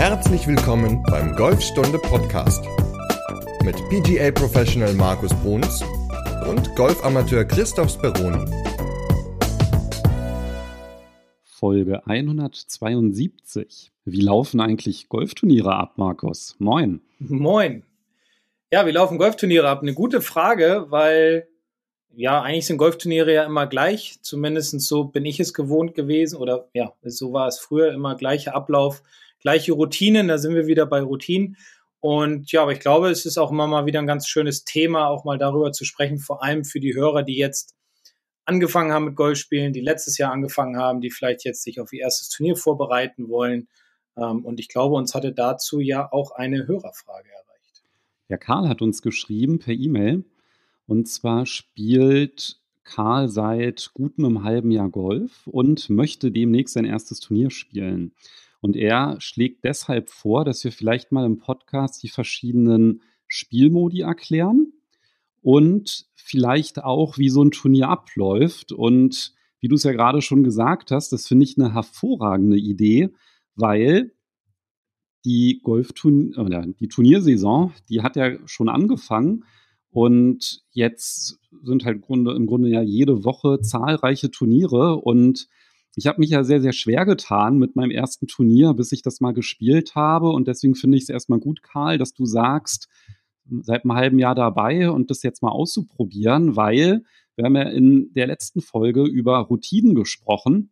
Herzlich 0.00 0.46
willkommen 0.46 1.02
beim 1.02 1.36
Golfstunde 1.36 1.98
Podcast 1.98 2.64
mit 3.62 3.76
PGA 3.90 4.30
Professional 4.30 4.94
Markus 4.94 5.30
Bruns 5.42 5.84
und 6.48 6.74
Golfamateur 6.74 7.44
Christoph 7.44 7.90
Speroni. 7.90 8.50
Folge 11.42 12.00
172. 12.06 13.92
Wie 14.06 14.22
laufen 14.22 14.60
eigentlich 14.60 15.10
Golfturniere 15.10 15.74
ab, 15.76 15.98
Markus? 15.98 16.56
Moin. 16.58 17.02
Moin. 17.18 17.82
Ja, 18.72 18.86
wie 18.86 18.92
laufen 18.92 19.18
Golfturniere 19.18 19.68
ab? 19.68 19.82
Eine 19.82 19.92
gute 19.92 20.22
Frage, 20.22 20.86
weil 20.88 21.46
ja, 22.08 22.40
eigentlich 22.40 22.64
sind 22.64 22.78
Golfturniere 22.78 23.34
ja 23.34 23.44
immer 23.44 23.66
gleich. 23.66 24.16
Zumindest 24.22 24.80
so 24.80 25.04
bin 25.04 25.26
ich 25.26 25.40
es 25.40 25.52
gewohnt 25.52 25.94
gewesen. 25.94 26.36
Oder 26.38 26.70
ja, 26.72 26.94
so 27.02 27.34
war 27.34 27.48
es 27.48 27.58
früher 27.58 27.92
immer 27.92 28.14
gleicher 28.14 28.54
Ablauf, 28.54 29.02
gleiche 29.40 29.72
Routinen. 29.72 30.28
Da 30.28 30.38
sind 30.38 30.54
wir 30.54 30.66
wieder 30.66 30.86
bei 30.86 31.00
Routinen. 31.00 31.56
Und 32.00 32.50
ja, 32.50 32.62
aber 32.62 32.72
ich 32.72 32.80
glaube, 32.80 33.10
es 33.10 33.26
ist 33.26 33.38
auch 33.38 33.50
immer 33.50 33.66
mal 33.66 33.86
wieder 33.86 33.98
ein 33.98 34.06
ganz 34.06 34.26
schönes 34.26 34.64
Thema, 34.64 35.08
auch 35.08 35.24
mal 35.24 35.38
darüber 35.38 35.72
zu 35.72 35.84
sprechen, 35.84 36.18
vor 36.18 36.42
allem 36.42 36.64
für 36.64 36.80
die 36.80 36.94
Hörer, 36.94 37.22
die 37.22 37.36
jetzt 37.36 37.74
angefangen 38.46 38.92
haben 38.92 39.04
mit 39.04 39.16
Golfspielen, 39.16 39.72
die 39.72 39.80
letztes 39.80 40.16
Jahr 40.18 40.32
angefangen 40.32 40.76
haben, 40.76 41.00
die 41.00 41.10
vielleicht 41.10 41.44
jetzt 41.44 41.62
sich 41.62 41.78
auf 41.78 41.92
ihr 41.92 42.00
erstes 42.00 42.30
Turnier 42.30 42.56
vorbereiten 42.56 43.28
wollen. 43.28 43.68
Ähm, 44.16 44.44
und 44.44 44.60
ich 44.60 44.68
glaube, 44.68 44.96
uns 44.96 45.14
hatte 45.14 45.32
dazu 45.32 45.78
ja 45.78 46.10
auch 46.10 46.32
eine 46.32 46.66
Hörerfrage 46.66 47.28
erreicht. 47.28 47.82
Ja, 48.28 48.38
Karl 48.38 48.68
hat 48.68 48.82
uns 48.82 49.02
geschrieben 49.02 49.58
per 49.58 49.74
E-Mail. 49.74 50.24
Und 50.86 51.06
zwar 51.06 51.46
spielt 51.46 52.60
Karl 52.82 53.28
seit 53.28 53.90
gutem 53.94 54.24
einem 54.24 54.42
halben 54.42 54.70
Jahr 54.70 54.88
Golf 54.88 55.46
und 55.46 55.88
möchte 55.90 56.32
demnächst 56.32 56.74
sein 56.74 56.84
erstes 56.84 57.20
Turnier 57.20 57.50
spielen. 57.50 58.12
Und 58.60 58.76
er 58.76 59.16
schlägt 59.20 59.64
deshalb 59.64 60.10
vor, 60.10 60.44
dass 60.44 60.62
wir 60.64 60.72
vielleicht 60.72 61.12
mal 61.12 61.24
im 61.24 61.38
Podcast 61.38 62.02
die 62.02 62.08
verschiedenen 62.08 63.02
Spielmodi 63.26 64.00
erklären 64.00 64.72
und 65.42 66.06
vielleicht 66.14 66.82
auch, 66.82 67.16
wie 67.16 67.30
so 67.30 67.42
ein 67.42 67.50
Turnier 67.50 67.88
abläuft. 67.88 68.72
Und 68.72 69.34
wie 69.60 69.68
du 69.68 69.76
es 69.76 69.84
ja 69.84 69.92
gerade 69.92 70.20
schon 70.22 70.44
gesagt 70.44 70.90
hast, 70.90 71.12
das 71.12 71.26
finde 71.26 71.44
ich 71.44 71.58
eine 71.58 71.72
hervorragende 71.72 72.58
Idee, 72.58 73.10
weil 73.54 74.12
die 75.24 75.60
Golfturnier 75.62 76.38
oder 76.38 76.66
die 76.66 76.88
Turniersaison, 76.88 77.72
die 77.88 78.02
hat 78.02 78.16
ja 78.16 78.36
schon 78.46 78.68
angefangen 78.68 79.44
und 79.90 80.62
jetzt 80.70 81.38
sind 81.62 81.84
halt 81.84 82.02
im 82.08 82.46
Grunde 82.46 82.68
ja 82.68 82.80
jede 82.80 83.24
Woche 83.24 83.60
zahlreiche 83.60 84.30
Turniere 84.30 84.96
und 84.96 85.48
ich 85.96 86.06
habe 86.06 86.20
mich 86.20 86.30
ja 86.30 86.44
sehr, 86.44 86.60
sehr 86.60 86.72
schwer 86.72 87.04
getan 87.04 87.58
mit 87.58 87.76
meinem 87.76 87.90
ersten 87.90 88.26
Turnier, 88.26 88.74
bis 88.74 88.92
ich 88.92 89.02
das 89.02 89.20
mal 89.20 89.32
gespielt 89.32 89.94
habe. 89.94 90.30
Und 90.30 90.46
deswegen 90.48 90.74
finde 90.74 90.96
ich 90.96 91.04
es 91.04 91.08
erstmal 91.08 91.40
gut, 91.40 91.62
Karl, 91.62 91.98
dass 91.98 92.14
du 92.14 92.26
sagst, 92.26 92.88
seit 93.62 93.84
einem 93.84 93.94
halben 93.94 94.18
Jahr 94.18 94.34
dabei 94.34 94.90
und 94.90 95.10
das 95.10 95.22
jetzt 95.22 95.42
mal 95.42 95.50
auszuprobieren, 95.50 96.54
weil 96.54 97.02
wir 97.34 97.44
haben 97.44 97.56
ja 97.56 97.62
in 97.62 98.12
der 98.12 98.26
letzten 98.26 98.60
Folge 98.60 99.04
über 99.04 99.38
Routinen 99.38 99.94
gesprochen. 99.94 100.70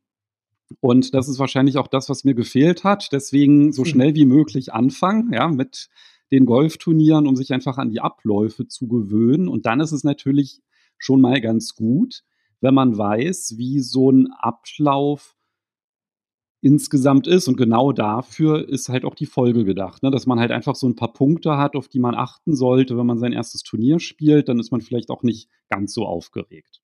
Und 0.80 1.14
das 1.14 1.28
ist 1.28 1.39
wahrscheinlich 1.39 1.78
auch 1.78 1.89
das, 1.89 2.08
was 2.08 2.24
mir 2.24 2.34
gefehlt 2.34 2.84
hat. 2.84 3.08
Deswegen 3.11 3.72
so 3.72 3.84
hm. 3.84 3.91
schnell 3.91 4.14
wie 4.14 4.27
möglich 4.27 4.72
anfangen, 4.72 5.33
ja, 5.33 5.48
mit 5.48 5.89
den 6.30 6.44
Golfturnieren, 6.44 7.27
um 7.27 7.36
sich 7.36 7.52
einfach 7.52 7.78
an 7.78 7.91
die 7.91 8.00
Abläufe 8.00 8.69
zu 8.69 8.86
gewöhnen. 8.86 9.48
Und 9.48 9.66
dann 9.66 9.80
ist 9.80 9.92
es 9.92 10.05
natürlich 10.05 10.61
schon 10.98 11.20
mal 11.20 11.41
ganz 11.41 11.74
gut, 11.74 12.22
wenn 12.61 12.75
man 12.75 12.97
weiß, 12.97 13.55
wie 13.56 13.81
so 13.81 14.11
ein 14.11 14.28
Ablauf 14.33 15.37
insgesamt 16.61 17.27
ist. 17.27 17.48
Und 17.48 17.56
genau 17.56 17.92
dafür 17.92 18.69
ist 18.69 18.89
halt 18.89 19.05
auch 19.05 19.14
die 19.14 19.27
Folge 19.27 19.64
gedacht, 19.64 20.03
ne? 20.03 20.11
dass 20.11 20.27
man 20.27 20.41
halt 20.41 20.51
einfach 20.51 20.75
so 20.75 20.89
ein 20.89 20.97
paar 20.97 21.12
Punkte 21.12 21.56
hat, 21.56 21.77
auf 21.77 21.89
die 21.89 22.01
man 22.01 22.14
achten 22.14 22.55
sollte, 22.55 22.98
wenn 22.98 23.06
man 23.06 23.19
sein 23.19 23.33
erstes 23.33 23.62
Turnier 23.62 24.01
spielt. 24.01 24.48
Dann 24.48 24.59
ist 24.59 24.73
man 24.73 24.80
vielleicht 24.80 25.11
auch 25.11 25.23
nicht 25.23 25.48
ganz 25.68 25.95
so 25.95 26.05
aufgeregt. 26.05 26.80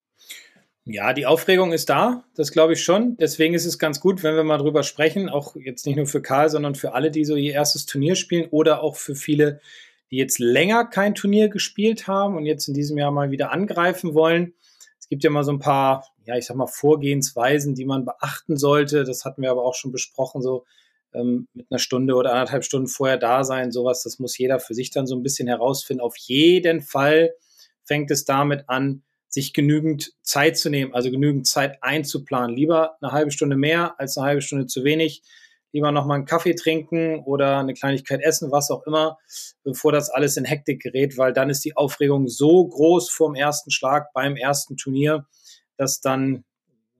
Ja, 0.86 1.14
die 1.14 1.24
Aufregung 1.24 1.72
ist 1.72 1.88
da, 1.88 2.24
das 2.34 2.52
glaube 2.52 2.74
ich 2.74 2.82
schon. 2.82 3.16
Deswegen 3.16 3.54
ist 3.54 3.64
es 3.64 3.78
ganz 3.78 4.00
gut, 4.00 4.22
wenn 4.22 4.36
wir 4.36 4.44
mal 4.44 4.58
drüber 4.58 4.82
sprechen, 4.82 5.30
auch 5.30 5.56
jetzt 5.56 5.86
nicht 5.86 5.96
nur 5.96 6.06
für 6.06 6.20
Karl, 6.20 6.50
sondern 6.50 6.74
für 6.74 6.92
alle, 6.92 7.10
die 7.10 7.24
so 7.24 7.36
ihr 7.36 7.54
erstes 7.54 7.86
Turnier 7.86 8.16
spielen 8.16 8.48
oder 8.50 8.82
auch 8.82 8.96
für 8.96 9.14
viele, 9.14 9.60
die 10.10 10.16
jetzt 10.16 10.38
länger 10.38 10.84
kein 10.84 11.14
Turnier 11.14 11.48
gespielt 11.48 12.06
haben 12.06 12.36
und 12.36 12.44
jetzt 12.44 12.68
in 12.68 12.74
diesem 12.74 12.98
Jahr 12.98 13.12
mal 13.12 13.30
wieder 13.30 13.50
angreifen 13.50 14.12
wollen. 14.12 14.52
Es 15.04 15.10
gibt 15.10 15.22
ja 15.22 15.28
mal 15.28 15.44
so 15.44 15.52
ein 15.52 15.58
paar, 15.58 16.06
ja, 16.24 16.34
ich 16.38 16.46
sag 16.46 16.56
mal, 16.56 16.66
Vorgehensweisen, 16.66 17.74
die 17.74 17.84
man 17.84 18.06
beachten 18.06 18.56
sollte. 18.56 19.04
Das 19.04 19.26
hatten 19.26 19.42
wir 19.42 19.50
aber 19.50 19.62
auch 19.62 19.74
schon 19.74 19.92
besprochen, 19.92 20.40
so 20.40 20.64
ähm, 21.12 21.46
mit 21.52 21.66
einer 21.70 21.78
Stunde 21.78 22.14
oder 22.14 22.32
anderthalb 22.32 22.64
Stunden 22.64 22.88
vorher 22.88 23.18
da 23.18 23.44
sein, 23.44 23.70
sowas. 23.70 24.02
Das 24.02 24.18
muss 24.18 24.38
jeder 24.38 24.60
für 24.60 24.72
sich 24.72 24.90
dann 24.90 25.06
so 25.06 25.14
ein 25.14 25.22
bisschen 25.22 25.46
herausfinden. 25.46 26.00
Auf 26.00 26.16
jeden 26.16 26.80
Fall 26.80 27.34
fängt 27.82 28.10
es 28.10 28.24
damit 28.24 28.64
an, 28.70 29.02
sich 29.28 29.52
genügend 29.52 30.12
Zeit 30.22 30.56
zu 30.56 30.70
nehmen, 30.70 30.94
also 30.94 31.10
genügend 31.10 31.46
Zeit 31.46 31.82
einzuplanen. 31.82 32.56
Lieber 32.56 32.96
eine 33.02 33.12
halbe 33.12 33.30
Stunde 33.30 33.56
mehr 33.56 34.00
als 34.00 34.16
eine 34.16 34.26
halbe 34.26 34.40
Stunde 34.40 34.68
zu 34.68 34.84
wenig. 34.84 35.22
Lieber 35.74 35.90
nochmal 35.90 36.18
einen 36.18 36.24
Kaffee 36.24 36.54
trinken 36.54 37.18
oder 37.24 37.58
eine 37.58 37.74
Kleinigkeit 37.74 38.20
essen, 38.22 38.52
was 38.52 38.70
auch 38.70 38.86
immer, 38.86 39.18
bevor 39.64 39.90
das 39.90 40.08
alles 40.08 40.36
in 40.36 40.44
Hektik 40.44 40.80
gerät, 40.80 41.18
weil 41.18 41.32
dann 41.32 41.50
ist 41.50 41.64
die 41.64 41.76
Aufregung 41.76 42.28
so 42.28 42.64
groß 42.68 43.10
vorm 43.10 43.34
ersten 43.34 43.72
Schlag 43.72 44.12
beim 44.14 44.36
ersten 44.36 44.76
Turnier, 44.76 45.26
dass 45.76 46.00
dann, 46.00 46.44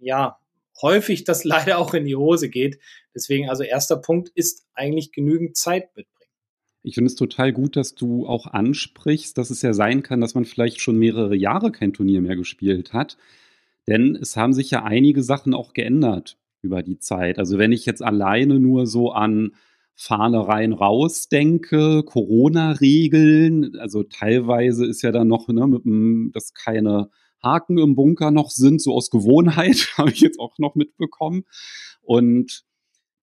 ja, 0.01 0.39
häufig 0.83 1.23
das 1.23 1.45
leider 1.45 1.79
auch 1.79 1.95
in 1.95 2.05
die 2.05 2.17
Hose 2.17 2.49
geht. 2.49 2.81
Deswegen 3.15 3.49
also 3.49 3.63
erster 3.63 3.97
Punkt 3.97 4.31
ist 4.35 4.67
eigentlich 4.75 5.13
genügend 5.13 5.57
Zeit 5.57 5.95
mit 5.95 6.07
ich 6.87 6.97
finde 6.97 7.07
es 7.07 7.15
total 7.15 7.51
gut, 7.55 7.77
dass 7.77 7.95
du 7.95 8.27
auch 8.27 8.47
ansprichst, 8.47 9.39
dass 9.39 9.49
es 9.49 9.63
ja 9.63 9.73
sein 9.73 10.03
kann, 10.03 10.21
dass 10.21 10.35
man 10.35 10.45
vielleicht 10.45 10.83
schon 10.83 10.99
mehrere 10.99 11.35
Jahre 11.35 11.73
kein 11.73 11.95
Turnier 11.95 12.21
mehr 12.21 12.37
gespielt 12.37 12.93
hat. 12.93 13.17
Denn 13.87 14.17
es 14.17 14.37
haben 14.37 14.53
sich 14.53 14.71
ja 14.71 14.85
einige 14.85 15.23
Sachen 15.23 15.55
auch 15.55 15.73
geändert 15.73 16.37
über 16.65 16.83
die 16.83 16.99
Zeit. 16.99 17.39
Also 17.39 17.59
wenn 17.59 17.73
ich 17.73 17.87
jetzt 17.87 18.03
alleine 18.03 18.59
nur 18.59 18.87
so 18.87 19.13
an 19.13 19.53
Fahne 19.97 20.49
rein 20.49 20.73
raus 20.73 21.29
denke, 21.29 22.03
Corona-Regeln, 22.05 23.77
also 23.79 24.03
teilweise 24.03 24.87
ist 24.87 25.03
ja 25.03 25.13
dann 25.13 25.29
noch, 25.29 25.49
ne, 25.49 25.67
mit 25.67 26.35
dass 26.35 26.53
keine 26.53 27.11
Haken 27.43 27.79
im 27.79 27.95
Bunker 27.95 28.31
noch 28.31 28.51
sind, 28.51 28.83
so 28.83 28.93
aus 28.95 29.11
Gewohnheit, 29.11 29.93
habe 29.97 30.11
ich 30.11 30.21
jetzt 30.21 30.41
auch 30.41 30.59
noch 30.59 30.75
mitbekommen. 30.75 31.45
Und 32.03 32.65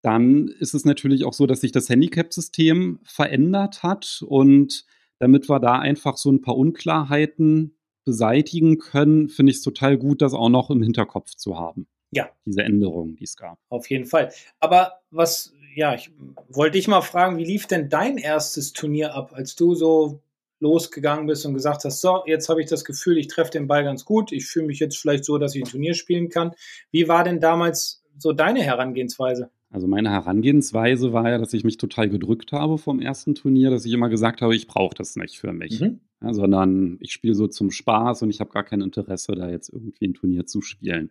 dann 0.02 0.48
ist 0.48 0.74
es 0.74 0.86
natürlich 0.86 1.26
auch 1.26 1.34
so, 1.34 1.48
dass 1.48 1.62
sich 1.62 1.72
das 1.72 1.90
Handicap-System 1.90 3.00
verändert 3.04 3.84
hat 3.84 4.24
und 4.28 4.86
damit 5.20 5.50
wir 5.50 5.60
da 5.60 5.80
einfach 5.80 6.18
so 6.18 6.32
ein 6.32 6.42
paar 6.42 6.58
Unklarheiten 6.58 7.78
beseitigen 8.06 8.78
können, 8.80 9.30
finde 9.30 9.52
ich 9.52 9.58
es 9.58 9.64
total 9.64 9.98
gut, 9.98 10.22
das 10.22 10.34
auch 10.34 10.50
noch 10.50 10.70
im 10.70 10.82
Hinterkopf 10.82 11.36
zu 11.36 11.58
haben. 11.58 11.88
Ja. 12.14 12.30
Diese 12.46 12.64
Änderungen, 12.64 13.16
die 13.16 13.24
es 13.24 13.36
gab. 13.36 13.58
Auf 13.70 13.90
jeden 13.90 14.06
Fall. 14.06 14.32
Aber 14.60 15.02
was, 15.12 15.54
ja, 15.76 15.94
ich 15.96 16.12
wollte 16.50 16.78
dich 16.78 16.88
mal 16.88 17.02
fragen, 17.02 17.38
wie 17.38 17.46
lief 17.46 17.68
denn 17.68 17.90
dein 17.90 18.18
erstes 18.18 18.74
Turnier 18.74 19.14
ab, 19.14 19.32
als 19.34 19.56
du 19.56 19.76
so 19.76 20.22
losgegangen 20.60 21.28
bist 21.28 21.46
und 21.46 21.54
gesagt 21.54 21.84
hast, 21.84 22.02
so, 22.02 22.24
jetzt 22.26 22.50
habe 22.50 22.62
ich 22.62 22.70
das 22.70 22.86
Gefühl, 22.86 23.18
ich 23.18 23.28
treffe 23.28 23.52
den 23.52 23.68
Ball 23.68 23.84
ganz 23.84 24.06
gut, 24.06 24.32
ich 24.32 24.46
fühle 24.46 24.68
mich 24.68 24.80
jetzt 24.80 24.98
vielleicht 24.98 25.26
so, 25.26 25.38
dass 25.38 25.56
ich 25.56 25.64
ein 25.64 25.70
Turnier 25.70 25.94
spielen 25.94 26.30
kann. 26.30 26.52
Wie 26.90 27.08
war 27.08 27.24
denn 27.24 27.40
damals 27.40 28.04
so 28.18 28.32
deine 28.32 28.64
Herangehensweise? 28.64 29.50
Also 29.70 29.88
meine 29.88 30.12
Herangehensweise 30.12 31.14
war 31.14 31.30
ja, 31.30 31.38
dass 31.40 31.54
ich 31.54 31.64
mich 31.64 31.78
total 31.78 32.08
gedrückt 32.08 32.52
habe 32.52 32.78
vom 32.78 33.00
ersten 33.00 33.34
Turnier, 33.34 33.72
dass 33.72 33.86
ich 33.86 33.92
immer 33.92 34.08
gesagt 34.08 34.42
habe, 34.42 34.56
ich 34.56 34.68
brauche 34.68 34.96
das 34.96 35.16
nicht 35.16 35.40
für 35.40 35.52
mich, 35.52 35.82
mhm. 35.82 36.00
ja, 36.22 36.32
sondern 36.34 36.98
ich 37.02 37.12
spiele 37.12 37.34
so 37.34 37.48
zum 37.48 37.72
Spaß 37.72 38.22
und 38.22 38.30
ich 38.30 38.40
habe 38.40 38.52
gar 38.52 38.64
kein 38.64 38.82
Interesse, 38.82 39.34
da 39.34 39.50
jetzt 39.50 39.70
irgendwie 39.70 40.06
ein 40.06 40.14
Turnier 40.14 40.46
zu 40.46 40.62
spielen. 40.62 41.10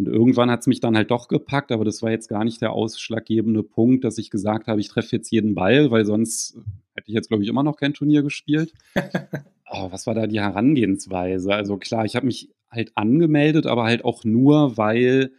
Und 0.00 0.08
irgendwann 0.08 0.50
hat 0.50 0.60
es 0.60 0.66
mich 0.66 0.80
dann 0.80 0.96
halt 0.96 1.10
doch 1.10 1.28
gepackt, 1.28 1.70
aber 1.70 1.84
das 1.84 2.00
war 2.00 2.10
jetzt 2.10 2.28
gar 2.28 2.42
nicht 2.42 2.62
der 2.62 2.72
ausschlaggebende 2.72 3.62
Punkt, 3.62 4.02
dass 4.02 4.16
ich 4.16 4.30
gesagt 4.30 4.66
habe, 4.66 4.80
ich 4.80 4.88
treffe 4.88 5.14
jetzt 5.14 5.30
jeden 5.30 5.54
Ball, 5.54 5.90
weil 5.90 6.06
sonst 6.06 6.56
hätte 6.94 7.08
ich 7.08 7.12
jetzt, 7.12 7.28
glaube 7.28 7.42
ich, 7.42 7.50
immer 7.50 7.62
noch 7.62 7.76
kein 7.76 7.92
Turnier 7.92 8.22
gespielt. 8.22 8.72
oh, 9.70 9.92
was 9.92 10.06
war 10.06 10.14
da 10.14 10.26
die 10.26 10.40
Herangehensweise? 10.40 11.52
Also 11.52 11.76
klar, 11.76 12.06
ich 12.06 12.16
habe 12.16 12.24
mich 12.24 12.48
halt 12.70 12.92
angemeldet, 12.94 13.66
aber 13.66 13.84
halt 13.84 14.02
auch 14.06 14.24
nur, 14.24 14.78
weil 14.78 15.32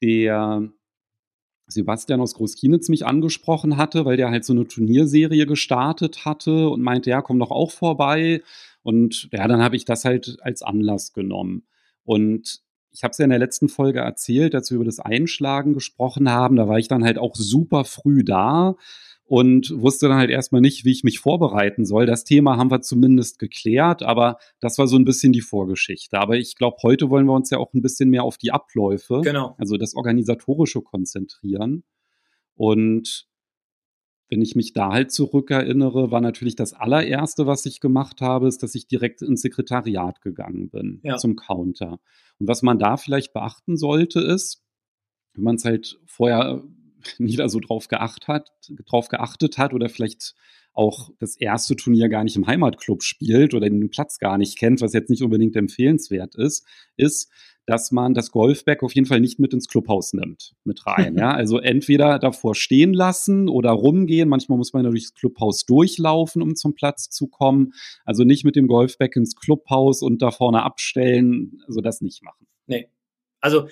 der 0.00 0.72
Sebastian 1.66 2.22
aus 2.22 2.32
Großkienitz 2.32 2.88
mich 2.88 3.04
angesprochen 3.04 3.76
hatte, 3.76 4.06
weil 4.06 4.16
der 4.16 4.30
halt 4.30 4.46
so 4.46 4.54
eine 4.54 4.66
Turnierserie 4.66 5.44
gestartet 5.44 6.24
hatte 6.24 6.70
und 6.70 6.80
meinte, 6.80 7.10
ja, 7.10 7.20
komm 7.20 7.38
doch 7.38 7.50
auch 7.50 7.72
vorbei. 7.72 8.40
Und 8.82 9.28
ja, 9.32 9.46
dann 9.46 9.60
habe 9.60 9.76
ich 9.76 9.84
das 9.84 10.06
halt 10.06 10.38
als 10.40 10.62
Anlass 10.62 11.12
genommen. 11.12 11.66
Und 12.04 12.62
ich 12.92 13.02
habe 13.04 13.12
es 13.12 13.18
ja 13.18 13.24
in 13.24 13.30
der 13.30 13.38
letzten 13.38 13.68
Folge 13.68 14.00
erzählt, 14.00 14.54
als 14.54 14.70
wir 14.70 14.76
über 14.76 14.84
das 14.84 15.00
Einschlagen 15.00 15.72
gesprochen 15.72 16.30
haben. 16.30 16.56
Da 16.56 16.68
war 16.68 16.78
ich 16.78 16.88
dann 16.88 17.04
halt 17.04 17.18
auch 17.18 17.34
super 17.34 17.84
früh 17.84 18.22
da 18.22 18.76
und 19.24 19.72
wusste 19.80 20.08
dann 20.08 20.18
halt 20.18 20.30
erstmal 20.30 20.60
nicht, 20.60 20.84
wie 20.84 20.92
ich 20.92 21.04
mich 21.04 21.18
vorbereiten 21.18 21.86
soll. 21.86 22.04
Das 22.04 22.24
Thema 22.24 22.58
haben 22.58 22.70
wir 22.70 22.82
zumindest 22.82 23.38
geklärt, 23.38 24.02
aber 24.02 24.36
das 24.60 24.76
war 24.76 24.86
so 24.86 24.96
ein 24.96 25.06
bisschen 25.06 25.32
die 25.32 25.40
Vorgeschichte. 25.40 26.18
Aber 26.18 26.36
ich 26.36 26.54
glaube, 26.56 26.76
heute 26.82 27.08
wollen 27.08 27.26
wir 27.26 27.32
uns 27.32 27.48
ja 27.48 27.56
auch 27.58 27.72
ein 27.72 27.80
bisschen 27.80 28.10
mehr 28.10 28.24
auf 28.24 28.36
die 28.36 28.52
Abläufe, 28.52 29.22
genau. 29.22 29.54
also 29.58 29.78
das 29.78 29.94
Organisatorische 29.94 30.82
konzentrieren. 30.82 31.84
Und 32.56 33.26
wenn 34.32 34.40
ich 34.40 34.56
mich 34.56 34.72
da 34.72 34.92
halt 34.92 35.12
zurückerinnere, 35.12 36.10
war 36.10 36.22
natürlich 36.22 36.56
das 36.56 36.72
allererste, 36.72 37.46
was 37.46 37.66
ich 37.66 37.80
gemacht 37.80 38.22
habe, 38.22 38.48
ist, 38.48 38.62
dass 38.62 38.74
ich 38.74 38.88
direkt 38.88 39.20
ins 39.20 39.42
Sekretariat 39.42 40.22
gegangen 40.22 40.70
bin 40.70 41.00
ja. 41.02 41.18
zum 41.18 41.36
Counter. 41.36 42.00
Und 42.38 42.48
was 42.48 42.62
man 42.62 42.78
da 42.78 42.96
vielleicht 42.96 43.34
beachten 43.34 43.76
sollte, 43.76 44.20
ist, 44.20 44.64
wenn 45.34 45.44
man 45.44 45.56
es 45.56 45.66
halt 45.66 46.00
vorher 46.06 46.64
nie 47.18 47.36
da 47.36 47.50
so 47.50 47.60
drauf 47.60 47.88
geachtet 47.88 48.26
hat, 48.26 48.50
drauf 48.86 49.08
geachtet 49.08 49.58
hat 49.58 49.74
oder 49.74 49.90
vielleicht 49.90 50.34
auch 50.72 51.10
das 51.18 51.36
erste 51.36 51.76
Turnier 51.76 52.08
gar 52.08 52.24
nicht 52.24 52.36
im 52.36 52.46
Heimatclub 52.46 53.02
spielt 53.02 53.54
oder 53.54 53.68
den 53.68 53.90
Platz 53.90 54.18
gar 54.18 54.38
nicht 54.38 54.58
kennt, 54.58 54.80
was 54.80 54.92
jetzt 54.92 55.10
nicht 55.10 55.22
unbedingt 55.22 55.56
empfehlenswert 55.56 56.34
ist, 56.34 56.66
ist, 56.96 57.30
dass 57.66 57.92
man 57.92 58.12
das 58.12 58.32
Golfbag 58.32 58.82
auf 58.82 58.94
jeden 58.94 59.06
Fall 59.06 59.20
nicht 59.20 59.38
mit 59.38 59.52
ins 59.52 59.68
Clubhaus 59.68 60.14
nimmt, 60.14 60.54
mit 60.64 60.84
rein. 60.86 61.14
ja, 61.18 61.32
also 61.32 61.58
entweder 61.58 62.18
davor 62.18 62.54
stehen 62.54 62.92
lassen 62.92 63.48
oder 63.48 63.70
rumgehen. 63.70 64.28
Manchmal 64.28 64.58
muss 64.58 64.72
man 64.72 64.84
ja 64.84 64.90
durchs 64.90 65.14
Clubhaus 65.14 65.64
durchlaufen, 65.64 66.42
um 66.42 66.56
zum 66.56 66.74
Platz 66.74 67.08
zu 67.10 67.28
kommen. 67.28 67.74
Also 68.04 68.24
nicht 68.24 68.44
mit 68.44 68.56
dem 68.56 68.66
Golfbag 68.66 69.14
ins 69.14 69.36
Clubhaus 69.36 70.02
und 70.02 70.22
da 70.22 70.30
vorne 70.30 70.62
abstellen. 70.62 71.62
Also 71.66 71.80
das 71.80 72.00
nicht 72.00 72.22
machen. 72.24 72.46
Nee. 72.66 72.88
Also 73.40 73.68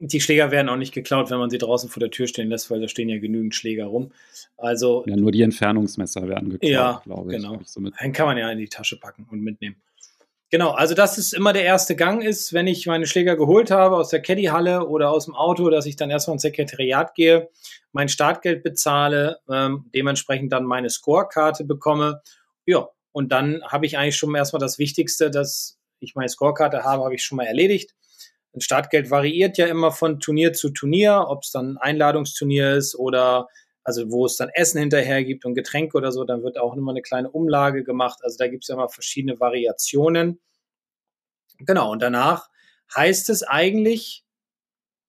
die 0.00 0.20
Schläger 0.20 0.50
werden 0.50 0.68
auch 0.68 0.76
nicht 0.76 0.94
geklaut, 0.94 1.30
wenn 1.30 1.38
man 1.38 1.50
sie 1.50 1.58
draußen 1.58 1.90
vor 1.90 2.00
der 2.00 2.10
Tür 2.10 2.26
stehen 2.26 2.48
lässt, 2.48 2.70
weil 2.70 2.80
da 2.80 2.88
stehen 2.88 3.08
ja 3.08 3.18
genügend 3.18 3.54
Schläger 3.54 3.86
rum. 3.86 4.12
Also 4.56 5.04
ja, 5.06 5.16
nur 5.16 5.32
die 5.32 5.42
Entfernungsmesser 5.42 6.28
werden 6.28 6.50
geklaut, 6.50 6.70
ja, 6.70 7.02
glaube 7.04 7.34
ich. 7.34 7.42
Genau. 7.42 7.60
So 7.64 7.80
Dann 7.80 8.12
kann 8.12 8.26
man 8.26 8.38
ja 8.38 8.50
in 8.50 8.58
die 8.58 8.68
Tasche 8.68 8.98
packen 8.98 9.26
und 9.30 9.40
mitnehmen. 9.40 9.76
Genau, 10.50 10.70
also 10.70 10.94
das 10.94 11.18
ist 11.18 11.34
immer 11.34 11.52
der 11.52 11.64
erste 11.64 11.94
Gang 11.94 12.24
ist, 12.24 12.54
wenn 12.54 12.66
ich 12.66 12.86
meine 12.86 13.06
Schläger 13.06 13.36
geholt 13.36 13.70
habe 13.70 13.96
aus 13.96 14.08
der 14.08 14.22
Caddy-Halle 14.22 14.86
oder 14.86 15.10
aus 15.10 15.26
dem 15.26 15.34
Auto, 15.34 15.68
dass 15.68 15.84
ich 15.84 15.96
dann 15.96 16.08
erstmal 16.08 16.36
ins 16.36 16.42
Sekretariat 16.42 17.14
gehe, 17.14 17.50
mein 17.92 18.08
Startgeld 18.08 18.62
bezahle, 18.62 19.40
ähm, 19.50 19.90
dementsprechend 19.94 20.50
dann 20.52 20.64
meine 20.64 20.88
Scorekarte 20.88 21.64
bekomme. 21.64 22.22
Ja, 22.64 22.88
und 23.12 23.30
dann 23.30 23.62
habe 23.64 23.84
ich 23.84 23.98
eigentlich 23.98 24.16
schon 24.16 24.34
erstmal 24.34 24.60
das 24.60 24.78
Wichtigste, 24.78 25.30
dass 25.30 25.78
ich 26.00 26.14
meine 26.14 26.30
Scorekarte 26.30 26.82
habe, 26.82 27.04
habe 27.04 27.14
ich 27.14 27.24
schon 27.24 27.36
mal 27.36 27.46
erledigt. 27.46 27.94
Ein 28.58 28.60
Startgeld 28.60 29.08
variiert 29.08 29.56
ja 29.56 29.66
immer 29.66 29.92
von 29.92 30.18
Turnier 30.18 30.52
zu 30.52 30.70
Turnier, 30.70 31.26
ob 31.28 31.44
es 31.44 31.52
dann 31.52 31.76
ein 31.76 31.92
Einladungsturnier 31.92 32.72
ist 32.72 32.96
oder 32.96 33.46
also 33.84 34.10
wo 34.10 34.26
es 34.26 34.36
dann 34.36 34.50
Essen 34.52 34.80
hinterher 34.80 35.22
gibt 35.22 35.44
und 35.44 35.54
Getränke 35.54 35.96
oder 35.96 36.10
so, 36.10 36.24
dann 36.24 36.42
wird 36.42 36.58
auch 36.58 36.74
immer 36.74 36.90
eine 36.90 37.02
kleine 37.02 37.30
Umlage 37.30 37.84
gemacht. 37.84 38.18
Also 38.22 38.36
da 38.36 38.48
gibt 38.48 38.64
es 38.64 38.68
ja 38.68 38.74
immer 38.74 38.88
verschiedene 38.88 39.38
Variationen. 39.38 40.40
Genau, 41.60 41.92
und 41.92 42.02
danach 42.02 42.50
heißt 42.96 43.30
es 43.30 43.44
eigentlich 43.44 44.24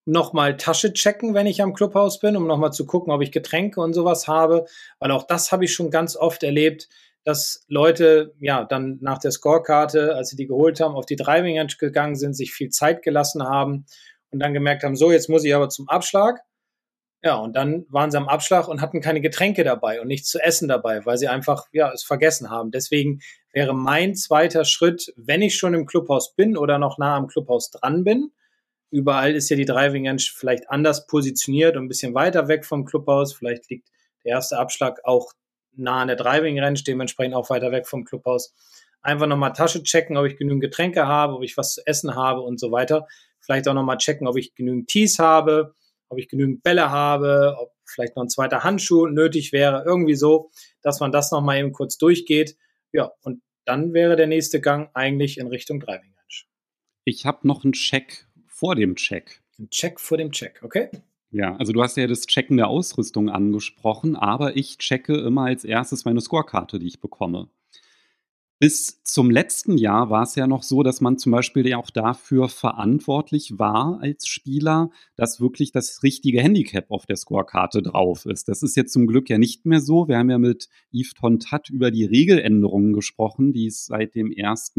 nochmal 0.06 0.57
Tasche 0.57 0.94
checken, 0.94 1.34
wenn 1.34 1.48
ich 1.48 1.62
am 1.63 1.74
Clubhaus 1.74 2.19
bin, 2.19 2.38
um 2.38 2.46
nochmal 2.46 2.72
zu 2.72 2.86
gucken, 2.86 3.12
ob 3.12 3.22
ich 3.22 3.31
Getränke 3.31 3.81
und 3.81 3.94
sowas 3.94 4.28
habe, 4.28 4.66
weil 5.00 5.10
auch 5.10 5.24
das 5.24 5.51
habe 5.51 5.66
ich 5.66 5.74
schon 5.74 5.90
ganz 5.90 6.16
oft 6.16 6.44
erlebt, 6.44 6.88
dass 7.24 7.66
Leute 7.68 8.33
ja 8.39 8.63
dann 8.63 8.98
nach 9.01 9.19
der 9.19 9.31
Scorekarte, 9.31 10.16
als 10.16 10.30
sie 10.30 10.36
die 10.36 10.48
geholt 10.48 10.80
haben, 10.80 10.95
auf 10.95 11.06
die 11.06 11.16
Driving 11.16 11.57
Range 11.57 11.74
gegangen 11.77 12.16
sind, 12.16 12.33
sich 12.33 12.54
viel 12.54 12.69
Zeit 12.69 13.01
gelassen 13.01 13.44
haben 13.44 13.86
und 14.31 14.39
dann 14.39 14.54
gemerkt 14.54 14.83
haben, 14.83 14.95
so, 14.95 15.12
jetzt 15.12 15.30
muss 15.30 15.44
ich 15.44 15.54
aber 15.54 15.69
zum 15.69 15.89
Abschlag. 15.89 16.39
Ja, 17.21 17.36
und 17.36 17.54
dann 17.57 17.86
waren 17.89 18.12
sie 18.12 18.18
am 18.18 18.30
Abschlag 18.30 18.69
und 18.69 18.80
hatten 18.80 19.01
keine 19.01 19.19
Getränke 19.19 19.66
dabei 19.66 20.00
und 20.00 20.07
nichts 20.07 20.30
zu 20.30 20.39
essen 20.39 20.69
dabei, 20.69 21.06
weil 21.06 21.18
sie 21.18 21.27
einfach, 21.27 21.68
ja, 21.74 21.92
es 21.92 22.04
vergessen 22.04 22.50
haben. 22.50 22.71
Deswegen 22.71 23.19
wäre 23.51 23.74
mein 23.75 24.15
zweiter 24.15 24.63
Schritt, 24.63 25.13
wenn 25.18 25.42
ich 25.42 25.57
schon 25.57 25.74
im 25.74 25.86
Clubhaus 25.86 26.33
bin 26.36 26.56
oder 26.56 26.77
noch 26.80 26.98
nah 26.98 27.18
am 27.18 27.27
Clubhaus 27.27 27.72
dran 27.72 28.06
bin, 28.06 28.31
überall 28.89 29.36
ist 29.36 29.50
ja 29.50 29.57
die 29.57 29.65
Driving 29.65 30.07
Range 30.07 30.22
vielleicht 30.33 30.69
anders 30.69 31.07
positioniert 31.07 31.75
und 31.75 31.86
ein 31.86 31.89
bisschen 31.89 32.15
weiter 32.15 32.48
weg 32.48 32.65
vom 32.65 32.86
Clubhaus. 32.86 33.33
Vielleicht 33.33 33.69
liegt 33.69 33.89
der 34.24 34.31
erste 34.33 34.57
Abschlag 34.57 35.01
auch 35.04 35.33
nah 35.74 36.01
an 36.01 36.07
der 36.07 36.18
Driving 36.18 36.60
Range, 36.60 36.80
dementsprechend 36.86 37.36
auch 37.36 37.50
weiter 37.50 37.71
weg 37.71 37.88
vom 37.88 38.06
Clubhaus. 38.06 38.54
Einfach 39.01 39.27
nochmal 39.27 39.54
Tasche 39.54 39.83
checken, 39.83 40.18
ob 40.18 40.25
ich 40.25 40.38
genügend 40.38 40.62
Getränke 40.62 41.07
habe, 41.07 41.33
ob 41.33 41.44
ich 41.44 41.56
was 41.57 41.75
zu 41.75 41.81
essen 41.86 42.16
habe 42.16 42.42
und 42.42 42.60
so 42.60 42.71
weiter. 42.71 43.07
Vielleicht 43.39 43.68
auch 43.68 43.74
nochmal 43.74 43.98
checken, 43.98 44.27
ob 44.27 44.38
ich 44.38 44.56
genügend 44.56 44.89
Tees 44.89 45.19
habe, 45.19 45.74
ob 46.10 46.19
ich 46.19 46.27
genügend 46.27 46.63
Bälle 46.63 46.89
habe, 46.89 47.56
ob 47.60 47.71
vielleicht 47.86 48.16
noch 48.16 48.24
ein 48.24 48.30
zweiter 48.30 48.63
Handschuh 48.63 49.07
nötig 49.07 49.51
wäre, 49.54 49.83
irgendwie 49.86 50.16
so, 50.16 50.51
dass 50.81 51.00
man 51.00 51.12
das 51.12 51.31
nochmal 51.31 51.60
eben 51.60 51.72
kurz 51.72 51.98
durchgeht. 51.98 52.57
Ja, 52.92 53.12
und 53.22 53.42
dann 53.65 53.94
wäre 53.94 54.15
der 54.15 54.27
nächste 54.27 54.62
Gang 54.62 54.89
eigentlich 54.94 55.38
in 55.38 55.48
Richtung 55.48 55.80
Driving 55.80 56.13
Range. 56.13 56.45
Ich 57.06 57.25
habe 57.25 57.48
noch 57.48 57.63
einen 57.63 57.74
Check 57.74 58.27
vor 58.48 58.75
dem 58.75 58.95
Check. 58.95 59.42
Ein 59.57 59.69
Check 59.69 60.00
vor 60.00 60.18
dem 60.18 60.31
Check, 60.31 60.62
okay? 60.63 60.89
Ja, 61.31 61.56
also 61.58 61.74
du 61.74 61.81
hast 61.84 61.96
ja 61.98 62.08
das 62.08 62.26
Checken 62.26 62.58
der 62.58 62.68
Ausrüstung 62.68 63.30
angesprochen, 63.30 64.16
aber 64.16 64.56
ich 64.58 64.78
checke 64.80 65.16
immer 65.16 65.44
als 65.46 65.64
erstes 65.64 66.06
meine 66.06 66.22
Scorekarte, 66.22 66.80
die 66.80 66.88
ich 66.88 67.00
bekomme. 67.02 67.50
Bis 68.62 69.02
zum 69.06 69.32
letzten 69.32 69.78
Jahr 69.78 70.10
war 70.10 70.24
es 70.24 70.36
ja 70.36 70.46
noch 70.46 70.64
so, 70.64 70.84
dass 70.84 71.00
man 71.00 71.18
zum 71.18 71.32
Beispiel 71.32 71.66
ja 71.66 71.78
auch 71.78 71.90
dafür 71.90 72.50
verantwortlich 72.50 73.58
war 73.58 74.00
als 74.02 74.28
Spieler, 74.28 74.90
dass 75.16 75.40
wirklich 75.40 75.72
das 75.72 76.04
richtige 76.04 76.42
Handicap 76.42 76.92
auf 76.92 77.06
der 77.06 77.16
Scorekarte 77.16 77.82
drauf 77.82 78.26
ist. 78.26 78.50
Das 78.50 78.62
ist 78.62 78.76
jetzt 78.76 78.92
zum 78.92 79.08
Glück 79.08 79.30
ja 79.30 79.38
nicht 79.38 79.66
mehr 79.66 79.80
so. 79.80 80.10
Wir 80.10 80.18
haben 80.18 80.30
ja 80.30 80.40
mit 80.40 80.68
Yves 80.92 81.14
Tontat 81.14 81.70
über 81.70 81.90
die 81.90 82.04
Regeländerungen 82.04 82.92
gesprochen, 82.92 83.54
die 83.54 83.68
es 83.68 83.86
seit 83.86 84.14
dem 84.14 84.34
1. 84.38 84.74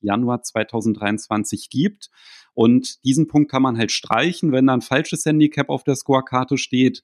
Januar 0.00 0.42
2023 0.42 1.68
gibt. 1.68 2.08
Und 2.54 3.04
diesen 3.04 3.26
Punkt 3.26 3.50
kann 3.50 3.60
man 3.60 3.76
halt 3.76 3.92
streichen, 3.92 4.52
wenn 4.52 4.66
da 4.66 4.72
ein 4.72 4.80
falsches 4.80 5.26
Handicap 5.26 5.68
auf 5.68 5.84
der 5.84 5.96
Scorekarte 5.96 6.56
steht 6.56 7.02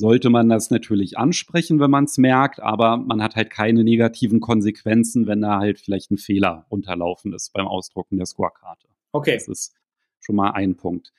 sollte 0.00 0.30
man 0.30 0.48
das 0.48 0.70
natürlich 0.70 1.18
ansprechen, 1.18 1.78
wenn 1.78 1.90
man 1.90 2.04
es 2.04 2.18
merkt, 2.18 2.58
aber 2.60 2.96
man 2.96 3.22
hat 3.22 3.36
halt 3.36 3.50
keine 3.50 3.84
negativen 3.84 4.40
Konsequenzen, 4.40 5.26
wenn 5.26 5.42
da 5.42 5.58
halt 5.58 5.78
vielleicht 5.78 6.10
ein 6.10 6.18
Fehler 6.18 6.66
unterlaufen 6.70 7.32
ist 7.32 7.52
beim 7.52 7.68
Ausdrucken 7.68 8.16
der 8.16 8.26
Scorekarte. 8.26 8.88
Okay. 9.12 9.34
Das 9.34 9.46
ist 9.46 9.74
schon 10.18 10.36
mal 10.36 10.50
ein 10.52 10.76
Punkt. 10.76 11.12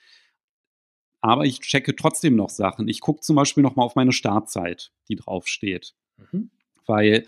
Aber 1.22 1.46
ich 1.46 1.60
checke 1.60 1.96
trotzdem 1.96 2.36
noch 2.36 2.50
Sachen. 2.50 2.88
Ich 2.88 3.00
gucke 3.00 3.22
zum 3.22 3.36
Beispiel 3.36 3.62
noch 3.62 3.76
mal 3.76 3.84
auf 3.84 3.96
meine 3.96 4.12
Startzeit, 4.12 4.92
die 5.08 5.16
draufsteht. 5.16 5.94
Mhm. 6.18 6.50
Weil 6.88 7.28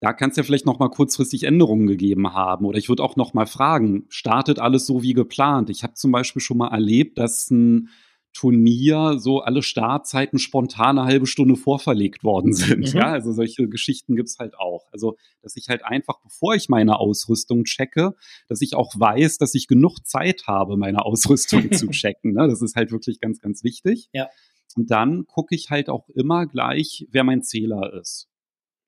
da 0.00 0.12
kann 0.12 0.30
es 0.30 0.36
ja 0.36 0.42
vielleicht 0.42 0.66
noch 0.66 0.78
mal 0.78 0.88
kurzfristig 0.88 1.44
Änderungen 1.44 1.86
gegeben 1.86 2.32
haben. 2.32 2.64
Oder 2.64 2.78
ich 2.78 2.88
würde 2.88 3.02
auch 3.04 3.16
noch 3.16 3.34
mal 3.34 3.46
fragen, 3.46 4.06
startet 4.08 4.58
alles 4.58 4.86
so 4.86 5.02
wie 5.02 5.12
geplant? 5.12 5.68
Ich 5.68 5.82
habe 5.82 5.94
zum 5.94 6.10
Beispiel 6.10 6.40
schon 6.40 6.56
mal 6.56 6.72
erlebt, 6.72 7.18
dass 7.18 7.50
ein 7.50 7.90
Turnier 8.32 9.18
so 9.18 9.40
alle 9.40 9.62
Startzeiten 9.62 10.38
spontan 10.38 10.98
eine 10.98 11.06
halbe 11.06 11.26
Stunde 11.26 11.56
vorverlegt 11.56 12.24
worden 12.24 12.52
sind. 12.54 12.92
Mhm. 12.92 13.00
Ja, 13.00 13.12
also 13.12 13.32
solche 13.32 13.68
Geschichten 13.68 14.16
gibt's 14.16 14.38
halt 14.38 14.58
auch. 14.58 14.86
Also, 14.92 15.16
dass 15.42 15.56
ich 15.56 15.68
halt 15.68 15.84
einfach, 15.84 16.20
bevor 16.20 16.54
ich 16.54 16.68
meine 16.68 16.98
Ausrüstung 16.98 17.64
checke, 17.64 18.14
dass 18.48 18.62
ich 18.62 18.74
auch 18.74 18.92
weiß, 18.98 19.38
dass 19.38 19.54
ich 19.54 19.66
genug 19.66 20.06
Zeit 20.06 20.46
habe, 20.46 20.76
meine 20.76 21.04
Ausrüstung 21.04 21.72
zu 21.72 21.86
checken. 21.90 22.32
Ne? 22.32 22.48
Das 22.48 22.62
ist 22.62 22.76
halt 22.76 22.90
wirklich 22.90 23.20
ganz, 23.20 23.40
ganz 23.40 23.64
wichtig. 23.64 24.08
Ja. 24.12 24.28
Und 24.76 24.90
dann 24.90 25.26
gucke 25.26 25.54
ich 25.54 25.70
halt 25.70 25.90
auch 25.90 26.08
immer 26.08 26.46
gleich, 26.46 27.06
wer 27.10 27.24
mein 27.24 27.42
Zähler 27.42 27.92
ist. 27.92 28.28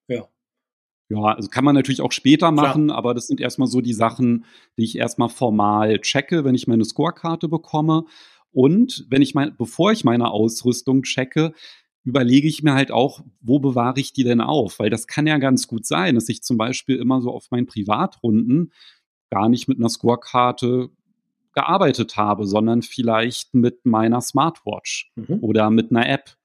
Ja. 0.09 0.29
Ja, 1.11 1.35
also 1.35 1.51
kann 1.51 1.65
man 1.65 1.75
natürlich 1.75 2.01
auch 2.01 2.13
später 2.13 2.51
machen, 2.51 2.87
Klar. 2.87 2.97
aber 2.97 3.13
das 3.13 3.27
sind 3.27 3.39
erstmal 3.39 3.69
so 3.69 3.83
die 3.83 3.93
Sachen, 3.93 4.47
die 4.79 4.85
ich 4.85 4.97
erstmal 4.97 5.29
formal 5.29 6.01
checke, 6.01 6.45
wenn 6.45 6.55
ich 6.55 6.67
meine 6.67 6.85
Scorekarte 6.85 7.47
bekomme. 7.49 8.07
Und 8.55 9.05
wenn 9.11 9.21
ich 9.21 9.35
mein, 9.35 9.57
bevor 9.57 9.93
ich 9.93 10.05
meine 10.05 10.31
Ausrüstung 10.31 11.03
checke, 11.03 11.53
überlege 12.05 12.47
ich 12.47 12.63
mir 12.63 12.75
halt 12.75 12.93
auch, 12.93 13.25
wo 13.41 13.59
bewahre 13.59 13.99
ich 13.99 14.13
die 14.13 14.25
denn 14.25 14.41
auf? 14.41 14.79
Weil 14.79 14.91
das 14.91 15.07
kann 15.07 15.27
ja 15.27 15.39
ganz 15.39 15.67
gut 15.67 15.87
sein, 15.87 16.15
dass 16.15 16.29
ich 16.29 16.43
zum 16.43 16.57
Beispiel 16.57 16.97
immer 16.97 17.21
so 17.21 17.33
auf 17.33 17.51
meinen 17.51 17.67
Privatrunden 17.67 18.73
gar 19.31 19.49
nicht 19.49 19.67
mit 19.67 19.79
einer 19.79 19.89
Scorekarte 19.89 20.91
gearbeitet 21.53 22.17
habe, 22.17 22.47
sondern 22.47 22.83
vielleicht 22.83 23.55
mit 23.55 23.85
meiner 23.87 24.21
Smartwatch 24.21 25.11
mhm. 25.17 25.39
oder 25.41 25.71
mit 25.71 25.91
einer 25.91 26.09
App. 26.09 26.37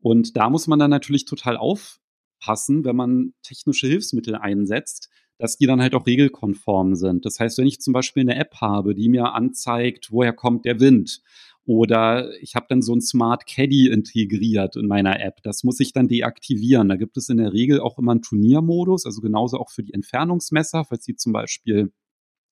Und 0.00 0.36
da 0.36 0.50
muss 0.50 0.66
man 0.66 0.78
dann 0.78 0.90
natürlich 0.90 1.24
total 1.24 1.56
aufpassen, 1.56 2.84
wenn 2.84 2.94
man 2.96 3.34
technische 3.42 3.86
Hilfsmittel 3.86 4.36
einsetzt, 4.36 5.08
dass 5.38 5.56
die 5.56 5.66
dann 5.66 5.80
halt 5.80 5.94
auch 5.94 6.06
regelkonform 6.06 6.94
sind. 6.94 7.24
Das 7.26 7.40
heißt, 7.40 7.58
wenn 7.58 7.66
ich 7.66 7.80
zum 7.80 7.92
Beispiel 7.92 8.22
eine 8.22 8.36
App 8.36 8.56
habe, 8.60 8.94
die 8.94 9.08
mir 9.08 9.32
anzeigt, 9.32 10.10
woher 10.10 10.32
kommt 10.32 10.64
der 10.64 10.80
Wind, 10.80 11.22
oder 11.66 12.30
ich 12.42 12.56
habe 12.56 12.66
dann 12.68 12.82
so 12.82 12.94
ein 12.94 13.00
Smart 13.00 13.46
Caddy 13.46 13.88
integriert 13.88 14.76
in 14.76 14.86
meiner 14.86 15.20
App. 15.20 15.42
Das 15.42 15.64
muss 15.64 15.80
ich 15.80 15.92
dann 15.92 16.08
deaktivieren. 16.08 16.90
Da 16.90 16.96
gibt 16.96 17.16
es 17.16 17.30
in 17.30 17.38
der 17.38 17.54
Regel 17.54 17.80
auch 17.80 17.98
immer 17.98 18.12
einen 18.12 18.22
Turniermodus, 18.22 19.06
also 19.06 19.22
genauso 19.22 19.58
auch 19.58 19.70
für 19.70 19.82
die 19.82 19.94
Entfernungsmesser, 19.94 20.84
falls 20.84 21.04
sie 21.04 21.16
zum 21.16 21.32
Beispiel 21.32 21.90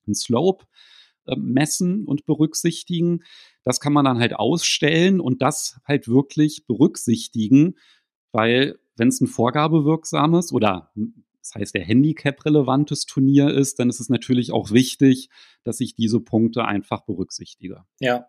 einen 0.07 0.15
Slope 0.15 0.65
äh, 1.27 1.37
messen 1.37 2.07
und 2.07 2.25
berücksichtigen. 2.25 3.23
Das 3.65 3.81
kann 3.81 3.93
man 3.93 4.07
dann 4.07 4.19
halt 4.19 4.35
ausstellen 4.35 5.21
und 5.21 5.43
das 5.43 5.79
halt 5.85 6.09
wirklich 6.09 6.67
berücksichtigen, 6.67 7.75
weil 8.33 8.79
wenn 8.97 9.09
es 9.09 9.21
ein 9.21 9.27
vorgabewirksames 9.27 10.53
oder 10.53 10.91
das 11.43 11.55
heißt, 11.57 11.75
der 11.75 11.85
Handicap-relevantes 11.85 13.07
Turnier 13.07 13.49
ist, 13.49 13.79
dann 13.79 13.89
ist 13.89 14.01
es 14.01 14.09
natürlich 14.09 14.53
auch 14.53 14.71
wichtig, 14.71 15.29
dass 15.65 15.81
ich 15.81 15.95
diese 15.95 16.21
Punkte 16.21 16.65
einfach 16.65 17.05
berücksichtige. 17.05 17.85
Ja. 17.99 18.27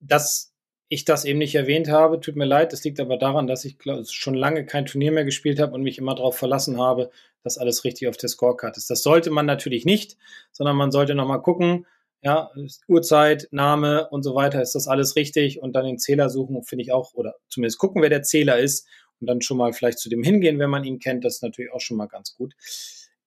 Das 0.00 0.52
ich 0.88 1.04
das 1.04 1.24
eben 1.24 1.38
nicht 1.38 1.54
erwähnt 1.54 1.88
habe. 1.88 2.20
Tut 2.20 2.36
mir 2.36 2.44
leid, 2.44 2.72
das 2.72 2.84
liegt 2.84 3.00
aber 3.00 3.16
daran, 3.16 3.46
dass 3.46 3.64
ich 3.64 3.78
glaub, 3.78 4.06
schon 4.08 4.34
lange 4.34 4.64
kein 4.66 4.86
Turnier 4.86 5.12
mehr 5.12 5.24
gespielt 5.24 5.58
habe 5.58 5.72
und 5.72 5.82
mich 5.82 5.98
immer 5.98 6.14
darauf 6.14 6.36
verlassen 6.36 6.78
habe, 6.80 7.10
dass 7.42 7.58
alles 7.58 7.84
richtig 7.84 8.08
auf 8.08 8.16
der 8.16 8.28
Scorecard 8.28 8.76
ist. 8.76 8.90
Das 8.90 9.02
sollte 9.02 9.30
man 9.30 9.46
natürlich 9.46 9.84
nicht, 9.84 10.16
sondern 10.52 10.76
man 10.76 10.92
sollte 10.92 11.14
nochmal 11.14 11.42
gucken, 11.42 11.86
ja, 12.22 12.50
Uhrzeit, 12.88 13.48
Name 13.50 14.08
und 14.10 14.22
so 14.22 14.34
weiter, 14.34 14.62
ist 14.62 14.74
das 14.74 14.88
alles 14.88 15.16
richtig 15.16 15.60
und 15.60 15.74
dann 15.74 15.84
den 15.84 15.98
Zähler 15.98 16.28
suchen, 16.28 16.62
finde 16.64 16.82
ich 16.82 16.92
auch, 16.92 17.14
oder 17.14 17.34
zumindest 17.48 17.78
gucken, 17.78 18.02
wer 18.02 18.08
der 18.08 18.22
Zähler 18.22 18.58
ist 18.58 18.88
und 19.20 19.28
dann 19.28 19.40
schon 19.40 19.56
mal 19.56 19.72
vielleicht 19.72 19.98
zu 19.98 20.08
dem 20.08 20.22
hingehen, 20.22 20.58
wenn 20.58 20.70
man 20.70 20.84
ihn 20.84 20.98
kennt, 20.98 21.24
das 21.24 21.36
ist 21.36 21.42
natürlich 21.42 21.72
auch 21.72 21.80
schon 21.80 21.96
mal 21.96 22.06
ganz 22.06 22.34
gut. 22.34 22.54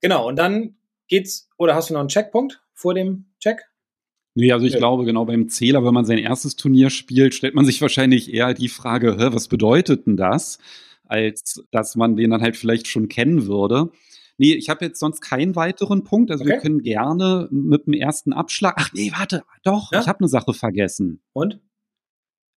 Genau, 0.01 0.27
und 0.27 0.37
dann 0.37 0.77
geht's, 1.07 1.49
oder 1.57 1.75
hast 1.75 1.89
du 1.89 1.93
noch 1.93 2.01
einen 2.01 2.09
Checkpunkt 2.09 2.61
vor 2.73 2.93
dem 2.93 3.25
Check? 3.39 3.65
Nee, 4.35 4.51
also 4.53 4.65
ich 4.65 4.73
ja. 4.73 4.79
glaube, 4.79 5.05
genau 5.05 5.25
beim 5.25 5.49
Zähler, 5.49 5.83
wenn 5.83 5.93
man 5.93 6.05
sein 6.05 6.17
erstes 6.17 6.55
Turnier 6.55 6.89
spielt, 6.89 7.33
stellt 7.33 7.55
man 7.55 7.65
sich 7.65 7.81
wahrscheinlich 7.81 8.33
eher 8.33 8.53
die 8.53 8.69
Frage, 8.69 9.17
was 9.33 9.47
bedeutet 9.47 10.07
denn 10.07 10.17
das? 10.17 10.59
Als 11.05 11.65
dass 11.71 11.95
man 11.95 12.15
den 12.15 12.29
dann 12.29 12.41
halt 12.41 12.55
vielleicht 12.55 12.87
schon 12.87 13.09
kennen 13.09 13.47
würde. 13.47 13.89
Nee, 14.37 14.53
ich 14.53 14.69
habe 14.69 14.85
jetzt 14.85 14.99
sonst 14.99 15.19
keinen 15.19 15.55
weiteren 15.57 16.05
Punkt. 16.05 16.31
Also 16.31 16.43
okay. 16.43 16.53
wir 16.53 16.59
können 16.59 16.81
gerne 16.81 17.49
mit 17.51 17.87
dem 17.87 17.93
ersten 17.93 18.31
Abschlag. 18.31 18.75
Ach 18.77 18.93
nee, 18.93 19.11
warte, 19.13 19.43
doch, 19.63 19.91
ja? 19.91 19.99
ich 19.99 20.07
habe 20.07 20.19
eine 20.19 20.29
Sache 20.29 20.53
vergessen. 20.53 21.21
Und? 21.33 21.59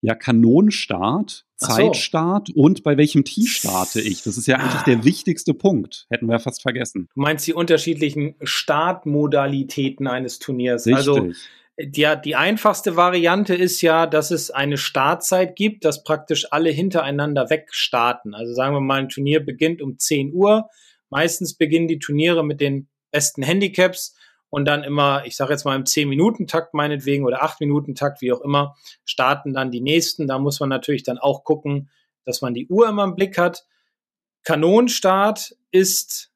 Ja, 0.02 0.14
Kanonenstart, 0.14 1.44
Zeitstart 1.56 2.48
so. 2.48 2.54
und 2.54 2.82
bei 2.82 2.96
welchem 2.96 3.24
Tee 3.24 3.46
starte 3.46 4.00
ich? 4.00 4.22
Das 4.22 4.38
ist 4.38 4.46
ja 4.46 4.56
eigentlich 4.56 4.80
ah. 4.80 4.84
der 4.86 5.04
wichtigste 5.04 5.52
Punkt. 5.52 6.06
Hätten 6.08 6.26
wir 6.26 6.32
ja 6.32 6.38
fast 6.38 6.62
vergessen. 6.62 7.08
Du 7.14 7.20
meinst 7.20 7.46
die 7.46 7.52
unterschiedlichen 7.52 8.34
Startmodalitäten 8.42 10.06
eines 10.06 10.38
Turniers. 10.38 10.86
Also 10.86 11.14
Richtig. 11.14 11.30
Also 11.30 11.40
die, 11.82 12.06
die 12.24 12.36
einfachste 12.36 12.96
Variante 12.96 13.54
ist 13.54 13.80
ja, 13.80 14.06
dass 14.06 14.30
es 14.30 14.50
eine 14.50 14.76
Startzeit 14.76 15.56
gibt, 15.56 15.84
dass 15.84 16.02
praktisch 16.02 16.46
alle 16.50 16.70
hintereinander 16.70 17.48
wegstarten. 17.48 18.34
Also 18.34 18.52
sagen 18.52 18.74
wir 18.74 18.80
mal, 18.80 19.00
ein 19.00 19.08
Turnier 19.08 19.40
beginnt 19.40 19.80
um 19.80 19.98
10 19.98 20.32
Uhr. 20.34 20.68
Meistens 21.08 21.54
beginnen 21.54 21.88
die 21.88 21.98
Turniere 21.98 22.44
mit 22.44 22.60
den 22.60 22.88
besten 23.10 23.42
Handicaps 23.42 24.14
und 24.50 24.64
dann 24.66 24.82
immer, 24.82 25.24
ich 25.24 25.36
sage 25.36 25.52
jetzt 25.52 25.64
mal 25.64 25.76
im 25.76 25.84
10-Minuten-Takt 25.84 26.74
meinetwegen 26.74 27.24
oder 27.24 27.42
8-Minuten-Takt, 27.44 28.20
wie 28.20 28.32
auch 28.32 28.40
immer, 28.40 28.76
starten 29.04 29.54
dann 29.54 29.70
die 29.70 29.80
nächsten. 29.80 30.26
Da 30.26 30.38
muss 30.38 30.60
man 30.60 30.68
natürlich 30.68 31.04
dann 31.04 31.18
auch 31.18 31.44
gucken, 31.44 31.88
dass 32.24 32.42
man 32.42 32.52
die 32.52 32.68
Uhr 32.68 32.88
immer 32.88 33.04
im 33.04 33.14
Blick 33.14 33.38
hat. 33.38 33.64
Kanonenstart 34.44 35.56
ist 35.70 36.32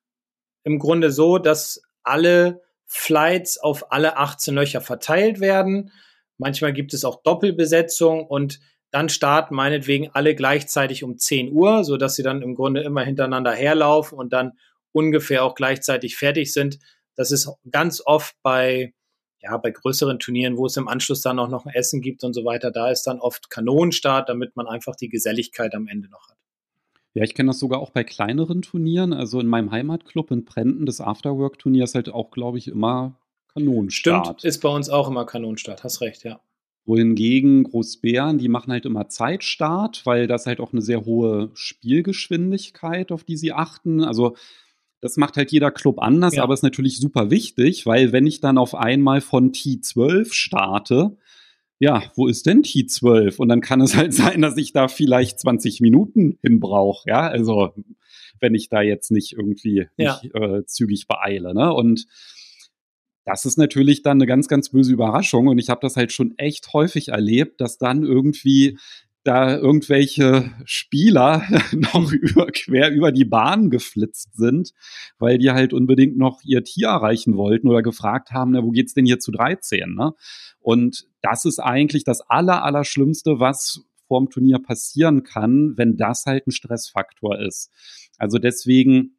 im 0.63 0.79
Grunde 0.79 1.11
so, 1.11 1.39
dass 1.39 1.83
alle 2.03 2.63
Flights 2.87 3.59
auf 3.59 3.91
alle 3.93 4.17
18 4.17 4.55
Löcher 4.55 4.81
verteilt 4.81 5.41
werden. 5.41 5.91
Manchmal 6.39 6.73
gibt 6.73 6.95
es 6.95 7.05
auch 7.05 7.23
Doppelbesetzung 7.23 8.27
und 8.27 8.61
dann 8.91 9.09
starten 9.09 9.57
meinetwegen 9.57 10.11
alle 10.13 10.37
gleichzeitig 10.37 11.03
um 11.03 11.19
10 11.19 11.53
Uhr, 11.53 11.83
so 11.83 11.97
dass 11.97 12.15
sie 12.15 12.23
dann 12.23 12.43
im 12.43 12.55
Grunde 12.55 12.83
immer 12.83 13.03
hintereinander 13.03 13.53
herlaufen 13.53 14.17
und 14.17 14.33
dann 14.33 14.53
ungefähr 14.93 15.45
auch 15.45 15.57
gleichzeitig 15.57 16.17
fertig 16.17 16.53
sind. 16.53 16.79
Das 17.17 17.31
ist 17.31 17.51
ganz 17.71 18.03
oft 18.05 18.35
bei, 18.43 18.95
ja, 19.41 19.57
bei 19.57 19.71
größeren 19.71 20.19
Turnieren, 20.19 20.57
wo 20.57 20.67
es 20.67 20.77
im 20.77 20.89
Anschluss 20.89 21.21
dann 21.21 21.39
auch 21.39 21.49
noch 21.49 21.67
ein 21.67 21.75
Essen 21.75 22.01
gibt 22.01 22.25
und 22.25 22.35
so 22.35 22.45
weiter. 22.45 22.71
Da 22.71 22.91
ist 22.91 23.05
dann 23.05 23.21
oft 23.21 23.51
Kanonenstart, 23.51 24.29
damit 24.29 24.57
man 24.57 24.67
einfach 24.67 24.97
die 24.97 25.09
Geselligkeit 25.09 25.75
am 25.75 25.87
Ende 25.89 26.09
noch 26.09 26.29
hat. 26.29 26.37
Ja, 27.15 27.23
ich 27.23 27.35
kenne 27.35 27.51
das 27.51 27.61
sogar 27.61 27.79
auch 27.79 27.91
bei 27.91 28.03
kleineren 28.03 28.63
Turnieren. 28.63 29.13
Also 29.13 29.39
in 29.39 29.47
meinem 29.47 29.71
Heimatclub 29.71 30.33
in 30.33 30.45
Prenten, 30.45 30.85
das 30.85 31.01
Afterwork-Turnier 31.01 31.85
ist 31.85 31.95
halt 31.95 32.09
auch, 32.09 32.33
glaube 32.33 32.59
ich, 32.59 32.67
immer 32.67 33.17
Kanonenstart. 33.53 34.27
Stimmt, 34.27 34.45
ist 34.45 34.61
bei 34.61 34.69
uns 34.69 34.91
auch 34.91 35.09
immer 35.09 35.25
Kanonenstart, 35.25 35.85
hast 35.85 36.01
recht, 36.01 36.25
ja. 36.25 36.41
Wohingegen 36.87 37.63
Großbären, 37.65 38.37
die 38.37 38.49
machen 38.49 38.73
halt 38.73 38.85
immer 38.85 39.09
Zeitstart, 39.09 40.05
weil 40.05 40.27
das 40.27 40.47
halt 40.47 40.61
auch 40.61 40.73
eine 40.73 40.83
sehr 40.83 41.07
hohe 41.07 41.51
Spielgeschwindigkeit, 41.55 43.11
auf 43.11 43.25
die 43.25 43.37
sie 43.39 43.53
achten. 43.53 44.03
Also 44.03 44.37
das 45.05 45.19
macht 45.19 45.37
halt 45.37 45.53
jeder 45.53 45.71
Club 45.71 46.01
anders, 46.01 46.35
ja. 46.35 46.43
aber 46.43 46.55
ist 46.55 46.63
natürlich 46.63 46.99
super 46.99 47.31
wichtig, 47.31 47.85
weil 47.85 48.13
wenn 48.13 48.27
ich 48.27 48.41
dann 48.41 48.57
auf 48.57 48.75
einmal 48.75 49.21
von 49.21 49.53
T12 49.53 50.33
starte, 50.33 51.19
ja, 51.79 52.05
wo 52.17 52.27
ist 52.27 52.47
denn 52.47 52.63
T12? 52.63 53.37
Und 53.37 53.51
dann 53.51 53.61
kann 53.61 53.83
es 53.83 53.95
halt 53.97 54.15
sein, 54.15 54.41
dass 54.41 54.57
ich 54.57 54.73
da 54.73 54.89
vielleicht 54.89 55.41
20 55.41 55.83
Minuten 55.83 56.39
hin 56.41 56.59
brauche, 56.59 57.07
ja, 57.07 57.21
also 57.21 57.75
wenn 58.41 58.55
ich 58.55 58.71
da 58.71 58.81
jetzt 58.81 59.11
nicht 59.11 59.35
irgendwie 59.35 59.89
ja. 59.99 60.19
mich, 60.23 60.35
äh, 60.35 60.65
zügig 60.65 61.07
beeile, 61.07 61.53
ne? 61.53 61.71
Und 61.75 62.07
das 63.27 63.45
ist 63.45 63.59
natürlich 63.59 64.01
dann 64.01 64.17
eine 64.17 64.27
ganz, 64.27 64.49
ganz 64.49 64.71
böse 64.71 64.95
Überraschung. 64.95 65.49
Und 65.49 65.59
ich 65.59 65.69
habe 65.69 65.81
das 65.83 65.97
halt 65.97 66.13
schon 66.13 66.33
echt 66.39 66.73
häufig 66.73 67.09
erlebt, 67.09 67.61
dass 67.61 67.77
dann 67.77 68.05
irgendwie 68.05 68.79
da 69.25 69.57
irgendwelche 69.57 70.53
Spieler 70.65 71.43
noch 71.73 72.13
über, 72.13 72.47
quer 72.47 72.93
über 72.93 73.11
die 73.11 73.25
Bahn 73.25 73.71
geflitzt 73.71 74.37
sind, 74.37 74.73
weil 75.19 75.39
die 75.39 75.51
halt 75.51 75.73
unbedingt 75.73 76.17
noch 76.17 76.41
ihr 76.45 76.63
Tier 76.63 76.89
erreichen 76.89 77.37
wollten 77.37 77.69
oder 77.69 77.83
gefragt 77.83 78.31
haben, 78.31 78.53
na, 78.53 78.63
wo 78.63 78.71
geht's 78.71 78.95
denn 78.95 79.07
hier 79.07 79.19
zu 79.19 79.33
13? 79.33 79.95
Ne? 79.95 80.13
Und 80.61 81.07
das 81.23 81.45
ist 81.45 81.59
eigentlich 81.59 82.05
das 82.05 82.21
aller, 82.21 82.63
aller 82.63 82.85
Schlimmste, 82.85 83.41
was 83.41 83.83
vorm 84.07 84.29
Turnier 84.29 84.59
passieren 84.59 85.23
kann, 85.23 85.77
wenn 85.77 85.97
das 85.97 86.27
halt 86.27 86.47
ein 86.47 86.53
Stressfaktor 86.53 87.41
ist. 87.41 87.71
Also 88.19 88.39
deswegen 88.39 89.17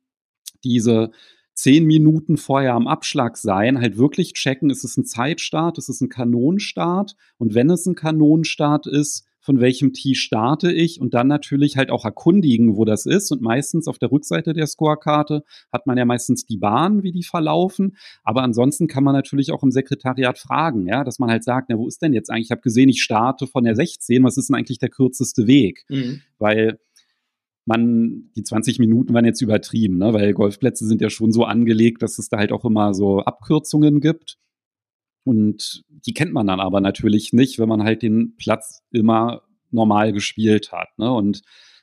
diese 0.64 1.12
zehn 1.54 1.86
Minuten 1.86 2.38
vorher 2.38 2.74
am 2.74 2.88
Abschlag 2.88 3.38
sein, 3.38 3.80
halt 3.80 3.98
wirklich 3.98 4.34
checken, 4.34 4.70
ist 4.70 4.84
es 4.84 4.98
ein 4.98 5.06
Zeitstart, 5.06 5.78
ist 5.78 5.90
es 5.90 6.02
ein 6.02 6.10
Kanonenstart 6.10 7.16
und 7.38 7.56
wenn 7.56 7.70
es 7.70 7.86
ein 7.86 7.96
Kanonenstart 7.96 8.88
ist, 8.88 9.26
von 9.46 9.60
welchem 9.60 9.94
Tee 9.94 10.16
starte 10.16 10.72
ich 10.72 11.00
und 11.00 11.14
dann 11.14 11.28
natürlich 11.28 11.78
halt 11.78 11.92
auch 11.92 12.04
erkundigen, 12.04 12.78
wo 12.78 12.84
das 12.84 13.06
ist. 13.06 13.32
Und 13.32 13.44
meistens 13.44 13.88
auf 13.88 14.00
der 14.00 14.12
Rückseite 14.12 14.54
der 14.54 14.66
Scorekarte 14.66 15.44
hat 15.72 15.86
man 15.86 16.00
ja 16.00 16.06
meistens 16.06 16.48
die 16.48 16.58
Bahn, 16.58 17.04
wie 17.04 17.12
die 17.12 17.22
verlaufen. 17.22 17.96
Aber 18.24 18.42
ansonsten 18.42 18.88
kann 18.88 19.04
man 19.04 19.14
natürlich 19.14 19.52
auch 19.52 19.62
im 19.62 19.70
Sekretariat 19.70 20.40
fragen, 20.40 20.88
ja, 20.88 21.04
dass 21.04 21.20
man 21.20 21.30
halt 21.30 21.44
sagt, 21.44 21.70
na, 21.70 21.78
wo 21.78 21.88
ist 21.88 22.02
denn 22.02 22.14
jetzt 22.14 22.32
eigentlich? 22.32 22.46
Ich 22.48 22.52
habe 22.52 22.62
gesehen, 22.62 22.90
ich 22.90 23.04
starte 23.04 23.46
von 23.46 23.64
der 23.64 23.76
16. 23.76 24.24
Was 24.24 24.38
ist 24.38 24.50
denn 24.50 24.56
eigentlich 24.56 24.80
der 24.80 24.90
kürzeste 24.90 25.46
Weg? 25.46 25.86
Mhm. 25.90 26.22
Weil 26.40 26.80
man, 27.66 28.32
die 28.36 28.44
20 28.44 28.80
Minuten 28.80 29.14
waren 29.14 29.26
jetzt 29.26 29.42
übertrieben, 29.42 30.00
ne? 30.00 30.12
weil 30.12 30.34
Golfplätze 30.34 30.88
sind 30.88 31.02
ja 31.02 31.12
schon 31.12 31.32
so 31.32 31.44
angelegt, 31.44 32.02
dass 32.02 32.18
es 32.18 32.30
da 32.30 32.38
halt 32.38 32.52
auch 32.52 32.66
immer 32.66 32.96
so 32.96 33.20
Abkürzungen 33.20 34.00
gibt. 34.00 34.40
Und 35.26 35.84
die 35.90 36.14
kennt 36.14 36.32
man 36.32 36.48
dann 36.48 36.62
aber 36.62 36.80
natürlich 36.80 37.34
nicht, 37.34 37.60
wenn 37.60 37.68
man 37.68 37.84
halt 37.84 38.04
den 38.04 38.36
Platz 38.38 38.84
immer 38.92 39.42
normal 39.72 40.14
gespielt 40.14 40.72
hat. 40.72 40.98
Ne? 40.98 41.12
Und 41.12 41.42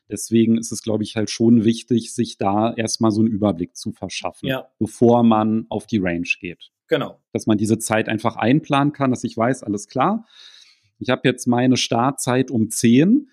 deswegen 0.09 0.57
ist 0.57 0.73
es, 0.73 0.83
glaube 0.83 1.03
ich, 1.03 1.17
halt 1.17 1.29
schon 1.29 1.65
wichtig, 1.65 2.15
sich 2.15 2.39
da 2.39 2.73
erstmal 2.73 3.11
so 3.11 3.21
einen 3.21 3.31
Überblick 3.31 3.77
zu 3.77 3.93
verschaffen, 3.93 4.49
ja. 4.49 4.69
bevor 4.79 5.25
man 5.25 5.67
auf 5.69 5.87
die 5.87 5.99
Range 5.99 6.29
geht. 6.41 6.71
Genau. 6.87 7.21
Dass 7.33 7.47
man 7.47 7.59
diese 7.59 7.79
Zeit 7.79 8.09
einfach 8.09 8.37
einplanen 8.37 8.93
kann, 8.93 9.11
dass 9.11 9.25
ich 9.25 9.37
weiß, 9.37 9.65
alles 9.65 9.89
klar. 9.89 10.27
Ich 10.99 11.11
habe 11.11 11.23
jetzt 11.25 11.47
meine 11.47 11.77
Startzeit 11.77 12.51
um 12.51 12.71
10 12.71 13.29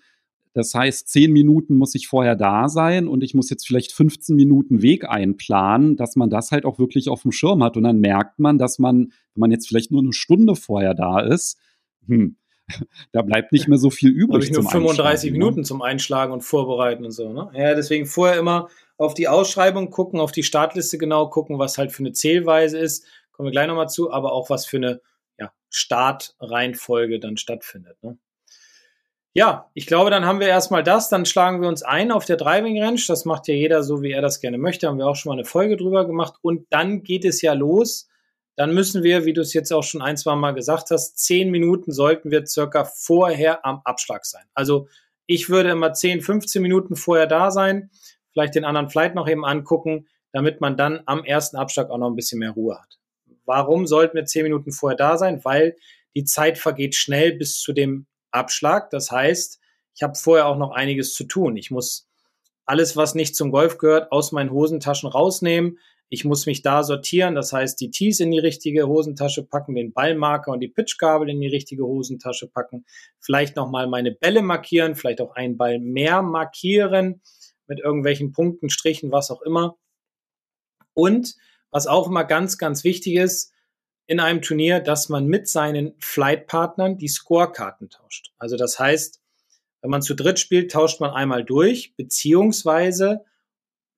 das 0.52 0.74
heißt, 0.74 1.08
zehn 1.08 1.32
Minuten 1.32 1.76
muss 1.76 1.94
ich 1.94 2.08
vorher 2.08 2.34
da 2.34 2.68
sein 2.68 3.06
und 3.06 3.22
ich 3.22 3.34
muss 3.34 3.50
jetzt 3.50 3.66
vielleicht 3.66 3.92
15 3.92 4.34
Minuten 4.34 4.82
Weg 4.82 5.08
einplanen, 5.08 5.96
dass 5.96 6.16
man 6.16 6.28
das 6.28 6.50
halt 6.50 6.64
auch 6.64 6.78
wirklich 6.78 7.08
auf 7.08 7.22
dem 7.22 7.30
Schirm 7.30 7.62
hat. 7.62 7.76
Und 7.76 7.84
dann 7.84 8.00
merkt 8.00 8.40
man, 8.40 8.58
dass 8.58 8.78
man, 8.78 9.12
wenn 9.34 9.40
man 9.40 9.50
jetzt 9.52 9.68
vielleicht 9.68 9.92
nur 9.92 10.02
eine 10.02 10.12
Stunde 10.12 10.56
vorher 10.56 10.94
da 10.94 11.20
ist, 11.20 11.58
hm, 12.06 12.36
da 13.12 13.22
bleibt 13.22 13.52
nicht 13.52 13.68
mehr 13.68 13.78
so 13.78 13.90
viel 13.90 14.10
übrig. 14.10 14.44
Ich 14.44 14.50
nur 14.50 14.68
35 14.68 15.30
ne? 15.30 15.38
Minuten 15.38 15.60
ne? 15.60 15.64
zum 15.64 15.82
Einschlagen 15.82 16.32
und 16.32 16.42
Vorbereiten 16.42 17.04
und 17.04 17.12
so. 17.12 17.32
Ne? 17.32 17.50
Ja, 17.54 17.74
deswegen 17.74 18.06
vorher 18.06 18.38
immer 18.38 18.68
auf 18.96 19.14
die 19.14 19.28
Ausschreibung 19.28 19.90
gucken, 19.90 20.18
auf 20.18 20.32
die 20.32 20.42
Startliste 20.42 20.98
genau 20.98 21.28
gucken, 21.28 21.58
was 21.58 21.78
halt 21.78 21.92
für 21.92 22.00
eine 22.00 22.12
Zählweise 22.12 22.78
ist. 22.78 23.06
Kommen 23.30 23.46
wir 23.46 23.52
gleich 23.52 23.68
nochmal 23.68 23.88
zu, 23.88 24.12
aber 24.12 24.32
auch 24.32 24.50
was 24.50 24.66
für 24.66 24.78
eine 24.78 25.00
ja, 25.38 25.52
Startreihenfolge 25.70 27.20
dann 27.20 27.36
stattfindet. 27.36 27.96
Ne? 28.02 28.18
Ja, 29.32 29.70
ich 29.74 29.86
glaube, 29.86 30.10
dann 30.10 30.24
haben 30.24 30.40
wir 30.40 30.48
erstmal 30.48 30.82
das. 30.82 31.08
Dann 31.08 31.24
schlagen 31.24 31.60
wir 31.62 31.68
uns 31.68 31.82
ein 31.82 32.10
auf 32.10 32.24
der 32.24 32.36
Driving 32.36 32.82
Range. 32.82 33.00
Das 33.06 33.24
macht 33.24 33.46
ja 33.46 33.54
jeder 33.54 33.84
so, 33.84 34.02
wie 34.02 34.10
er 34.10 34.22
das 34.22 34.40
gerne 34.40 34.58
möchte. 34.58 34.88
Haben 34.88 34.98
wir 34.98 35.06
auch 35.06 35.14
schon 35.14 35.30
mal 35.30 35.38
eine 35.38 35.44
Folge 35.44 35.76
drüber 35.76 36.04
gemacht. 36.04 36.34
Und 36.42 36.66
dann 36.70 37.04
geht 37.04 37.24
es 37.24 37.40
ja 37.40 37.52
los. 37.52 38.08
Dann 38.56 38.74
müssen 38.74 39.04
wir, 39.04 39.24
wie 39.24 39.32
du 39.32 39.40
es 39.40 39.54
jetzt 39.54 39.72
auch 39.72 39.84
schon 39.84 40.02
ein, 40.02 40.16
zwei 40.16 40.34
Mal 40.34 40.52
gesagt 40.52 40.90
hast, 40.90 41.16
zehn 41.18 41.50
Minuten 41.50 41.92
sollten 41.92 42.30
wir 42.30 42.44
circa 42.46 42.84
vorher 42.84 43.64
am 43.64 43.80
Abschlag 43.84 44.26
sein. 44.26 44.44
Also 44.52 44.88
ich 45.26 45.48
würde 45.48 45.70
immer 45.70 45.92
10, 45.92 46.22
15 46.22 46.60
Minuten 46.60 46.96
vorher 46.96 47.28
da 47.28 47.52
sein, 47.52 47.90
vielleicht 48.32 48.56
den 48.56 48.64
anderen 48.64 48.90
Flight 48.90 49.14
noch 49.14 49.28
eben 49.28 49.44
angucken, 49.44 50.08
damit 50.32 50.60
man 50.60 50.76
dann 50.76 51.02
am 51.06 51.24
ersten 51.24 51.56
Abschlag 51.56 51.88
auch 51.88 51.98
noch 51.98 52.10
ein 52.10 52.16
bisschen 52.16 52.40
mehr 52.40 52.50
Ruhe 52.50 52.78
hat. 52.78 52.98
Warum 53.44 53.86
sollten 53.86 54.16
wir 54.16 54.24
zehn 54.24 54.42
Minuten 54.42 54.72
vorher 54.72 54.96
da 54.96 55.16
sein? 55.16 55.40
Weil 55.44 55.76
die 56.16 56.24
Zeit 56.24 56.58
vergeht 56.58 56.96
schnell 56.96 57.32
bis 57.32 57.60
zu 57.60 57.72
dem 57.72 58.06
Abschlag. 58.32 58.90
Das 58.90 59.10
heißt, 59.10 59.60
ich 59.94 60.02
habe 60.02 60.14
vorher 60.14 60.46
auch 60.46 60.56
noch 60.56 60.70
einiges 60.70 61.14
zu 61.14 61.24
tun. 61.24 61.56
Ich 61.56 61.70
muss 61.70 62.08
alles, 62.64 62.96
was 62.96 63.14
nicht 63.14 63.34
zum 63.34 63.50
Golf 63.50 63.78
gehört, 63.78 64.12
aus 64.12 64.32
meinen 64.32 64.50
Hosentaschen 64.50 65.08
rausnehmen. 65.08 65.78
Ich 66.08 66.24
muss 66.24 66.46
mich 66.46 66.62
da 66.62 66.82
sortieren, 66.82 67.36
das 67.36 67.52
heißt, 67.52 67.80
die 67.80 67.90
Tees 67.90 68.18
in 68.18 68.32
die 68.32 68.40
richtige 68.40 68.88
Hosentasche 68.88 69.44
packen, 69.44 69.76
den 69.76 69.92
Ballmarker 69.92 70.50
und 70.50 70.58
die 70.58 70.68
Pitchgabel 70.68 71.28
in 71.28 71.40
die 71.40 71.46
richtige 71.46 71.84
Hosentasche 71.84 72.48
packen, 72.48 72.84
vielleicht 73.20 73.54
nochmal 73.54 73.86
meine 73.86 74.10
Bälle 74.10 74.42
markieren, 74.42 74.96
vielleicht 74.96 75.20
auch 75.20 75.36
einen 75.36 75.56
Ball 75.56 75.78
mehr 75.78 76.22
markieren 76.22 77.22
mit 77.68 77.78
irgendwelchen 77.78 78.32
Punkten, 78.32 78.70
Strichen, 78.70 79.12
was 79.12 79.30
auch 79.30 79.42
immer. 79.42 79.76
Und 80.94 81.36
was 81.70 81.86
auch 81.86 82.08
immer 82.08 82.24
ganz, 82.24 82.58
ganz 82.58 82.82
wichtig 82.82 83.14
ist 83.14 83.52
in 84.10 84.18
einem 84.18 84.42
Turnier, 84.42 84.80
dass 84.80 85.08
man 85.08 85.26
mit 85.26 85.46
seinen 85.46 85.94
Flightpartnern 86.00 86.98
die 86.98 87.06
Scorekarten 87.06 87.90
tauscht. 87.90 88.32
Also 88.38 88.56
das 88.56 88.76
heißt, 88.76 89.20
wenn 89.82 89.90
man 89.90 90.02
zu 90.02 90.14
dritt 90.14 90.40
spielt, 90.40 90.72
tauscht 90.72 91.00
man 91.00 91.12
einmal 91.12 91.44
durch, 91.44 91.94
beziehungsweise 91.96 93.24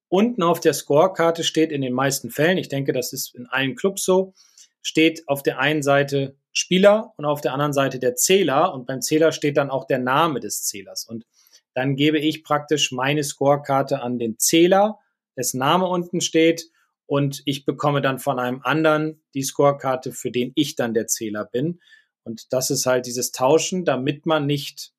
Unten 0.09 0.43
auf 0.43 0.59
der 0.59 0.73
Scorekarte 0.75 1.43
steht 1.43 1.71
in 1.71 1.81
den 1.81 1.93
meisten 1.93 2.29
Fällen, 2.29 2.59
ich 2.59 2.69
denke, 2.69 2.93
das 2.93 3.13
ist 3.13 3.33
in 3.33 3.47
allen 3.47 3.73
Clubs 3.73 4.05
so, 4.05 4.35
steht 4.83 5.27
auf 5.27 5.41
der 5.41 5.57
einen 5.57 5.81
Seite 5.81 6.35
Spieler 6.51 7.15
und 7.17 7.25
auf 7.25 7.41
der 7.41 7.51
anderen 7.53 7.73
Seite 7.73 7.97
der 7.97 8.13
Zähler 8.13 8.75
und 8.75 8.85
beim 8.85 9.01
Zähler 9.01 9.31
steht 9.31 9.57
dann 9.57 9.71
auch 9.71 9.85
der 9.85 9.97
Name 9.97 10.39
des 10.39 10.65
Zählers 10.65 11.05
und 11.05 11.25
dann 11.73 11.95
gebe 11.95 12.19
ich 12.19 12.43
praktisch 12.43 12.91
meine 12.91 13.23
Scorekarte 13.23 14.03
an 14.03 14.19
den 14.19 14.37
Zähler, 14.37 14.99
dessen 15.35 15.57
Name 15.57 15.87
unten 15.87 16.21
steht 16.21 16.69
und 17.05 17.41
ich 17.45 17.65
bekomme 17.65 18.01
dann 18.01 18.19
von 18.19 18.39
einem 18.39 18.61
anderen 18.63 19.21
die 19.33 19.43
Scorekarte, 19.43 20.11
für 20.11 20.31
den 20.31 20.51
ich 20.55 20.75
dann 20.75 20.93
der 20.93 21.07
Zähler 21.07 21.45
bin. 21.45 21.81
Und 22.23 22.53
das 22.53 22.69
ist 22.69 22.85
halt 22.85 23.05
dieses 23.05 23.31
Tauschen, 23.31 23.85
damit 23.85 24.25
man 24.25 24.45
nicht 24.45 24.93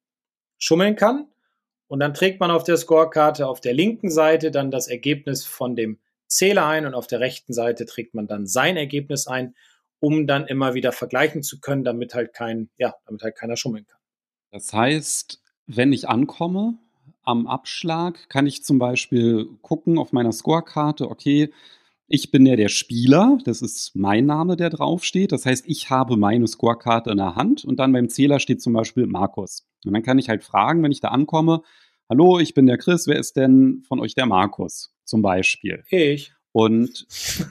schummeln 0.59 0.97
kann, 0.97 1.29
und 1.87 2.01
dann 2.01 2.15
trägt 2.15 2.41
man 2.41 2.51
auf 2.51 2.65
der 2.65 2.77
Scorekarte 2.77 3.47
auf 3.47 3.61
der 3.61 3.75
linken 3.75 4.11
Seite 4.11 4.51
dann 4.51 4.71
das 4.71 4.89
Ergebnis 4.89 5.45
von 5.45 5.77
dem 5.77 5.99
Zähler 6.27 6.67
ein 6.67 6.87
und 6.87 6.95
auf 6.95 7.07
der 7.07 7.21
rechten 7.21 7.53
Seite 7.53 7.87
trägt 7.87 8.15
man 8.15 8.27
dann 8.27 8.47
sein 8.47 8.77
Ergebnis 8.77 9.27
ein, 9.27 9.55
um 10.01 10.27
dann 10.27 10.47
immer 10.47 10.75
wieder 10.75 10.93
vergleichen 10.93 11.43
zu 11.43 11.61
können, 11.61 11.85
damit 11.85 12.15
halt 12.15 12.33
kein, 12.33 12.71
ja, 12.79 12.95
damit 13.07 13.23
halt 13.23 13.37
keiner 13.37 13.57
schummeln 13.57 13.87
kann. 13.87 14.01
Das 14.51 14.73
heißt, 14.73 15.41
wenn 15.67 15.93
ich 15.93 16.09
ankomme 16.09 16.79
am 17.23 17.47
Abschlag, 17.47 18.29
kann 18.29 18.47
ich 18.47 18.65
zum 18.65 18.79
Beispiel 18.79 19.47
gucken 19.63 19.99
auf 19.99 20.13
meiner 20.13 20.33
Scorekarte, 20.33 21.09
okay, 21.09 21.53
ich 22.07 22.31
bin 22.31 22.45
ja 22.45 22.57
der 22.57 22.69
Spieler, 22.69 23.39
das 23.45 23.63
ist 23.63 23.93
mein 23.95 24.27
Name, 24.27 24.57
der 24.57 24.71
draufsteht. 24.71 25.33
Das 25.33 25.47
heißt, 25.47 25.65
ich 25.67 25.91
habe 25.91 26.17
meine 26.17 26.47
Scorekarte 26.47 27.11
in 27.11 27.17
der 27.17 27.35
Hand 27.35 27.65
und 27.65 27.79
dann 27.79 27.93
beim 27.93 28.09
Zähler 28.09 28.41
steht 28.41 28.61
zum 28.61 28.75
Beispiel 28.75 29.07
Markus. 29.07 29.67
Und 29.85 29.95
dann 29.95 30.03
kann 30.03 30.19
ich 30.19 30.29
halt 30.29 30.45
fragen, 30.45 30.83
wenn 30.83 30.93
ich 30.93 31.01
da 31.01 31.09
ankomme, 31.09 31.63
hallo, 32.09 32.39
ich 32.39 32.55
bin 32.55 32.67
der 32.67 32.79
Chris, 32.79 33.07
wer 33.07 33.19
ist 33.19 33.37
denn 33.37 33.83
von 33.89 34.01
euch 34.01 34.15
der 34.15 34.27
Markus 34.27 34.95
zum 35.05 35.23
Beispiel? 35.23 35.83
Ich. 35.89 36.33
Und 36.53 37.07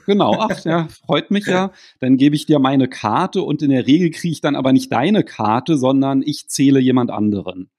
genau, 0.06 0.36
ach 0.38 0.64
ja, 0.64 0.88
freut 0.88 1.30
mich 1.30 1.46
ja. 1.46 1.72
Dann 2.00 2.16
gebe 2.16 2.36
ich 2.36 2.46
dir 2.46 2.58
meine 2.58 2.88
Karte 2.88 3.42
und 3.42 3.60
in 3.60 3.70
der 3.70 3.86
Regel 3.86 4.10
kriege 4.10 4.32
ich 4.32 4.40
dann 4.40 4.56
aber 4.56 4.72
nicht 4.72 4.90
deine 4.90 5.24
Karte, 5.24 5.76
sondern 5.76 6.22
ich 6.22 6.48
zähle 6.48 6.80
jemand 6.80 7.10
anderen. 7.10 7.70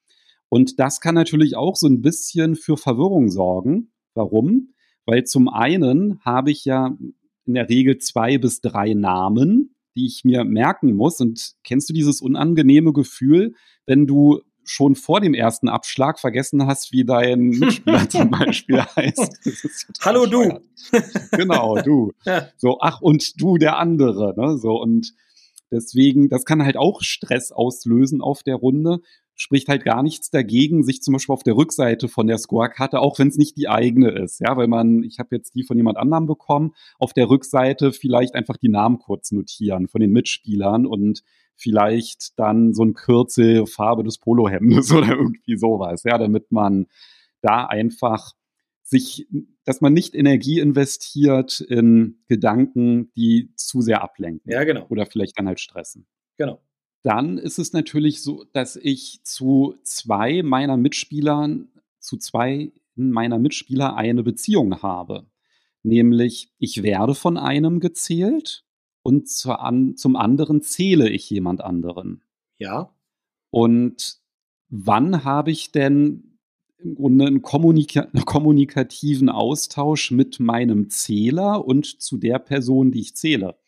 Und 0.49 0.79
das 0.79 1.01
kann 1.01 1.15
natürlich 1.15 1.55
auch 1.55 1.75
so 1.75 1.87
ein 1.87 2.01
bisschen 2.01 2.55
für 2.55 2.77
Verwirrung 2.77 3.29
sorgen. 3.29 3.91
Warum? 4.13 4.74
Weil 5.05 5.23
zum 5.23 5.49
einen 5.49 6.19
habe 6.23 6.51
ich 6.51 6.65
ja 6.65 6.97
in 7.45 7.53
der 7.53 7.69
Regel 7.69 7.97
zwei 7.99 8.37
bis 8.37 8.61
drei 8.61 8.93
Namen, 8.93 9.75
die 9.95 10.07
ich 10.07 10.23
mir 10.23 10.43
merken 10.43 10.93
muss. 10.93 11.21
Und 11.21 11.53
kennst 11.63 11.89
du 11.89 11.93
dieses 11.93 12.21
unangenehme 12.21 12.91
Gefühl, 12.91 13.53
wenn 13.85 14.07
du 14.07 14.41
schon 14.63 14.95
vor 14.95 15.21
dem 15.21 15.35
ersten 15.35 15.69
Abschlag 15.69 16.19
vergessen 16.19 16.65
hast, 16.65 16.91
wie 16.91 17.05
dein 17.05 17.39
Mitspieler 17.49 18.09
zum 18.09 18.31
Beispiel 18.31 18.81
heißt. 18.81 20.01
Hallo 20.01 20.25
du. 20.25 20.59
genau, 21.31 21.77
du. 21.81 22.11
Ja. 22.25 22.47
So, 22.57 22.79
ach, 22.81 23.01
und 23.01 23.39
du 23.39 23.57
der 23.57 23.77
andere. 23.77 24.33
Ne? 24.35 24.57
So, 24.57 24.81
und 24.81 25.13
deswegen, 25.71 26.29
das 26.29 26.45
kann 26.45 26.63
halt 26.63 26.77
auch 26.77 27.01
Stress 27.03 27.51
auslösen 27.51 28.21
auf 28.21 28.41
der 28.41 28.55
Runde 28.55 29.01
spricht 29.35 29.67
halt 29.67 29.83
gar 29.83 30.01
nichts 30.01 30.29
dagegen, 30.29 30.83
sich 30.83 31.01
zum 31.01 31.13
Beispiel 31.13 31.33
auf 31.33 31.43
der 31.43 31.57
Rückseite 31.57 32.07
von 32.07 32.27
der 32.27 32.37
Scorekarte, 32.37 32.99
auch 32.99 33.19
wenn 33.19 33.27
es 33.27 33.37
nicht 33.37 33.57
die 33.57 33.67
eigene 33.67 34.09
ist, 34.09 34.39
ja, 34.39 34.55
weil 34.55 34.67
man, 34.67 35.03
ich 35.03 35.19
habe 35.19 35.35
jetzt 35.35 35.55
die 35.55 35.63
von 35.63 35.77
jemand 35.77 35.97
anderem 35.97 36.25
bekommen, 36.25 36.73
auf 36.97 37.13
der 37.13 37.29
Rückseite 37.29 37.91
vielleicht 37.91 38.33
einfach 38.33 38.57
die 38.57 38.69
Namen 38.69 38.97
kurz 38.97 39.31
notieren 39.31 39.87
von 39.87 40.01
den 40.01 40.11
Mitspielern 40.11 40.85
und 40.85 41.21
vielleicht 41.57 42.39
dann 42.39 42.73
so 42.73 42.83
ein 42.83 42.93
Kürzel 42.93 43.65
Farbe 43.65 44.03
des 44.03 44.17
Polohemdes 44.19 44.91
oder 44.93 45.09
irgendwie 45.09 45.57
sowas, 45.57 46.03
ja, 46.03 46.17
damit 46.17 46.51
man 46.51 46.87
da 47.41 47.65
einfach 47.65 48.31
sich, 48.83 49.27
dass 49.65 49.81
man 49.81 49.93
nicht 49.93 50.15
Energie 50.15 50.59
investiert 50.59 51.59
in 51.59 52.19
Gedanken, 52.27 53.11
die 53.15 53.51
zu 53.55 53.81
sehr 53.81 54.03
ablenken. 54.03 54.51
Ja, 54.51 54.63
genau. 54.63 54.85
Oder 54.89 55.07
vielleicht 55.07 55.37
dann 55.39 55.47
halt 55.47 55.59
stressen. 55.59 56.05
Genau 56.37 56.61
dann 57.05 57.37
ist 57.37 57.59
es 57.59 57.71
natürlich 57.71 58.23
so, 58.23 58.45
dass 58.51 58.75
ich 58.75 59.19
zu 59.23 59.75
zwei 59.83 60.41
meiner 60.41 60.75
Mitspielern, 60.75 61.67
zu 61.99 62.17
zwei 62.17 62.71
meiner 62.95 63.37
Mitspieler 63.37 63.95
eine 63.95 64.23
Beziehung 64.23 64.81
habe. 64.81 65.27
Nämlich, 65.83 66.51
ich 66.57 66.81
werde 66.81 67.13
von 67.13 67.37
einem 67.37 67.79
gezählt 67.79 68.65
und 69.03 69.29
zum 69.29 70.15
anderen 70.15 70.63
zähle 70.63 71.07
ich 71.09 71.29
jemand 71.29 71.61
anderen. 71.61 72.23
Ja. 72.57 72.91
Und 73.51 74.19
wann 74.69 75.23
habe 75.23 75.51
ich 75.51 75.71
denn 75.71 76.39
im 76.79 76.95
Grunde 76.95 77.27
einen, 77.27 77.43
kommunika 77.43 78.01
einen 78.01 78.25
kommunikativen 78.25 79.29
Austausch 79.29 80.09
mit 80.09 80.39
meinem 80.39 80.89
Zähler 80.89 81.67
und 81.67 81.85
zu 82.01 82.17
der 82.17 82.39
Person, 82.39 82.91
die 82.91 83.01
ich 83.01 83.15
zähle? 83.15 83.59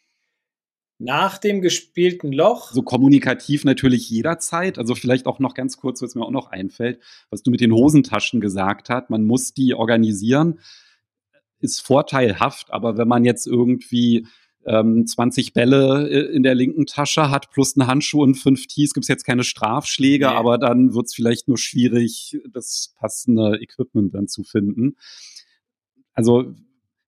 Nach 0.99 1.37
dem 1.37 1.61
gespielten 1.61 2.31
Loch. 2.31 2.71
So 2.71 2.81
kommunikativ 2.81 3.65
natürlich 3.65 4.09
jederzeit. 4.09 4.79
Also 4.79 4.95
vielleicht 4.95 5.27
auch 5.27 5.39
noch 5.39 5.53
ganz 5.53 5.77
kurz, 5.77 6.01
was 6.01 6.15
mir 6.15 6.25
auch 6.25 6.31
noch 6.31 6.47
einfällt, 6.47 6.99
was 7.29 7.43
du 7.43 7.51
mit 7.51 7.61
den 7.61 7.71
Hosentaschen 7.71 8.41
gesagt 8.41 8.89
hast. 8.89 9.09
Man 9.09 9.23
muss 9.23 9.53
die 9.53 9.75
organisieren, 9.75 10.59
ist 11.59 11.81
vorteilhaft. 11.81 12.71
Aber 12.71 12.97
wenn 12.97 13.07
man 13.07 13.25
jetzt 13.25 13.45
irgendwie 13.45 14.25
ähm, 14.65 15.05
20 15.05 15.53
Bälle 15.53 16.09
äh, 16.09 16.35
in 16.35 16.43
der 16.43 16.55
linken 16.55 16.85
Tasche 16.87 17.29
hat, 17.29 17.51
plus 17.51 17.77
einen 17.77 17.87
Handschuh 17.87 18.23
und 18.23 18.35
fünf 18.35 18.65
Tees, 18.67 18.93
gibt 18.93 19.03
es 19.03 19.07
jetzt 19.07 19.23
keine 19.23 19.43
Strafschläge, 19.43 20.27
nee. 20.27 20.33
aber 20.33 20.57
dann 20.57 20.93
wird 20.93 21.05
es 21.05 21.15
vielleicht 21.15 21.47
nur 21.47 21.57
schwierig, 21.57 22.39
das 22.51 22.93
passende 22.99 23.59
Equipment 23.61 24.13
dann 24.13 24.27
zu 24.27 24.43
finden. 24.43 24.97
Also 26.13 26.55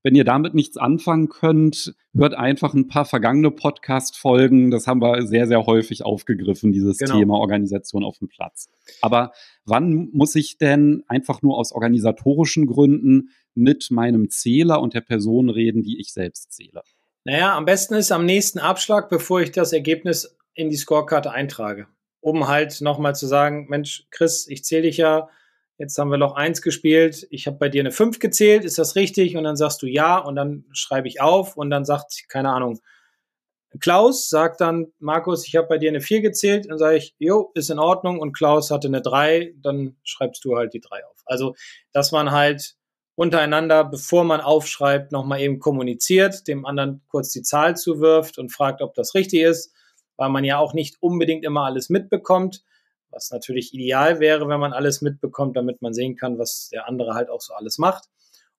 wenn 0.04 0.16
ihr 0.16 0.24
damit 0.24 0.54
nichts 0.54 0.78
anfangen 0.78 1.30
könnt, 1.30 1.94
hört 2.14 2.34
einfach 2.34 2.74
ein 2.74 2.88
paar 2.88 3.06
vergangene 3.06 3.52
Podcast-Folgen. 3.52 4.72
Das 4.72 4.88
haben 4.88 5.02
wir 5.02 5.28
sehr, 5.28 5.48
sehr 5.48 5.66
häufig 5.66 6.06
aufgegriffen, 6.06 6.72
dieses 6.72 6.98
genau. 6.98 7.18
Thema 7.18 7.34
Organisation 7.36 8.04
auf 8.04 8.18
dem 8.20 8.30
Platz. 8.30 8.70
Aber 9.02 9.32
wann 9.66 10.10
muss 10.14 10.36
ich 10.36 10.58
denn 10.58 11.04
einfach 11.08 11.42
nur 11.42 11.58
aus 11.58 11.72
organisatorischen 11.72 12.66
Gründen 12.66 13.30
mit 13.56 13.92
meinem 13.92 14.30
Zähler 14.30 14.82
und 14.82 14.94
der 14.94 15.02
Person 15.02 15.50
reden, 15.50 15.84
die 15.84 16.00
ich 16.00 16.14
selbst 16.14 16.54
zähle? 16.54 16.82
Naja, 17.26 17.56
am 17.56 17.66
besten 17.66 17.96
ist 17.96 18.12
am 18.12 18.26
nächsten 18.26 18.60
Abschlag, 18.60 19.10
bevor 19.10 19.42
ich 19.42 19.52
das 19.52 19.74
Ergebnis 19.74 20.38
in 20.54 20.70
die 20.70 20.78
Scorekarte 20.78 21.32
eintrage. 21.32 21.88
Um 22.22 22.48
halt 22.48 22.82
nochmal 22.82 23.16
zu 23.16 23.28
sagen, 23.28 23.68
Mensch, 23.70 24.08
Chris, 24.12 24.48
ich 24.48 24.64
zähle 24.64 24.84
dich 24.84 24.98
ja 24.98 25.30
Jetzt 25.80 25.98
haben 25.98 26.12
wir 26.12 26.18
Loch 26.18 26.36
1 26.36 26.62
gespielt. 26.62 27.26
Ich 27.32 27.48
habe 27.48 27.58
bei 27.58 27.70
dir 27.70 27.82
eine 27.82 27.94
5 27.94 28.20
gezählt. 28.20 28.66
Ist 28.66 28.78
das 28.78 28.98
richtig? 28.98 29.38
Und 29.38 29.46
dann 29.46 29.56
sagst 29.56 29.82
du 29.82 29.88
ja. 29.88 30.18
Und 30.18 30.36
dann 30.36 30.66
schreibe 30.74 31.08
ich 31.08 31.22
auf. 31.22 31.56
Und 31.56 31.70
dann 31.70 31.86
sagt, 31.86 32.26
keine 32.28 32.52
Ahnung, 32.52 32.82
Klaus 33.80 34.30
sagt 34.30 34.60
dann, 34.60 34.88
Markus, 35.00 35.48
ich 35.48 35.56
habe 35.56 35.68
bei 35.68 35.78
dir 35.78 35.88
eine 35.88 36.02
4 36.02 36.20
gezählt. 36.20 36.70
Dann 36.70 36.78
sage 36.78 36.98
ich, 36.98 37.16
jo, 37.18 37.52
ist 37.56 37.70
in 37.70 37.80
Ordnung. 37.80 38.20
Und 38.20 38.34
Klaus 38.34 38.72
hatte 38.72 38.90
eine 38.90 39.02
3. 39.02 39.54
Dann 39.62 39.96
schreibst 40.04 40.44
du 40.44 40.58
halt 40.58 40.74
die 40.74 40.82
3 40.82 41.06
auf. 41.06 41.24
Also, 41.26 41.56
dass 41.94 42.12
man 42.12 42.32
halt 42.32 42.76
untereinander, 43.16 43.86
bevor 43.86 44.26
man 44.26 44.42
aufschreibt, 44.42 45.14
nochmal 45.14 45.40
eben 45.40 45.60
kommuniziert, 45.60 46.46
dem 46.50 46.66
anderen 46.66 47.04
kurz 47.08 47.32
die 47.32 47.42
Zahl 47.42 47.78
zuwirft 47.78 48.38
und 48.38 48.52
fragt, 48.52 48.82
ob 48.82 48.96
das 48.96 49.16
richtig 49.16 49.44
ist, 49.44 49.74
weil 50.18 50.30
man 50.30 50.44
ja 50.44 50.58
auch 50.58 50.74
nicht 50.74 50.98
unbedingt 51.00 51.46
immer 51.46 51.64
alles 51.64 51.90
mitbekommt 51.90 52.64
was 53.12 53.32
natürlich 53.32 53.74
ideal 53.74 54.20
wäre, 54.20 54.48
wenn 54.48 54.60
man 54.60 54.74
alles 54.74 55.02
mitbekommt, 55.02 55.58
damit 55.58 55.82
man 55.82 55.94
sehen 55.94 56.16
kann, 56.16 56.38
was 56.38 56.70
der 56.72 56.88
andere 56.88 57.14
halt 57.14 57.30
auch 57.30 57.42
so 57.42 57.54
alles 57.54 57.78
macht. 57.78 58.06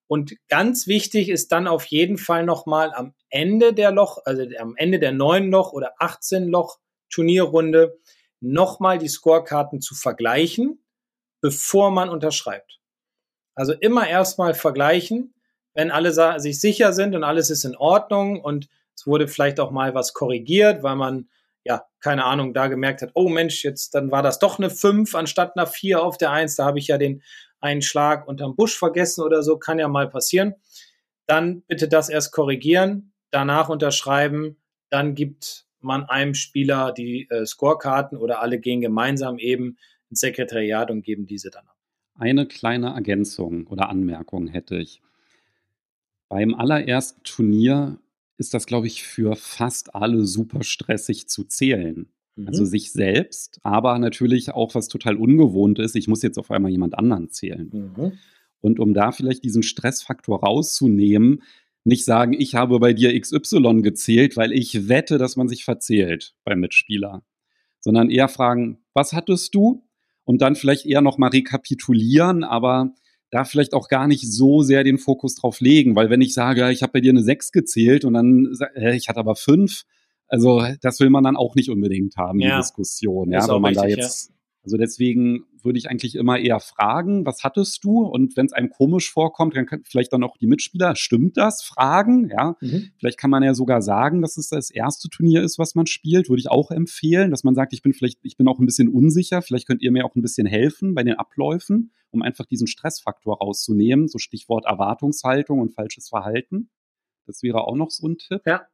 Und 0.07 0.35
ganz 0.49 0.87
wichtig 0.87 1.29
ist 1.29 1.53
dann 1.53 1.67
auf 1.67 1.85
jeden 1.85 2.17
Fall 2.17 2.45
nochmal 2.45 2.93
am 2.93 3.13
Ende 3.29 3.73
der 3.73 3.91
Loch, 3.91 4.17
also 4.25 4.43
am 4.59 4.75
Ende 4.75 4.99
der 4.99 5.13
neun 5.13 5.49
Loch 5.49 5.71
oder 5.71 5.93
18 5.99 6.49
Loch 6.49 6.79
Turnierrunde 7.09 7.97
nochmal 8.41 8.97
die 8.97 9.07
Scorekarten 9.07 9.79
zu 9.79 9.95
vergleichen, 9.95 10.83
bevor 11.39 11.91
man 11.91 12.09
unterschreibt. 12.09 12.79
Also 13.55 13.73
immer 13.73 14.07
erstmal 14.07 14.53
vergleichen, 14.53 15.33
wenn 15.73 15.91
alle 15.91 16.11
sich 16.39 16.59
sicher 16.59 16.93
sind 16.93 17.15
und 17.15 17.23
alles 17.23 17.49
ist 17.49 17.63
in 17.63 17.75
Ordnung 17.75 18.41
und 18.41 18.67
es 18.95 19.07
wurde 19.07 19.27
vielleicht 19.27 19.59
auch 19.59 19.71
mal 19.71 19.93
was 19.93 20.13
korrigiert, 20.13 20.83
weil 20.83 20.95
man 20.95 21.29
ja, 21.63 21.83
keine 21.99 22.25
Ahnung, 22.25 22.53
da 22.53 22.67
gemerkt 22.67 23.01
hat, 23.01 23.11
oh 23.13 23.29
Mensch, 23.29 23.63
jetzt 23.63 23.93
dann 23.93 24.11
war 24.11 24.23
das 24.23 24.39
doch 24.39 24.57
eine 24.57 24.69
5 24.69 25.13
anstatt 25.15 25.55
einer 25.55 25.67
4 25.67 26.03
auf 26.03 26.17
der 26.17 26.31
1, 26.31 26.55
da 26.55 26.65
habe 26.65 26.79
ich 26.79 26.87
ja 26.87 26.97
den 26.97 27.21
einen 27.59 27.81
Schlag 27.81 28.27
unterm 28.27 28.55
Busch 28.55 28.77
vergessen 28.77 29.23
oder 29.23 29.43
so, 29.43 29.57
kann 29.57 29.79
ja 29.79 29.87
mal 29.87 30.09
passieren. 30.09 30.55
dann 31.27 31.61
bitte 31.61 31.87
das 31.87 32.09
erst 32.09 32.33
korrigieren, 32.33 33.13
danach 33.29 33.69
unterschreiben, 33.69 34.57
dann 34.89 35.15
gibt 35.15 35.65
man 35.79 36.03
einem 36.03 36.33
Spieler 36.33 36.91
die 36.91 37.27
äh, 37.29 37.45
Scorekarten 37.45 38.17
oder 38.17 38.41
alle 38.41 38.59
gehen 38.59 38.81
gemeinsam 38.81 39.39
eben 39.39 39.77
ins 40.09 40.19
Sekretariat 40.19 40.91
und 40.91 41.03
geben 41.03 41.25
diese 41.25 41.49
dann 41.49 41.67
ab. 41.67 41.75
Eine 42.15 42.47
kleine 42.47 42.93
Ergänzung 42.93 43.67
oder 43.67 43.89
Anmerkung 43.89 44.47
hätte 44.47 44.75
ich. 44.75 45.01
Beim 46.27 46.53
allerersten 46.53 47.23
Turnier 47.23 47.97
ist 48.41 48.53
das, 48.55 48.65
glaube 48.65 48.87
ich, 48.87 49.03
für 49.03 49.35
fast 49.35 49.93
alle 49.95 50.25
super 50.25 50.63
stressig 50.63 51.29
zu 51.29 51.43
zählen. 51.43 52.07
Also 52.35 52.41
mhm. 52.41 52.47
Also 52.47 52.65
sich 52.65 52.91
selbst, 52.91 53.59
aber 53.63 53.97
natürlich 53.99 54.51
auch 54.51 54.73
was 54.75 54.87
total 54.87 55.15
ungewohnt 55.15 55.79
ist. 55.79 55.95
Ich 55.95 56.07
muss 56.07 56.23
jetzt 56.23 56.39
auf 56.39 56.49
einmal 56.49 56.71
jemand 56.71 56.97
anderen 56.97 57.29
zählen. 57.29 57.69
Mhm. 57.71 58.13
Und 58.59 58.79
um 58.79 58.93
da 58.93 59.11
vielleicht 59.11 59.43
diesen 59.43 59.63
Stressfaktor 59.63 60.41
rauszunehmen, 60.43 61.43
nicht 61.83 62.03
sagen, 62.03 62.33
ich 62.33 62.55
habe 62.55 62.79
bei 62.79 62.93
dir 62.93 63.19
XY 63.19 63.81
gezählt, 63.81 64.37
weil 64.37 64.51
ich 64.51 64.87
wette, 64.87 65.17
dass 65.17 65.35
man 65.35 65.47
sich 65.47 65.63
verzählt 65.63 66.35
beim 66.43 66.59
Mitspieler, 66.59 67.23
sondern 67.79 68.09
eher 68.09 68.27
fragen, 68.27 68.79
was 68.93 69.13
hattest 69.13 69.55
du? 69.55 69.83
Und 70.23 70.41
dann 70.41 70.55
vielleicht 70.55 70.85
eher 70.85 71.01
nochmal 71.01 71.31
rekapitulieren, 71.31 72.43
aber 72.43 72.93
da 73.31 73.45
vielleicht 73.45 73.73
auch 73.73 73.87
gar 73.87 74.07
nicht 74.07 74.31
so 74.31 74.61
sehr 74.61 74.83
den 74.83 74.97
Fokus 74.97 75.35
drauf 75.35 75.61
legen, 75.61 75.95
weil 75.95 76.09
wenn 76.09 76.21
ich 76.21 76.33
sage, 76.33 76.69
ich 76.71 76.83
habe 76.83 76.93
bei 76.93 77.01
dir 77.01 77.11
eine 77.11 77.23
6 77.23 77.51
gezählt 77.51 78.05
und 78.05 78.13
dann, 78.13 78.53
äh, 78.75 78.95
ich 78.95 79.09
hatte 79.09 79.19
aber 79.19 79.35
5, 79.35 79.83
also 80.27 80.63
das 80.81 80.99
will 80.99 81.09
man 81.09 81.23
dann 81.23 81.37
auch 81.37 81.55
nicht 81.55 81.69
unbedingt 81.69 82.17
haben, 82.17 82.39
ja. 82.39 82.57
die 82.57 82.61
Diskussion, 82.61 83.31
ja, 83.31 83.47
wenn 83.47 83.61
man 83.61 83.73
richtig, 83.73 83.95
da 83.95 84.01
jetzt, 84.01 84.29
ja. 84.29 84.35
Also 84.63 84.77
deswegen 84.77 85.45
würde 85.63 85.79
ich 85.79 85.89
eigentlich 85.89 86.15
immer 86.15 86.37
eher 86.37 86.59
fragen, 86.59 87.25
was 87.25 87.43
hattest 87.43 87.83
du? 87.83 88.01
Und 88.01 88.37
wenn 88.37 88.45
es 88.45 88.53
einem 88.53 88.69
komisch 88.69 89.11
vorkommt, 89.11 89.55
dann 89.55 89.65
kann 89.65 89.83
vielleicht 89.85 90.13
dann 90.13 90.23
auch 90.23 90.37
die 90.37 90.45
Mitspieler, 90.45 90.95
stimmt 90.95 91.37
das? 91.37 91.63
Fragen, 91.63 92.29
ja. 92.29 92.55
Mhm. 92.61 92.91
Vielleicht 92.97 93.17
kann 93.17 93.31
man 93.31 93.41
ja 93.43 93.55
sogar 93.55 93.81
sagen, 93.81 94.21
dass 94.21 94.37
es 94.37 94.49
das 94.49 94.69
erste 94.69 95.09
Turnier 95.09 95.41
ist, 95.41 95.57
was 95.57 95.73
man 95.73 95.87
spielt, 95.87 96.29
würde 96.29 96.41
ich 96.41 96.51
auch 96.51 96.69
empfehlen, 96.69 97.31
dass 97.31 97.43
man 97.43 97.55
sagt, 97.55 97.73
ich 97.73 97.81
bin 97.81 97.93
vielleicht, 97.93 98.19
ich 98.21 98.37
bin 98.37 98.47
auch 98.47 98.59
ein 98.59 98.65
bisschen 98.65 98.87
unsicher, 98.87 99.41
vielleicht 99.41 99.67
könnt 99.67 99.81
ihr 99.81 99.91
mir 99.91 100.05
auch 100.05 100.15
ein 100.15 100.21
bisschen 100.21 100.45
helfen 100.45 100.93
bei 100.93 101.03
den 101.03 101.15
Abläufen, 101.15 101.91
um 102.11 102.21
einfach 102.21 102.45
diesen 102.45 102.67
Stressfaktor 102.67 103.39
rauszunehmen, 103.39 104.07
so 104.07 104.19
Stichwort 104.19 104.65
Erwartungshaltung 104.65 105.59
und 105.59 105.73
falsches 105.73 106.09
Verhalten. 106.09 106.69
Das 107.25 107.41
wäre 107.41 107.63
auch 107.65 107.75
noch 107.75 107.89
so 107.89 108.07
ein 108.07 108.17
Tipp. 108.17 108.41
Ja. 108.45 108.67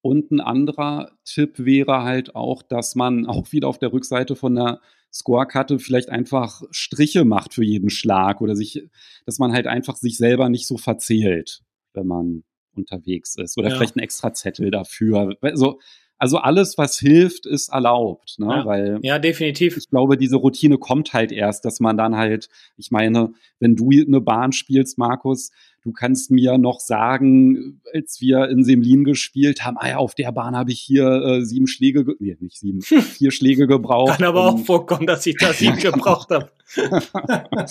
Und 0.00 0.30
ein 0.30 0.40
anderer 0.40 1.12
Tipp 1.24 1.64
wäre 1.64 2.02
halt 2.02 2.36
auch, 2.36 2.62
dass 2.62 2.94
man 2.94 3.26
auch 3.26 3.50
wieder 3.52 3.68
auf 3.68 3.78
der 3.78 3.92
Rückseite 3.92 4.36
von 4.36 4.54
der 4.54 4.80
Scorekarte 5.14 5.78
vielleicht 5.78 6.10
einfach 6.10 6.62
Striche 6.72 7.24
macht 7.24 7.54
für 7.54 7.64
jeden 7.64 7.88
Schlag 7.88 8.40
oder 8.40 8.56
sich, 8.56 8.88
dass 9.26 9.38
man 9.38 9.52
halt 9.52 9.68
einfach 9.68 9.96
sich 9.96 10.16
selber 10.16 10.48
nicht 10.48 10.66
so 10.66 10.76
verzählt, 10.76 11.62
wenn 11.92 12.06
man 12.06 12.42
unterwegs 12.74 13.36
ist. 13.36 13.56
Oder 13.56 13.70
ja. 13.70 13.76
vielleicht 13.76 13.94
ein 13.94 14.00
extra 14.00 14.34
Zettel 14.34 14.72
dafür. 14.72 15.36
Also, 15.40 15.78
also 16.18 16.38
alles, 16.38 16.78
was 16.78 16.98
hilft, 16.98 17.46
ist 17.46 17.68
erlaubt. 17.68 18.36
Ne? 18.38 18.46
Ja. 18.46 18.64
Weil 18.66 18.98
ja, 19.02 19.20
definitiv. 19.20 19.76
Ich 19.76 19.88
glaube, 19.88 20.16
diese 20.16 20.36
Routine 20.36 20.78
kommt 20.78 21.12
halt 21.12 21.30
erst, 21.30 21.64
dass 21.64 21.78
man 21.78 21.96
dann 21.96 22.16
halt, 22.16 22.48
ich 22.76 22.90
meine, 22.90 23.32
wenn 23.60 23.76
du 23.76 23.90
eine 23.90 24.20
Bahn 24.20 24.50
spielst, 24.52 24.98
Markus, 24.98 25.52
Du 25.84 25.92
kannst 25.92 26.30
mir 26.30 26.56
noch 26.56 26.80
sagen, 26.80 27.82
als 27.92 28.18
wir 28.18 28.48
in 28.48 28.64
Semlin 28.64 29.04
gespielt 29.04 29.66
haben, 29.66 29.76
ah 29.78 29.88
ja, 29.88 29.96
auf 29.98 30.14
der 30.14 30.32
Bahn 30.32 30.56
habe 30.56 30.72
ich 30.72 30.80
hier 30.80 31.06
äh, 31.06 31.44
sieben 31.44 31.66
Schläge, 31.66 32.06
nee, 32.18 32.36
nicht 32.40 32.58
sieben, 32.58 32.80
vier 32.82 33.30
Schläge 33.30 33.66
gebraucht. 33.66 34.16
Kann 34.16 34.26
aber 34.26 34.46
auch 34.46 34.58
vorkommen, 34.58 35.06
dass 35.06 35.26
ich 35.26 35.36
da 35.38 35.52
sieben 35.52 35.76
gebraucht 35.76 36.30
habe. 36.30 36.50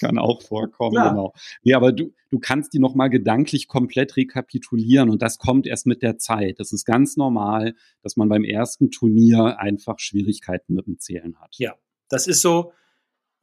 Kann 0.00 0.18
auch 0.18 0.42
vorkommen, 0.42 0.96
Klar. 0.96 1.10
genau. 1.10 1.32
Nee, 1.62 1.74
aber 1.74 1.92
du, 1.92 2.12
du 2.30 2.40
kannst 2.40 2.72
die 2.74 2.80
nochmal 2.80 3.10
gedanklich 3.10 3.68
komplett 3.68 4.16
rekapitulieren 4.16 5.08
und 5.08 5.22
das 5.22 5.38
kommt 5.38 5.68
erst 5.68 5.86
mit 5.86 6.02
der 6.02 6.18
Zeit. 6.18 6.58
Das 6.58 6.72
ist 6.72 6.84
ganz 6.84 7.16
normal, 7.16 7.76
dass 8.02 8.16
man 8.16 8.28
beim 8.28 8.42
ersten 8.42 8.90
Turnier 8.90 9.60
einfach 9.60 10.00
Schwierigkeiten 10.00 10.74
mit 10.74 10.88
dem 10.88 10.98
Zählen 10.98 11.36
hat. 11.40 11.54
Ja, 11.58 11.74
das 12.08 12.26
ist 12.26 12.42
so, 12.42 12.72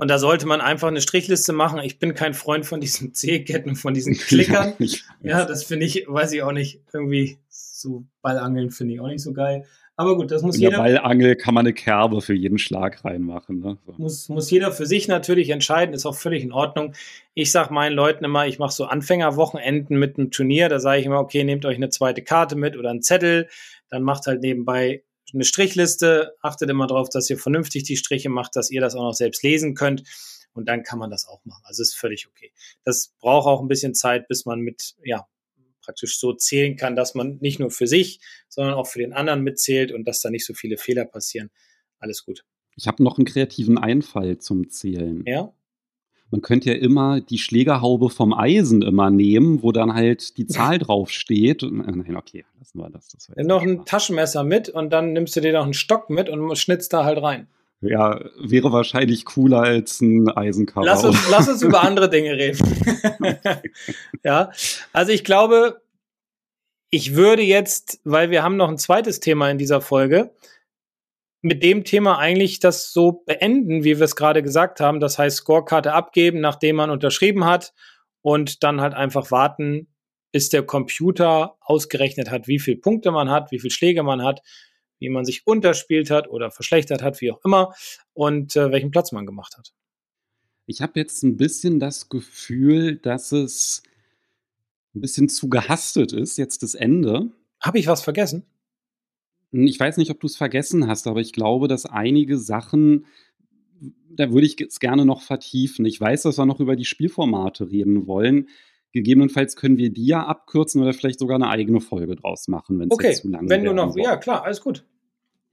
und 0.04 0.10
da 0.10 0.20
sollte 0.20 0.46
man 0.46 0.60
einfach 0.60 0.90
eine 0.90 1.00
Strichliste 1.00 1.54
machen. 1.54 1.80
Ich 1.80 1.98
bin 1.98 2.14
kein 2.14 2.34
Freund 2.34 2.66
von 2.66 2.82
diesen 2.82 3.14
C-Ketten, 3.14 3.78
von 3.78 3.94
diesen 3.94 4.16
Klickern. 4.16 4.74
ja, 5.22 5.46
das 5.46 5.64
finde 5.64 5.86
ich, 5.86 6.06
weiß 6.10 6.34
ich 6.34 6.44
auch 6.44 6.52
nicht, 6.52 6.82
irgendwie 6.94 7.38
so 7.48 8.04
Ballangeln 8.22 8.70
finde 8.70 8.96
ich 8.96 9.00
auch 9.00 9.08
nicht 9.08 9.24
so 9.24 9.32
geil. 9.32 9.64
Aber 9.96 10.18
gut, 10.18 10.30
das 10.30 10.42
muss 10.42 10.56
In 10.56 10.64
jeder. 10.64 10.76
In 10.76 10.84
der 10.84 11.00
Ballangel 11.00 11.36
kann 11.38 11.54
man 11.54 11.66
eine 11.66 11.74
Kerbe 11.74 12.20
für 12.20 12.34
jeden 12.34 12.58
Schlag 12.58 13.06
reinmachen. 13.06 13.62
Ne? 13.62 13.78
So. 13.86 13.94
Muss, 13.98 14.28
muss 14.28 14.52
jeder 14.52 14.74
für 14.74 14.86
sich 14.86 15.08
natürlich 15.08 15.52
entscheiden, 15.52 15.96
ist 15.96 16.06
auch 16.06 16.16
völlig 16.16 16.44
in 16.44 16.52
Ordnung. 16.52 16.96
Ich 17.34 17.54
sage 17.54 17.74
meinen 17.74 17.94
Leuten 17.94 18.26
immer, 18.26 18.46
ich 18.46 18.60
mache 18.60 18.74
so 18.74 18.84
Anfängerwochenenden 18.84 19.98
mit 19.98 20.18
einem 20.18 20.32
Turnier. 20.32 20.68
Da 20.68 20.82
sage 20.82 21.00
ich 21.00 21.06
immer, 21.06 21.22
okay, 21.22 21.46
nehmt 21.46 21.66
euch 21.66 21.78
eine 21.78 21.88
zweite 21.88 22.24
Karte 22.24 22.58
mit 22.58 22.76
oder 22.76 22.90
einen 22.90 23.04
Zettel. 23.04 23.48
Dann 23.88 24.04
macht 24.04 24.28
halt 24.28 24.42
nebenbei 24.42 25.04
eine 25.34 25.44
Strichliste, 25.44 26.36
achtet 26.42 26.70
immer 26.70 26.88
darauf, 26.88 27.10
dass 27.10 27.30
ihr 27.30 27.38
vernünftig 27.38 27.84
die 27.84 27.98
Striche 27.98 28.30
macht, 28.30 28.56
dass 28.56 28.70
ihr 28.72 28.82
das 28.82 28.96
auch 28.96 29.04
noch 29.04 29.14
selbst 29.14 29.44
lesen 29.44 29.76
könnt 29.76 30.04
und 30.54 30.68
dann 30.68 30.84
kann 30.84 31.00
man 31.00 31.10
das 31.10 31.28
auch 31.28 31.44
machen. 31.46 31.64
Also 31.66 31.82
ist 31.82 31.96
völlig 31.96 32.28
okay. 32.28 32.52
Das 32.84 33.14
braucht 33.20 33.48
auch 33.48 33.62
ein 33.62 33.68
bisschen 33.68 33.94
Zeit, 33.96 34.28
bis 34.28 34.46
man 34.46 34.60
mit, 34.60 34.96
ja, 35.04 35.28
praktisch 35.82 36.18
so 36.18 36.34
zählen 36.34 36.78
kann, 36.78 36.96
dass 36.96 37.14
man 37.14 37.38
nicht 37.42 37.60
nur 37.60 37.70
für 37.70 37.88
sich, 37.88 38.22
sondern 38.48 38.76
auch 38.76 38.88
für 38.88 39.00
den 39.00 39.14
anderen 39.14 39.42
mitzählt 39.42 39.92
und 39.92 40.06
dass 40.08 40.22
da 40.22 40.30
nicht 40.30 40.46
so 40.46 40.54
viele 40.54 40.78
Fehler 40.78 41.06
passieren. 41.06 41.50
Alles 42.00 42.26
gut. 42.26 42.46
Ich 42.76 42.88
habe 42.88 43.04
noch 43.04 43.18
einen 43.18 43.26
kreativen 43.26 43.78
Einfall 43.78 44.38
zum 44.38 44.70
Zählen. 44.70 45.24
Ja? 45.28 45.54
Man 46.34 46.42
könnte 46.42 46.72
ja 46.72 46.76
immer 46.76 47.22
die 47.22 47.38
Schlägerhaube 47.38 48.10
vom 48.10 48.34
Eisen 48.34 48.82
immer 48.82 49.12
nehmen, 49.12 49.62
wo 49.62 49.72
dann 49.72 49.94
halt 49.94 50.36
die 50.38 50.48
Zahl 50.48 50.80
drauf 50.80 51.12
steht. 51.12 51.62
Äh, 51.62 51.68
nein, 51.70 52.16
okay, 52.18 52.44
lassen 52.58 52.80
wir 52.80 52.90
das. 52.90 53.10
das 53.10 53.30
noch 53.38 53.62
ein 53.62 53.86
Taschenmesser 53.86 54.44
mit 54.44 54.68
und 54.68 54.92
dann 54.92 55.14
nimmst 55.14 55.36
du 55.36 55.42
dir 55.42 55.54
noch 55.54 55.64
einen 55.64 55.76
Stock 55.76 56.10
mit 56.10 56.30
und 56.30 56.58
schnitzt 56.58 56.92
da 56.92 57.06
halt 57.06 57.22
rein. 57.22 57.46
Ja, 57.82 58.20
wäre 58.42 58.72
wahrscheinlich 58.72 59.26
cooler 59.26 59.62
als 59.62 60.02
ein 60.02 60.28
Eisencover. 60.28 60.84
Lass 60.84 61.04
uns, 61.04 61.20
lass 61.30 61.48
uns 61.48 61.62
über 61.62 61.82
andere 61.84 62.10
Dinge 62.10 62.32
reden. 62.32 62.58
ja, 64.24 64.50
also 64.92 65.12
ich 65.12 65.24
glaube, 65.24 65.82
ich 66.90 67.14
würde 67.14 67.44
jetzt, 67.44 68.00
weil 68.06 68.32
wir 68.32 68.42
haben 68.42 68.58
noch 68.58 68.70
ein 68.70 68.80
zweites 68.80 69.20
Thema 69.20 69.52
in 69.52 69.60
dieser 69.60 69.82
Folge, 69.82 70.32
mit 71.44 71.62
dem 71.62 71.84
Thema 71.84 72.18
eigentlich 72.20 72.60
das 72.60 72.94
so 72.94 73.12
beenden, 73.12 73.84
wie 73.84 73.98
wir 73.98 74.06
es 74.06 74.16
gerade 74.16 74.42
gesagt 74.42 74.80
haben. 74.80 75.02
Das 75.02 75.20
heißt, 75.20 75.38
Scorekarte 75.38 75.94
abgeben, 75.94 76.40
nachdem 76.40 76.78
man 76.78 76.90
unterschrieben 76.90 77.44
hat 77.44 77.74
und 78.22 78.64
dann 78.64 78.80
halt 78.80 78.94
einfach 78.94 79.30
warten, 79.30 79.94
bis 80.32 80.50
der 80.50 80.64
Computer 80.64 81.58
ausgerechnet 81.60 82.32
hat, 82.32 82.48
wie 82.48 82.60
viele 82.60 82.78
Punkte 82.78 83.12
man 83.12 83.30
hat, 83.30 83.52
wie 83.52 83.60
viele 83.60 83.72
Schläge 83.72 84.04
man 84.04 84.24
hat, 84.24 84.42
wie 85.00 85.10
man 85.10 85.26
sich 85.26 85.46
unterspielt 85.46 86.10
hat 86.10 86.30
oder 86.30 86.50
verschlechtert 86.50 87.04
hat, 87.04 87.20
wie 87.20 87.32
auch 87.32 87.44
immer, 87.44 87.74
und 88.14 88.56
äh, 88.56 88.72
welchen 88.72 88.92
Platz 88.92 89.12
man 89.12 89.26
gemacht 89.26 89.58
hat. 89.58 89.74
Ich 90.66 90.82
habe 90.82 90.98
jetzt 90.98 91.24
ein 91.24 91.36
bisschen 91.36 91.78
das 91.78 92.08
Gefühl, 92.08 92.96
dass 92.96 93.34
es 93.34 93.84
ein 94.96 95.02
bisschen 95.02 95.28
zu 95.28 95.50
gehastet 95.50 96.14
ist, 96.14 96.38
jetzt 96.38 96.64
das 96.64 96.74
Ende. 96.74 97.32
Habe 97.60 97.80
ich 97.80 97.88
was 97.88 98.02
vergessen? 98.02 98.46
Ich 99.54 99.80
weiß 99.80 99.98
nicht, 99.98 100.10
ob 100.10 100.20
du 100.20 100.28
es 100.28 100.36
vergessen 100.36 100.88
hast, 100.88 101.06
aber 101.06 101.22
ich 101.22 101.32
glaube, 101.32 101.68
dass 101.68 101.86
einige 101.86 102.40
Sachen, 102.40 103.06
da 104.10 104.32
würde 104.32 104.48
ich 104.48 104.60
es 104.60 104.80
gerne 104.80 105.06
noch 105.06 105.22
vertiefen. 105.22 105.86
Ich 105.86 106.02
weiß, 106.02 106.24
dass 106.24 106.40
wir 106.40 106.46
noch 106.46 106.60
über 106.60 106.76
die 106.76 106.86
Spielformate 106.86 107.70
reden 107.70 108.08
wollen. 108.08 108.50
Gegebenenfalls 108.94 109.56
können 109.56 109.78
wir 109.78 109.92
die 109.92 110.08
ja 110.08 110.26
abkürzen 110.26 110.82
oder 110.82 110.94
vielleicht 110.94 111.20
sogar 111.20 111.36
eine 111.36 111.50
eigene 111.50 111.82
Folge 111.82 112.16
draus 112.16 112.48
machen, 112.48 112.80
wenn 112.80 112.90
es 112.90 112.94
okay, 112.94 113.14
zu 113.14 113.30
lang 113.30 113.46
ist. 113.46 113.50
Wenn 113.52 113.64
du 113.64 113.74
noch, 113.74 113.94
soll. 113.94 114.02
ja 114.02 114.18
klar, 114.18 114.44
alles 114.44 114.62
gut. 114.62 114.86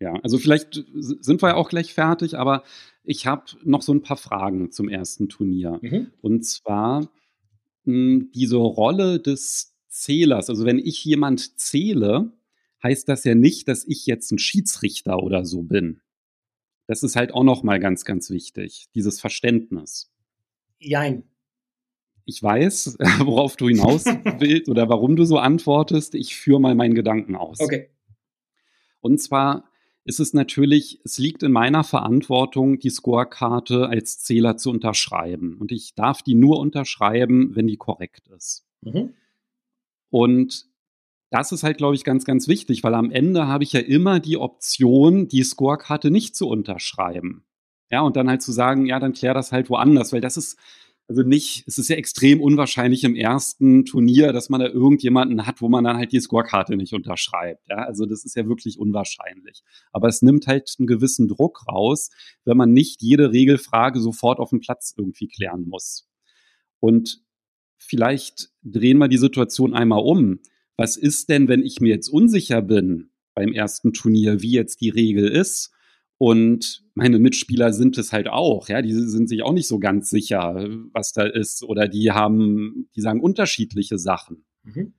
Ja, 0.00 0.14
also 0.22 0.38
vielleicht 0.38 0.82
sind 0.94 1.42
wir 1.42 1.50
ja 1.50 1.54
auch 1.56 1.68
gleich 1.68 1.92
fertig, 1.92 2.38
aber 2.38 2.62
ich 3.04 3.26
habe 3.26 3.44
noch 3.64 3.82
so 3.82 3.92
ein 3.92 4.02
paar 4.02 4.16
Fragen 4.16 4.72
zum 4.72 4.88
ersten 4.88 5.28
Turnier. 5.28 5.78
Mhm. 5.82 6.06
Und 6.22 6.46
zwar 6.46 7.00
mh, 7.00 7.06
hm, 7.84 8.30
diese 8.34 8.56
Rolle 8.56 9.20
des 9.20 9.76
Zählers. 9.88 10.48
Also 10.48 10.64
wenn 10.64 10.78
ich 10.78 11.04
jemand 11.04 11.58
zähle, 11.60 12.32
heißt 12.82 13.08
das 13.08 13.24
ja 13.24 13.34
nicht, 13.34 13.68
dass 13.68 13.86
ich 13.86 14.06
jetzt 14.06 14.30
ein 14.32 14.38
Schiedsrichter 14.38 15.22
oder 15.22 15.44
so 15.44 15.62
bin. 15.62 16.00
Das 16.86 17.02
ist 17.02 17.16
halt 17.16 17.32
auch 17.32 17.44
noch 17.44 17.62
mal 17.62 17.78
ganz, 17.78 18.04
ganz 18.04 18.30
wichtig, 18.30 18.88
dieses 18.94 19.20
Verständnis. 19.20 20.10
Jein. 20.78 21.24
Ich 22.24 22.42
weiß, 22.42 22.98
worauf 23.20 23.56
du 23.56 23.68
hinaus 23.68 24.04
willst 24.38 24.68
oder 24.68 24.88
warum 24.88 25.16
du 25.16 25.24
so 25.24 25.38
antwortest. 25.38 26.14
Ich 26.14 26.36
führe 26.36 26.60
mal 26.60 26.74
meinen 26.74 26.94
Gedanken 26.94 27.36
aus. 27.36 27.60
Okay. 27.60 27.90
Und 29.00 29.20
zwar 29.20 29.70
ist 30.04 30.20
es 30.20 30.32
natürlich, 30.32 31.00
es 31.04 31.18
liegt 31.18 31.42
in 31.42 31.52
meiner 31.52 31.84
Verantwortung, 31.84 32.78
die 32.78 32.90
Scorekarte 32.90 33.88
als 33.88 34.18
Zähler 34.20 34.56
zu 34.56 34.70
unterschreiben. 34.70 35.56
Und 35.58 35.72
ich 35.72 35.94
darf 35.94 36.22
die 36.22 36.34
nur 36.34 36.58
unterschreiben, 36.58 37.54
wenn 37.54 37.66
die 37.66 37.76
korrekt 37.76 38.28
ist. 38.28 38.66
Mhm. 38.80 39.14
Und 40.08 40.69
das 41.30 41.52
ist 41.52 41.62
halt, 41.62 41.78
glaube 41.78 41.94
ich, 41.94 42.04
ganz, 42.04 42.24
ganz 42.24 42.48
wichtig, 42.48 42.82
weil 42.82 42.94
am 42.94 43.10
Ende 43.10 43.46
habe 43.46 43.64
ich 43.64 43.72
ja 43.72 43.80
immer 43.80 44.20
die 44.20 44.36
Option, 44.36 45.28
die 45.28 45.44
Scorekarte 45.44 46.10
nicht 46.10 46.34
zu 46.36 46.48
unterschreiben. 46.48 47.44
Ja, 47.90 48.02
und 48.02 48.16
dann 48.16 48.28
halt 48.28 48.42
zu 48.42 48.52
sagen, 48.52 48.86
ja, 48.86 49.00
dann 49.00 49.12
klär 49.12 49.34
das 49.34 49.52
halt 49.52 49.70
woanders, 49.70 50.12
weil 50.12 50.20
das 50.20 50.36
ist, 50.36 50.58
also 51.08 51.22
nicht, 51.22 51.64
es 51.66 51.76
ist 51.76 51.88
ja 51.88 51.96
extrem 51.96 52.40
unwahrscheinlich 52.40 53.02
im 53.02 53.16
ersten 53.16 53.84
Turnier, 53.84 54.32
dass 54.32 54.48
man 54.48 54.60
da 54.60 54.68
irgendjemanden 54.68 55.44
hat, 55.44 55.60
wo 55.60 55.68
man 55.68 55.82
dann 55.82 55.96
halt 55.96 56.12
die 56.12 56.20
Scorekarte 56.20 56.76
nicht 56.76 56.92
unterschreibt. 56.94 57.68
Ja, 57.68 57.78
also 57.78 58.06
das 58.06 58.24
ist 58.24 58.36
ja 58.36 58.46
wirklich 58.46 58.78
unwahrscheinlich. 58.78 59.62
Aber 59.90 60.06
es 60.06 60.22
nimmt 60.22 60.46
halt 60.46 60.72
einen 60.78 60.86
gewissen 60.86 61.26
Druck 61.26 61.66
raus, 61.66 62.10
wenn 62.44 62.56
man 62.56 62.72
nicht 62.72 63.02
jede 63.02 63.32
Regelfrage 63.32 63.98
sofort 64.00 64.38
auf 64.38 64.50
dem 64.50 64.60
Platz 64.60 64.94
irgendwie 64.96 65.26
klären 65.26 65.68
muss. 65.68 66.08
Und 66.78 67.24
vielleicht 67.76 68.50
drehen 68.62 68.98
wir 68.98 69.08
die 69.08 69.18
Situation 69.18 69.74
einmal 69.74 70.00
um. 70.00 70.38
Was 70.80 70.96
ist 70.96 71.28
denn, 71.28 71.46
wenn 71.46 71.62
ich 71.62 71.82
mir 71.82 71.90
jetzt 71.90 72.08
unsicher 72.08 72.62
bin 72.62 73.10
beim 73.34 73.52
ersten 73.52 73.92
Turnier, 73.92 74.40
wie 74.40 74.52
jetzt 74.52 74.80
die 74.80 74.88
Regel 74.88 75.28
ist? 75.28 75.74
Und 76.16 76.84
meine 76.94 77.18
Mitspieler 77.18 77.74
sind 77.74 77.98
es 77.98 78.14
halt 78.14 78.28
auch, 78.28 78.70
ja, 78.70 78.80
die 78.80 78.94
sind 78.94 79.28
sich 79.28 79.42
auch 79.42 79.52
nicht 79.52 79.68
so 79.68 79.78
ganz 79.78 80.08
sicher, 80.08 80.66
was 80.94 81.12
da 81.12 81.24
ist. 81.24 81.62
Oder 81.64 81.86
die 81.86 82.12
haben, 82.12 82.88
die 82.96 83.02
sagen 83.02 83.20
unterschiedliche 83.20 83.98
Sachen. 83.98 84.46
Mhm. 84.62 84.94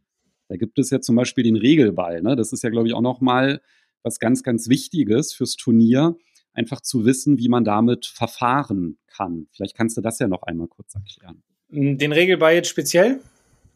Da 0.50 0.58
gibt 0.58 0.78
es 0.78 0.92
ja 0.92 1.02
zum 1.02 1.16
Beispiel 1.16 1.44
den 1.44 1.56
Regelball. 1.56 2.22
Ne? 2.22 2.36
Das 2.36 2.54
ist 2.54 2.62
ja, 2.62 2.70
glaube 2.70 2.88
ich, 2.88 2.94
auch 2.94 3.02
nochmal 3.02 3.60
was 4.04 4.20
ganz, 4.20 4.44
ganz 4.44 4.70
Wichtiges 4.70 5.34
fürs 5.34 5.56
Turnier, 5.56 6.16
einfach 6.54 6.82
zu 6.82 7.06
wissen, 7.06 7.40
wie 7.40 7.50
man 7.50 7.64
damit 7.64 8.06
verfahren 8.06 9.00
kann. 9.08 9.48
Vielleicht 9.52 9.76
kannst 9.76 9.98
du 9.98 10.02
das 10.02 10.20
ja 10.20 10.28
noch 10.28 10.44
einmal 10.44 10.68
kurz 10.68 10.94
erklären. 10.94 11.42
Den 11.70 12.12
Regelball 12.12 12.54
jetzt 12.54 12.70
speziell? 12.70 13.20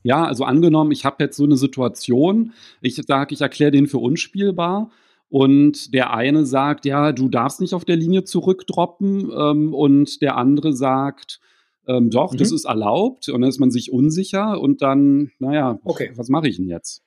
Ja, 0.06 0.24
also 0.24 0.44
angenommen, 0.44 0.92
ich 0.92 1.04
habe 1.04 1.24
jetzt 1.24 1.36
so 1.36 1.46
eine 1.46 1.58
Situation, 1.58 2.54
ich 2.80 2.96
sage, 2.96 3.34
ich 3.34 3.42
erkläre 3.42 3.72
den 3.72 3.88
für 3.88 3.98
unspielbar 3.98 4.92
und 5.30 5.96
der 5.96 6.14
eine 6.14 6.46
sagt, 6.46 6.86
ja, 6.86 7.12
du 7.12 7.28
darfst 7.28 7.60
nicht 7.60 7.74
auf 7.74 7.86
der 7.86 7.96
Linie 7.96 8.24
zurückdroppen. 8.24 9.32
Ähm, 9.36 9.74
und 9.74 10.22
der 10.22 10.38
andere 10.38 10.74
sagt, 10.74 11.40
ähm, 11.88 12.12
doch, 12.12 12.34
mhm. 12.34 12.38
das 12.38 12.52
ist 12.52 12.66
erlaubt. 12.66 13.30
Und 13.30 13.42
dann 13.42 13.50
ist 13.50 13.60
man 13.60 13.72
sich 13.72 13.92
unsicher 13.92 14.62
und 14.62 14.84
dann, 14.84 15.32
naja, 15.40 15.80
okay. 15.84 16.12
was 16.16 16.30
mache 16.30 16.50
ich 16.50 16.58
denn 16.58 16.68
jetzt? 16.68 17.05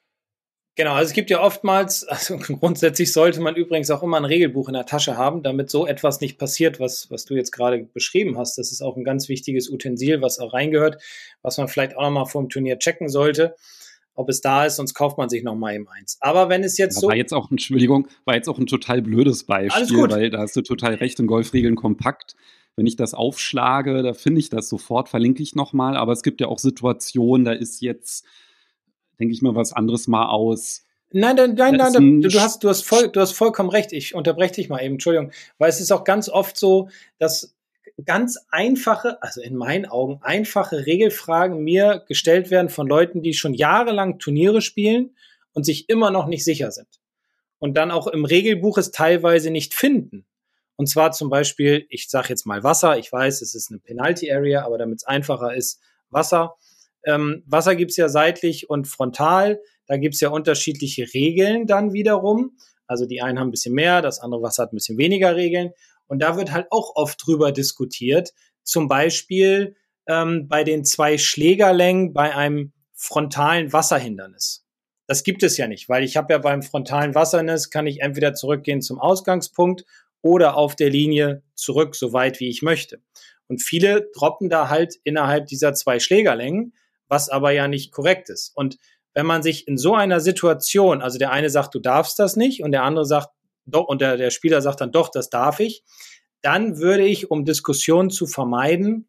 Genau, 0.79 0.93
also 0.93 1.09
es 1.09 1.13
gibt 1.13 1.29
ja 1.29 1.43
oftmals, 1.43 2.05
also 2.09 2.39
grundsätzlich 2.39 3.13
sollte 3.13 3.41
man 3.41 3.57
übrigens 3.57 3.91
auch 3.91 4.05
immer 4.05 4.17
ein 4.17 4.25
Regelbuch 4.25 4.69
in 4.69 4.75
der 4.75 4.87
Tasche 4.87 5.17
haben, 5.17 5.43
damit 5.43 5.71
so 5.71 5.89
etwas 5.89 6.21
nicht 6.21 6.39
passiert, 6.39 6.79
was, 6.79 7.11
was 7.11 7.25
du 7.25 7.35
jetzt 7.35 7.51
gerade 7.51 7.83
beschrieben 7.93 8.39
hast. 8.39 8.59
Das 8.59 8.71
ist 8.71 8.81
auch 8.81 8.97
ein 8.97 9.03
ganz 9.03 9.29
wichtiges 9.29 9.69
Utensil, 9.69 10.23
was 10.23 10.39
auch 10.39 10.53
reingehört, 10.53 11.03
was 11.43 11.59
man 11.59 11.67
vielleicht 11.67 11.97
auch 11.97 12.03
nochmal 12.03 12.27
vor 12.27 12.43
dem 12.43 12.49
Turnier 12.49 12.79
checken 12.79 13.09
sollte 13.09 13.57
ob 14.15 14.29
es 14.29 14.41
da 14.41 14.67
ist, 14.67 14.75
sonst 14.75 14.95
kauft 14.95 15.17
man 15.17 15.29
sich 15.29 15.45
noch 15.45 15.55
mal 15.55 15.77
eben 15.77 15.87
eins. 15.89 16.19
Aber 16.21 16.49
wenn 16.49 16.65
es 16.65 16.77
jetzt 16.77 16.97
ja, 16.97 17.03
so. 17.03 17.07
War 17.07 17.15
jetzt 17.15 17.33
auch, 17.33 17.53
Entschuldigung, 17.53 18.09
war 18.25 18.35
jetzt 18.35 18.49
auch 18.49 18.59
ein 18.59 18.67
total 18.67 19.01
blödes 19.01 19.45
Beispiel, 19.45 20.11
weil 20.11 20.31
da 20.31 20.39
hast 20.41 20.57
du 20.57 20.63
total 20.63 20.95
recht 20.95 21.21
in 21.21 21.29
Golfregeln 21.29 21.77
kompakt. 21.77 22.35
Wenn 22.75 22.87
ich 22.87 22.97
das 22.97 23.15
aufschlage, 23.15 24.03
da 24.03 24.15
finde 24.15 24.41
ich 24.41 24.51
das 24.51 24.69
sofort, 24.69 25.09
verlinke 25.09 25.41
ich 25.41 25.55
nochmal. 25.55 25.97
Aber 25.97 26.11
es 26.11 26.25
gibt 26.25 26.41
ja 26.41 26.49
auch 26.49 26.59
Situationen, 26.59 27.45
da 27.45 27.53
ist 27.53 27.81
jetzt, 27.81 28.27
denke 29.19 29.35
ich 29.35 29.43
mal, 29.43 29.55
was 29.55 29.73
anderes 29.73 30.09
mal 30.09 30.29
aus. 30.29 30.85
Nein, 31.11 31.37
nein, 31.37 31.55
nein, 31.55 31.75
nein, 31.77 32.21
du, 32.21 32.41
hast, 32.41 32.63
du, 32.63 32.69
hast 32.69 32.85
voll, 32.85 33.09
du 33.09 33.21
hast 33.21 33.33
vollkommen 33.33 33.71
recht. 33.71 33.93
Ich 33.93 34.15
unterbreche 34.15 34.55
dich 34.55 34.69
mal 34.69 34.83
eben, 34.83 34.95
Entschuldigung. 34.95 35.33
Weil 35.57 35.71
es 35.71 35.81
ist 35.81 35.91
auch 35.91 36.05
ganz 36.05 36.29
oft 36.29 36.59
so, 36.59 36.91
dass 37.19 37.57
ganz 38.05 38.39
einfache, 38.51 39.23
also 39.23 39.41
in 39.41 39.57
meinen 39.57 39.87
Augen 39.87 40.21
einfache 40.23 40.87
Regelfragen 40.87 41.65
mir 41.65 42.05
gestellt 42.07 42.51
werden 42.51 42.69
von 42.69 42.87
Leuten, 42.87 43.23
die 43.23 43.33
schon 43.33 43.55
jahrelang 43.55 44.19
Turniere 44.19 44.61
spielen 44.61 45.17
und 45.53 45.65
sich 45.65 45.89
immer 45.89 46.11
noch 46.11 46.27
nicht 46.27 46.45
sicher 46.45 46.71
sind. 46.71 46.89
Und 47.59 47.77
dann 47.77 47.91
auch 47.91 48.07
im 48.07 48.25
Regelbuch 48.25 48.79
es 48.79 48.93
teilweise 48.93 49.51
nicht 49.51 49.75
finden. 49.75 50.27
Und 50.77 50.89
zwar 50.89 51.11
zum 51.11 51.29
Beispiel, 51.29 51.87
ich 51.89 52.09
sage 52.09 52.29
jetzt 52.29 52.47
mal 52.47 52.63
Wasser, 52.63 52.99
ich 52.99 53.11
weiß, 53.11 53.43
es 53.43 53.55
ist 53.55 53.71
eine 53.71 53.81
Penalty 53.81 54.31
Area, 54.31 54.65
aber 54.65 54.79
damit 54.79 54.99
es 54.99 55.05
einfacher 55.05 55.55
ist, 55.55 55.81
Wasser. 56.11 56.55
Ähm, 57.05 57.43
Wasser 57.47 57.77
gibt's 57.77 57.97
ja 57.97 58.09
seitlich 58.09 58.69
und 58.69 58.87
frontal. 58.87 59.61
Da 59.87 59.97
gibt's 59.97 60.21
ja 60.21 60.31
unterschiedliche 60.31 61.13
Regeln 61.15 61.67
dann 61.67 61.93
wiederum. 61.93 62.57
Also 62.87 63.07
die 63.07 63.23
einen 63.23 63.39
haben 63.39 63.49
ein 63.49 63.53
bisschen 63.53 63.75
mehr, 63.75 64.03
das 64.03 64.21
andere 64.21 64.43
Wasser 64.43 64.65
hat 64.65 64.73
ein 64.73 64.77
bisschen 64.77 64.99
weniger 64.99 65.37
Regeln. 65.37 65.71
Und 66.07 66.21
da 66.21 66.37
wird 66.37 66.53
halt 66.53 66.67
auch 66.71 66.93
oft 66.97 67.25
drüber 67.25 67.53
diskutiert. 67.53 68.33
Zum 68.63 68.89
Beispiel 68.89 69.77
ähm, 70.07 70.49
bei 70.49 70.65
den 70.65 70.85
zwei 70.85 71.19
Schlägerlängen 71.19 72.13
bei 72.13 72.35
einem 72.35 72.73
frontalen 72.95 73.73
Wasserhindernis. 73.73 74.65
Das 75.07 75.23
gibt 75.23 75.43
es 75.43 75.57
ja 75.57 75.69
nicht, 75.69 75.89
weil 75.89 76.03
ich 76.03 76.17
habe 76.17 76.33
ja 76.33 76.39
beim 76.39 76.63
frontalen 76.63 77.15
Wasserhindernis 77.15 77.71
kann 77.71 77.87
ich 77.87 78.01
entweder 78.01 78.35
zurückgehen 78.35 78.83
zum 78.83 78.99
Ausgangspunkt 78.99 79.85
oder 80.21 80.57
auf 80.57 80.77
der 80.77 80.91
Linie 80.91 81.43
zurück, 81.55 81.95
so 81.95 82.13
weit 82.13 82.41
wie 82.41 82.49
ich 82.49 82.63
möchte. 82.63 83.01
Und 83.47 83.63
viele 83.63 84.11
droppen 84.15 84.51
da 84.51 84.69
halt 84.69 84.97
innerhalb 85.05 85.47
dieser 85.47 85.73
zwei 85.73 85.99
Schlägerlängen, 85.99 86.75
was 87.09 87.29
aber 87.29 87.51
ja 87.51 87.69
nicht 87.69 87.93
korrekt 87.93 88.29
ist. 88.31 88.53
Und 88.55 88.79
wenn 89.15 89.27
man 89.27 89.43
sich 89.43 89.67
in 89.67 89.79
so 89.79 89.95
einer 89.95 90.21
Situation, 90.21 91.03
also 91.03 91.19
der 91.19 91.33
eine 91.33 91.51
sagt, 91.51 91.75
du 91.75 91.81
darfst 91.81 92.19
das 92.19 92.37
nicht 92.37 92.63
und 92.63 92.73
der 92.73 92.85
andere 92.85 93.05
sagt, 93.05 93.31
doch, 93.67 93.87
und 93.87 94.01
der, 94.01 94.17
der 94.17 94.31
Spieler 94.31 94.63
sagt 94.63 94.81
dann 94.81 94.93
doch, 94.93 95.11
das 95.11 95.31
darf 95.31 95.61
ich, 95.61 95.83
dann 96.41 96.79
würde 96.79 97.05
ich, 97.05 97.31
um 97.31 97.45
Diskussionen 97.45 98.11
zu 98.11 98.27
vermeiden, 98.27 99.09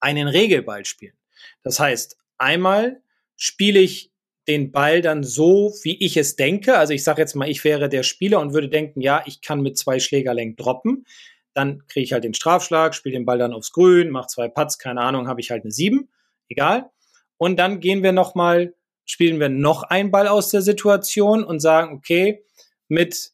einen 0.00 0.28
Regelball 0.28 0.84
spielen. 0.84 1.16
Das 1.62 1.80
heißt, 1.80 2.16
einmal 2.38 3.02
spiele 3.36 3.80
ich 3.80 4.12
den 4.48 4.72
Ball 4.72 5.02
dann 5.02 5.22
so, 5.22 5.72
wie 5.82 5.96
ich 6.04 6.16
es 6.16 6.36
denke. 6.36 6.76
Also 6.76 6.92
ich 6.92 7.04
sage 7.04 7.20
jetzt 7.20 7.34
mal, 7.34 7.48
ich 7.48 7.62
wäre 7.64 7.88
der 7.88 8.02
Spieler 8.02 8.40
und 8.40 8.54
würde 8.54 8.68
denken, 8.68 9.00
ja, 9.00 9.22
ich 9.26 9.40
kann 9.40 9.60
mit 9.60 9.78
zwei 9.78 10.00
Schlägerlängen 10.00 10.56
droppen. 10.56 11.06
Dann 11.54 11.86
kriege 11.86 12.04
ich 12.04 12.12
halt 12.12 12.24
den 12.24 12.34
Strafschlag, 12.34 12.94
spiele 12.94 13.14
den 13.14 13.26
Ball 13.26 13.38
dann 13.38 13.52
aufs 13.52 13.72
Grün, 13.72 14.10
mache 14.10 14.28
zwei 14.28 14.48
Putts, 14.48 14.78
keine 14.78 15.00
Ahnung, 15.00 15.28
habe 15.28 15.40
ich 15.40 15.50
halt 15.50 15.62
eine 15.62 15.70
sieben, 15.70 16.08
egal. 16.52 16.90
Und 17.36 17.58
dann 17.58 17.80
gehen 17.80 18.02
wir 18.02 18.12
nochmal, 18.12 18.74
spielen 19.04 19.40
wir 19.40 19.48
noch 19.48 19.82
einen 19.82 20.10
Ball 20.10 20.28
aus 20.28 20.50
der 20.50 20.62
Situation 20.62 21.44
und 21.44 21.60
sagen, 21.60 21.96
okay, 21.96 22.44
mit 22.88 23.32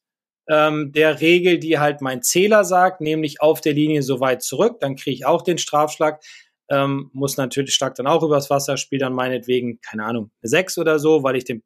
ähm, 0.49 0.93
der 0.93 1.21
Regel, 1.21 1.59
die 1.59 1.79
halt 1.79 2.01
mein 2.01 2.23
Zähler 2.23 2.65
sagt, 2.65 3.01
nämlich 3.01 3.41
auf 3.43 3.61
der 3.61 3.75
Linie 3.75 4.03
so 4.03 4.21
weit 4.21 4.43
zurück, 4.43 4.81
dann 4.81 4.97
kriege 4.97 5.15
ich 5.15 5.27
auch 5.27 5.43
den 5.43 5.59
Strafschlag. 5.59 6.23
Ähm, 6.71 7.11
muss 7.15 7.37
natürlich 7.37 7.75
stark 7.75 7.95
dann 7.95 8.07
auch 8.07 8.23
übers 8.23 8.51
Wasser, 8.51 8.77
spiele 8.77 9.01
dann 9.01 9.15
meinetwegen, 9.15 9.81
keine 9.81 10.05
Ahnung, 10.05 10.31
eine 10.43 10.51
6 10.51 10.79
oder 10.79 10.99
so, 10.99 11.23
weil 11.23 11.37
ich 11.37 11.45
den 11.45 11.63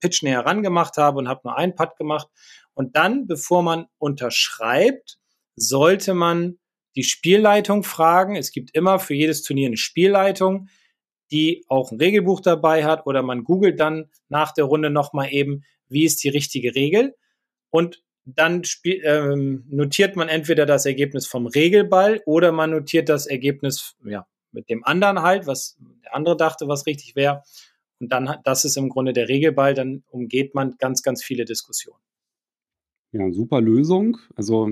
Pitch 0.00 0.22
näher 0.22 0.46
ran 0.46 0.62
gemacht 0.62 0.96
habe 0.96 1.18
und 1.18 1.28
habe 1.28 1.40
nur 1.44 1.56
einen 1.56 1.74
Putt 1.74 1.96
gemacht. 1.96 2.28
Und 2.72 2.96
dann, 2.96 3.26
bevor 3.26 3.62
man 3.62 3.86
unterschreibt, 3.98 5.18
sollte 5.56 6.14
man 6.14 6.58
die 6.96 7.04
Spielleitung 7.04 7.82
fragen. 7.82 8.36
Es 8.36 8.52
gibt 8.52 8.74
immer 8.74 8.98
für 8.98 9.14
jedes 9.14 9.42
Turnier 9.42 9.68
eine 9.68 9.76
Spielleitung, 9.76 10.68
die 11.34 11.64
auch 11.68 11.90
ein 11.90 11.98
Regelbuch 11.98 12.40
dabei 12.40 12.84
hat 12.84 13.06
oder 13.06 13.22
man 13.22 13.42
googelt 13.42 13.80
dann 13.80 14.08
nach 14.28 14.52
der 14.52 14.66
Runde 14.66 14.88
nochmal 14.88 15.32
eben, 15.32 15.64
wie 15.88 16.04
ist 16.04 16.22
die 16.22 16.28
richtige 16.28 16.76
Regel. 16.76 17.16
Und 17.70 18.04
dann 18.24 18.62
spiel, 18.62 19.02
ähm, 19.04 19.64
notiert 19.68 20.14
man 20.14 20.28
entweder 20.28 20.64
das 20.64 20.86
Ergebnis 20.86 21.26
vom 21.26 21.48
Regelball 21.48 22.22
oder 22.24 22.52
man 22.52 22.70
notiert 22.70 23.08
das 23.08 23.26
Ergebnis 23.26 23.96
ja, 24.04 24.28
mit 24.52 24.70
dem 24.70 24.84
anderen 24.84 25.22
halt, 25.22 25.48
was 25.48 25.76
der 26.04 26.14
andere 26.14 26.36
dachte, 26.36 26.68
was 26.68 26.86
richtig 26.86 27.16
wäre. 27.16 27.42
Und 27.98 28.12
dann, 28.12 28.36
das 28.44 28.64
ist 28.64 28.76
im 28.76 28.88
Grunde 28.88 29.12
der 29.12 29.28
Regelball, 29.28 29.74
dann 29.74 30.04
umgeht 30.10 30.54
man 30.54 30.76
ganz, 30.78 31.02
ganz 31.02 31.24
viele 31.24 31.44
Diskussionen. 31.44 31.98
Ja, 33.10 33.28
super 33.32 33.60
Lösung. 33.60 34.18
Also, 34.36 34.70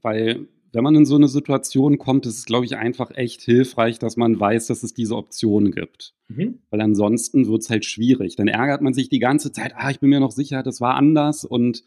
weil 0.00 0.48
wenn 0.72 0.84
man 0.84 0.94
in 0.94 1.04
so 1.04 1.16
eine 1.16 1.28
Situation 1.28 1.98
kommt, 1.98 2.26
ist 2.26 2.38
es, 2.38 2.44
glaube 2.44 2.64
ich, 2.64 2.76
einfach 2.76 3.10
echt 3.12 3.42
hilfreich, 3.42 3.98
dass 3.98 4.16
man 4.16 4.38
weiß, 4.38 4.68
dass 4.68 4.82
es 4.82 4.94
diese 4.94 5.16
Option 5.16 5.72
gibt. 5.72 6.14
Mhm. 6.28 6.60
Weil 6.70 6.80
ansonsten 6.80 7.48
wird 7.48 7.62
es 7.62 7.70
halt 7.70 7.84
schwierig. 7.84 8.36
Dann 8.36 8.48
ärgert 8.48 8.82
man 8.82 8.94
sich 8.94 9.08
die 9.08 9.18
ganze 9.18 9.52
Zeit, 9.52 9.72
ah, 9.76 9.90
ich 9.90 10.00
bin 10.00 10.10
mir 10.10 10.20
noch 10.20 10.30
sicher, 10.30 10.62
das 10.62 10.80
war 10.80 10.94
anders 10.94 11.44
und 11.44 11.84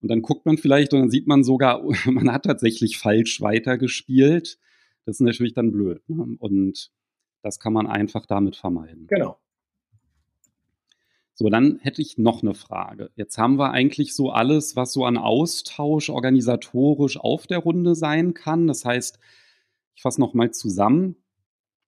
und 0.00 0.10
dann 0.10 0.22
guckt 0.22 0.46
man 0.46 0.58
vielleicht 0.58 0.92
und 0.94 1.00
dann 1.00 1.10
sieht 1.10 1.26
man 1.26 1.42
sogar, 1.42 1.82
man 2.06 2.32
hat 2.32 2.44
tatsächlich 2.44 2.98
falsch 2.98 3.40
weitergespielt. 3.40 4.58
Das 5.04 5.16
ist 5.16 5.20
natürlich 5.20 5.54
dann 5.54 5.72
blöd. 5.72 6.08
Ne? 6.08 6.36
Und 6.38 6.90
das 7.42 7.58
kann 7.58 7.72
man 7.72 7.86
einfach 7.86 8.26
damit 8.26 8.56
vermeiden. 8.56 9.06
Genau. 9.08 9.38
So, 11.40 11.48
dann 11.50 11.78
hätte 11.82 12.02
ich 12.02 12.18
noch 12.18 12.42
eine 12.42 12.52
Frage. 12.52 13.12
Jetzt 13.14 13.38
haben 13.38 13.60
wir 13.60 13.70
eigentlich 13.70 14.12
so 14.12 14.30
alles, 14.30 14.74
was 14.74 14.92
so 14.92 15.04
an 15.04 15.16
Austausch 15.16 16.10
organisatorisch 16.10 17.16
auf 17.16 17.46
der 17.46 17.58
Runde 17.58 17.94
sein 17.94 18.34
kann. 18.34 18.66
Das 18.66 18.84
heißt, 18.84 19.20
ich 19.94 20.02
fasse 20.02 20.20
nochmal 20.20 20.50
zusammen. 20.50 21.14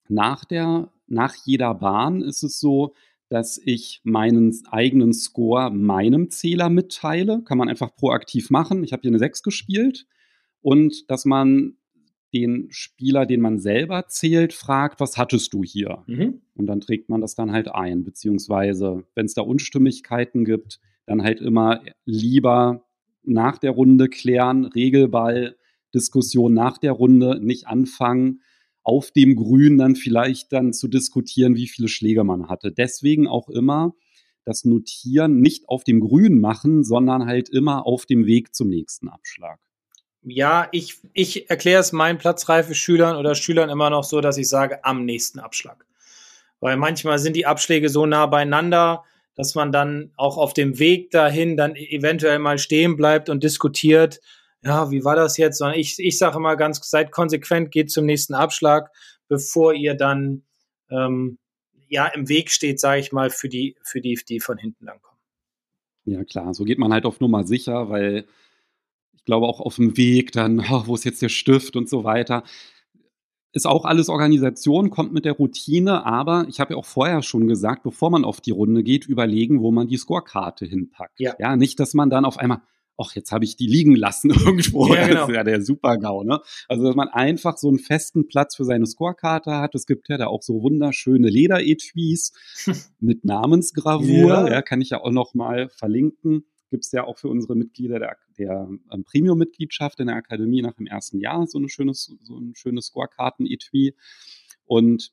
Nach, 0.06 0.44
der, 0.44 0.92
nach 1.08 1.34
jeder 1.34 1.74
Bahn 1.74 2.22
ist 2.22 2.44
es 2.44 2.60
so, 2.60 2.94
dass 3.28 3.60
ich 3.64 4.00
meinen 4.04 4.56
eigenen 4.70 5.12
Score 5.12 5.72
meinem 5.72 6.30
Zähler 6.30 6.70
mitteile. 6.70 7.42
Kann 7.42 7.58
man 7.58 7.68
einfach 7.68 7.96
proaktiv 7.96 8.50
machen. 8.50 8.84
Ich 8.84 8.92
habe 8.92 9.02
hier 9.02 9.10
eine 9.10 9.18
6 9.18 9.42
gespielt. 9.42 10.06
Und 10.62 11.10
dass 11.10 11.24
man 11.24 11.76
den 12.32 12.68
Spieler, 12.70 13.26
den 13.26 13.40
man 13.40 13.58
selber 13.58 14.06
zählt, 14.08 14.52
fragt, 14.52 15.00
was 15.00 15.16
hattest 15.16 15.52
du 15.52 15.62
hier? 15.64 16.04
Mhm. 16.06 16.40
Und 16.54 16.66
dann 16.66 16.80
trägt 16.80 17.08
man 17.08 17.20
das 17.20 17.34
dann 17.34 17.52
halt 17.52 17.68
ein. 17.68 18.04
Beziehungsweise, 18.04 19.04
wenn 19.14 19.26
es 19.26 19.34
da 19.34 19.42
Unstimmigkeiten 19.42 20.44
gibt, 20.44 20.80
dann 21.06 21.22
halt 21.22 21.40
immer 21.40 21.82
lieber 22.04 22.86
nach 23.22 23.58
der 23.58 23.72
Runde 23.72 24.08
klären, 24.08 24.64
Regelball, 24.64 25.56
Diskussion 25.94 26.54
nach 26.54 26.78
der 26.78 26.92
Runde, 26.92 27.40
nicht 27.42 27.66
anfangen 27.66 28.40
auf 28.82 29.10
dem 29.10 29.36
Grün 29.36 29.78
dann 29.78 29.96
vielleicht 29.96 30.52
dann 30.52 30.72
zu 30.72 30.88
diskutieren, 30.88 31.54
wie 31.54 31.68
viele 31.68 31.88
Schläge 31.88 32.24
man 32.24 32.48
hatte. 32.48 32.72
Deswegen 32.72 33.26
auch 33.26 33.48
immer 33.48 33.94
das 34.44 34.64
Notieren 34.64 35.40
nicht 35.40 35.68
auf 35.68 35.84
dem 35.84 36.00
Grün 36.00 36.40
machen, 36.40 36.82
sondern 36.82 37.26
halt 37.26 37.48
immer 37.48 37.86
auf 37.86 38.06
dem 38.06 38.26
Weg 38.26 38.54
zum 38.54 38.68
nächsten 38.68 39.08
Abschlag. 39.08 39.60
Ja, 40.22 40.68
ich, 40.72 40.98
ich 41.14 41.48
erkläre 41.48 41.80
es 41.80 41.92
meinen 41.92 42.18
platzreife 42.18 42.74
Schülern 42.74 43.16
oder 43.16 43.34
Schülern 43.34 43.70
immer 43.70 43.88
noch 43.90 44.04
so, 44.04 44.20
dass 44.20 44.36
ich 44.36 44.48
sage, 44.48 44.84
am 44.84 45.04
nächsten 45.04 45.38
Abschlag. 45.38 45.86
Weil 46.60 46.76
manchmal 46.76 47.18
sind 47.18 47.36
die 47.36 47.46
Abschläge 47.46 47.88
so 47.88 48.04
nah 48.04 48.26
beieinander, 48.26 49.04
dass 49.34 49.54
man 49.54 49.72
dann 49.72 50.12
auch 50.16 50.36
auf 50.36 50.52
dem 50.52 50.78
Weg 50.78 51.10
dahin 51.10 51.56
dann 51.56 51.74
eventuell 51.74 52.38
mal 52.38 52.58
stehen 52.58 52.96
bleibt 52.96 53.30
und 53.30 53.42
diskutiert, 53.42 54.20
ja, 54.62 54.90
wie 54.90 55.04
war 55.04 55.16
das 55.16 55.38
jetzt? 55.38 55.56
Sondern 55.56 55.78
ich, 55.78 55.98
ich 55.98 56.18
sage 56.18 56.36
immer 56.36 56.56
ganz, 56.56 56.80
seid 56.90 57.12
konsequent, 57.12 57.70
geht 57.70 57.90
zum 57.90 58.04
nächsten 58.04 58.34
Abschlag, 58.34 58.90
bevor 59.28 59.72
ihr 59.72 59.94
dann 59.94 60.42
ähm, 60.90 61.38
ja 61.88 62.06
im 62.08 62.28
Weg 62.28 62.50
steht, 62.50 62.78
sage 62.78 63.00
ich 63.00 63.12
mal, 63.12 63.30
für 63.30 63.48
die, 63.48 63.76
für 63.82 64.02
die, 64.02 64.18
die 64.28 64.40
von 64.40 64.58
hinten 64.58 64.84
dann 64.84 65.00
kommen. 65.00 65.18
Ja, 66.04 66.24
klar, 66.24 66.52
so 66.52 66.64
geht 66.64 66.78
man 66.78 66.92
halt 66.92 67.06
auf 67.06 67.20
Nummer 67.20 67.44
sicher, 67.44 67.88
weil 67.88 68.26
ich 69.20 69.26
glaube 69.26 69.46
auch 69.46 69.60
auf 69.60 69.76
dem 69.76 69.96
Weg 69.98 70.32
dann, 70.32 70.60
oh, 70.70 70.82
wo 70.86 70.94
ist 70.94 71.04
jetzt 71.04 71.22
der 71.22 71.28
Stift 71.28 71.76
und 71.76 71.88
so 71.88 72.04
weiter. 72.04 72.42
Ist 73.52 73.66
auch 73.66 73.84
alles 73.84 74.08
Organisation, 74.08 74.90
kommt 74.90 75.12
mit 75.12 75.24
der 75.24 75.32
Routine, 75.32 76.06
aber 76.06 76.46
ich 76.48 76.60
habe 76.60 76.74
ja 76.74 76.78
auch 76.78 76.86
vorher 76.86 77.20
schon 77.22 77.48
gesagt, 77.48 77.82
bevor 77.82 78.08
man 78.08 78.24
auf 78.24 78.40
die 78.40 78.52
Runde 78.52 78.82
geht, 78.82 79.06
überlegen, 79.06 79.60
wo 79.60 79.72
man 79.72 79.88
die 79.88 79.96
Scorekarte 79.96 80.64
hinpackt. 80.64 81.18
Ja. 81.18 81.34
ja, 81.38 81.56
nicht, 81.56 81.80
dass 81.80 81.92
man 81.92 82.10
dann 82.10 82.24
auf 82.24 82.38
einmal, 82.38 82.62
ach, 82.96 83.14
jetzt 83.16 83.32
habe 83.32 83.44
ich 83.44 83.56
die 83.56 83.66
liegen 83.66 83.96
lassen 83.96 84.30
irgendwo. 84.46 84.94
Ja, 84.94 85.06
genau. 85.06 85.20
Das 85.20 85.28
ist 85.28 85.34
ja 85.34 85.44
der 85.44 85.62
Super-GAU, 85.62 86.22
ne? 86.22 86.40
Also, 86.68 86.84
dass 86.84 86.94
man 86.94 87.08
einfach 87.08 87.58
so 87.58 87.68
einen 87.68 87.80
festen 87.80 88.28
Platz 88.28 88.54
für 88.54 88.64
seine 88.64 88.86
Scorekarte 88.86 89.56
hat. 89.56 89.74
Es 89.74 89.84
gibt 89.84 90.08
ja 90.08 90.16
da 90.16 90.28
auch 90.28 90.42
so 90.42 90.62
wunderschöne 90.62 91.28
Lederetuis 91.28 92.32
mit 93.00 93.24
Namensgravur. 93.24 94.28
Ja. 94.28 94.48
ja. 94.48 94.62
kann 94.62 94.80
ich 94.80 94.90
ja 94.90 95.00
auch 95.02 95.10
noch 95.10 95.34
mal 95.34 95.68
verlinken. 95.70 96.44
Gibt 96.70 96.84
es 96.84 96.92
ja 96.92 97.04
auch 97.04 97.18
für 97.18 97.28
unsere 97.28 97.56
Mitglieder 97.56 97.98
der, 97.98 98.16
der 98.38 98.68
ähm, 98.92 99.04
Premium-Mitgliedschaft 99.04 100.00
in 100.00 100.06
der 100.06 100.16
Akademie 100.16 100.62
nach 100.62 100.74
dem 100.74 100.86
ersten 100.86 101.18
Jahr 101.18 101.46
so, 101.46 101.58
eine 101.58 101.68
schönes, 101.68 102.16
so 102.22 102.38
ein 102.38 102.54
schönes 102.54 102.86
Scorekarten-Etui. 102.86 103.94
Und 104.64 105.12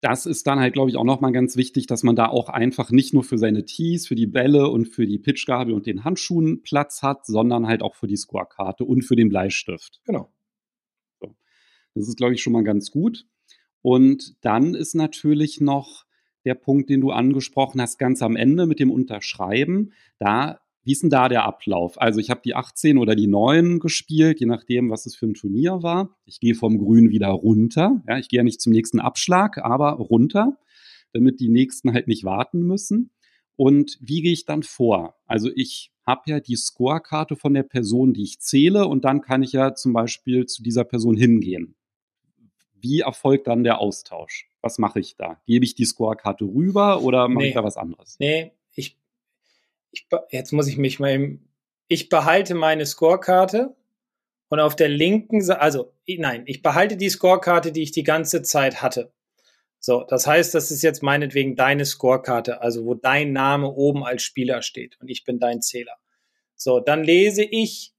das 0.00 0.26
ist 0.26 0.46
dann 0.46 0.60
halt, 0.60 0.74
glaube 0.74 0.90
ich, 0.90 0.96
auch 0.96 1.04
nochmal 1.04 1.32
ganz 1.32 1.56
wichtig, 1.56 1.86
dass 1.86 2.02
man 2.02 2.14
da 2.14 2.28
auch 2.28 2.48
einfach 2.48 2.90
nicht 2.90 3.14
nur 3.14 3.24
für 3.24 3.38
seine 3.38 3.64
Tees, 3.64 4.06
für 4.06 4.14
die 4.14 4.26
Bälle 4.26 4.68
und 4.68 4.86
für 4.86 5.06
die 5.06 5.18
Pitchgabel 5.18 5.74
und 5.74 5.86
den 5.86 6.04
Handschuhen 6.04 6.62
Platz 6.62 7.02
hat, 7.02 7.26
sondern 7.26 7.66
halt 7.66 7.82
auch 7.82 7.94
für 7.94 8.06
die 8.06 8.16
Scorekarte 8.16 8.84
und 8.84 9.02
für 9.02 9.16
den 9.16 9.28
Bleistift. 9.28 10.00
Genau. 10.04 10.32
So. 11.18 11.34
Das 11.94 12.06
ist, 12.06 12.16
glaube 12.16 12.34
ich, 12.34 12.42
schon 12.42 12.52
mal 12.52 12.62
ganz 12.62 12.90
gut. 12.90 13.26
Und 13.82 14.36
dann 14.44 14.74
ist 14.74 14.94
natürlich 14.94 15.60
noch 15.60 16.05
der 16.46 16.54
Punkt, 16.54 16.88
den 16.88 17.02
du 17.02 17.10
angesprochen 17.10 17.80
hast, 17.80 17.98
ganz 17.98 18.22
am 18.22 18.36
Ende 18.36 18.66
mit 18.66 18.80
dem 18.80 18.90
Unterschreiben. 18.90 19.92
Da 20.18 20.60
wie 20.86 20.92
ist 20.92 21.02
denn 21.02 21.10
da 21.10 21.28
der 21.28 21.44
Ablauf? 21.44 22.00
Also 22.00 22.20
ich 22.20 22.30
habe 22.30 22.42
die 22.44 22.54
18 22.54 22.96
oder 22.96 23.16
die 23.16 23.26
9 23.26 23.80
gespielt, 23.80 24.38
je 24.38 24.46
nachdem, 24.46 24.88
was 24.88 25.04
es 25.04 25.16
für 25.16 25.26
ein 25.26 25.34
Turnier 25.34 25.82
war. 25.82 26.16
Ich 26.26 26.38
gehe 26.38 26.54
vom 26.54 26.78
Grün 26.78 27.10
wieder 27.10 27.30
runter. 27.30 28.04
Ja, 28.08 28.18
ich 28.18 28.28
gehe 28.28 28.38
ja 28.38 28.44
nicht 28.44 28.60
zum 28.60 28.72
nächsten 28.72 29.00
Abschlag, 29.00 29.58
aber 29.58 29.94
runter, 29.94 30.56
damit 31.12 31.40
die 31.40 31.48
nächsten 31.48 31.92
halt 31.92 32.06
nicht 32.06 32.22
warten 32.22 32.60
müssen. 32.60 33.10
Und 33.56 33.98
wie 34.00 34.22
gehe 34.22 34.32
ich 34.32 34.44
dann 34.44 34.62
vor? 34.62 35.16
Also 35.26 35.50
ich 35.52 35.90
habe 36.06 36.22
ja 36.26 36.38
die 36.38 36.54
Scorekarte 36.54 37.34
von 37.34 37.52
der 37.52 37.64
Person, 37.64 38.12
die 38.12 38.22
ich 38.22 38.38
zähle, 38.38 38.86
und 38.86 39.04
dann 39.04 39.22
kann 39.22 39.42
ich 39.42 39.50
ja 39.50 39.74
zum 39.74 39.92
Beispiel 39.92 40.46
zu 40.46 40.62
dieser 40.62 40.84
Person 40.84 41.16
hingehen. 41.16 41.74
Wie 42.74 43.00
erfolgt 43.00 43.48
dann 43.48 43.64
der 43.64 43.80
Austausch? 43.80 44.48
Was 44.66 44.78
mache 44.78 44.98
ich 44.98 45.14
da? 45.14 45.40
Gebe 45.46 45.64
ich 45.64 45.76
die 45.76 45.84
Scorekarte 45.84 46.44
rüber 46.44 47.02
oder 47.02 47.28
mache 47.28 47.44
nee. 47.44 47.48
ich 47.50 47.54
da 47.54 47.62
was 47.62 47.76
anderes? 47.76 48.16
Nee, 48.18 48.50
ich 48.74 48.98
ich, 49.92 50.06
jetzt 50.30 50.52
muss 50.52 50.66
ich 50.68 50.76
mich 50.76 50.98
mal 51.00 51.12
eben, 51.12 51.48
ich 51.88 52.08
behalte 52.08 52.54
meine 52.54 52.84
Scorekarte 52.84 53.76
und 54.48 54.60
auf 54.60 54.76
der 54.76 54.88
linken 54.88 55.40
Seite, 55.40 55.60
also 55.60 55.92
nein, 56.06 56.42
ich 56.46 56.62
behalte 56.62 56.96
die 56.96 57.08
Scorekarte, 57.08 57.72
die 57.72 57.82
ich 57.82 57.92
die 57.92 58.02
ganze 58.02 58.42
Zeit 58.42 58.82
hatte. 58.82 59.12
So, 59.78 60.02
das 60.02 60.26
heißt, 60.26 60.54
das 60.54 60.70
ist 60.70 60.82
jetzt 60.82 61.02
meinetwegen 61.02 61.54
deine 61.54 61.84
Scorekarte, 61.84 62.60
also 62.60 62.84
wo 62.84 62.94
dein 62.94 63.32
Name 63.32 63.70
oben 63.70 64.04
als 64.04 64.22
Spieler 64.22 64.62
steht 64.62 64.98
und 65.00 65.08
ich 65.08 65.24
bin 65.24 65.38
dein 65.38 65.62
Zähler. 65.62 65.96
So, 66.56 66.80
dann 66.80 67.04
lese 67.04 67.44
ich 67.44 67.94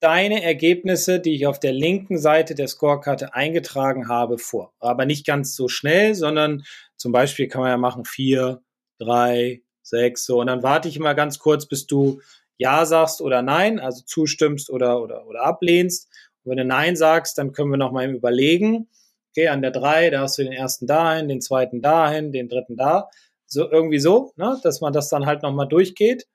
deine 0.00 0.42
Ergebnisse, 0.42 1.20
die 1.20 1.34
ich 1.34 1.46
auf 1.46 1.58
der 1.60 1.72
linken 1.72 2.18
Seite 2.18 2.54
der 2.54 2.68
Scorekarte 2.68 3.34
eingetragen 3.34 4.08
habe, 4.08 4.38
vor. 4.38 4.72
Aber 4.78 5.06
nicht 5.06 5.26
ganz 5.26 5.54
so 5.54 5.68
schnell, 5.68 6.14
sondern 6.14 6.62
zum 6.96 7.12
Beispiel 7.12 7.48
kann 7.48 7.62
man 7.62 7.70
ja 7.70 7.76
machen 7.76 8.04
vier, 8.04 8.62
drei, 8.98 9.62
sechs, 9.82 10.24
so. 10.24 10.40
Und 10.40 10.46
dann 10.46 10.62
warte 10.62 10.88
ich 10.88 10.98
mal 10.98 11.14
ganz 11.14 11.38
kurz, 11.38 11.66
bis 11.66 11.86
du 11.86 12.20
Ja 12.56 12.84
sagst 12.86 13.20
oder 13.20 13.42
Nein, 13.42 13.80
also 13.80 14.02
zustimmst 14.04 14.70
oder, 14.70 15.02
oder, 15.02 15.26
oder 15.26 15.42
ablehnst. 15.44 16.08
Und 16.44 16.50
wenn 16.50 16.58
du 16.58 16.64
Nein 16.64 16.96
sagst, 16.96 17.38
dann 17.38 17.52
können 17.52 17.70
wir 17.70 17.76
noch 17.76 17.92
mal 17.92 18.08
überlegen. 18.08 18.88
Okay, 19.32 19.48
an 19.48 19.62
der 19.62 19.70
drei, 19.70 20.10
da 20.10 20.20
hast 20.20 20.38
du 20.38 20.44
den 20.44 20.52
ersten 20.52 20.86
dahin, 20.86 21.28
den 21.28 21.40
zweiten 21.40 21.82
dahin, 21.82 22.32
den 22.32 22.48
dritten 22.48 22.76
da. 22.76 23.08
So, 23.46 23.70
irgendwie 23.70 23.98
so, 23.98 24.32
ne, 24.36 24.58
dass 24.62 24.80
man 24.80 24.92
das 24.92 25.08
dann 25.08 25.26
halt 25.26 25.42
noch 25.42 25.52
mal 25.52 25.66
durchgeht. 25.66 26.26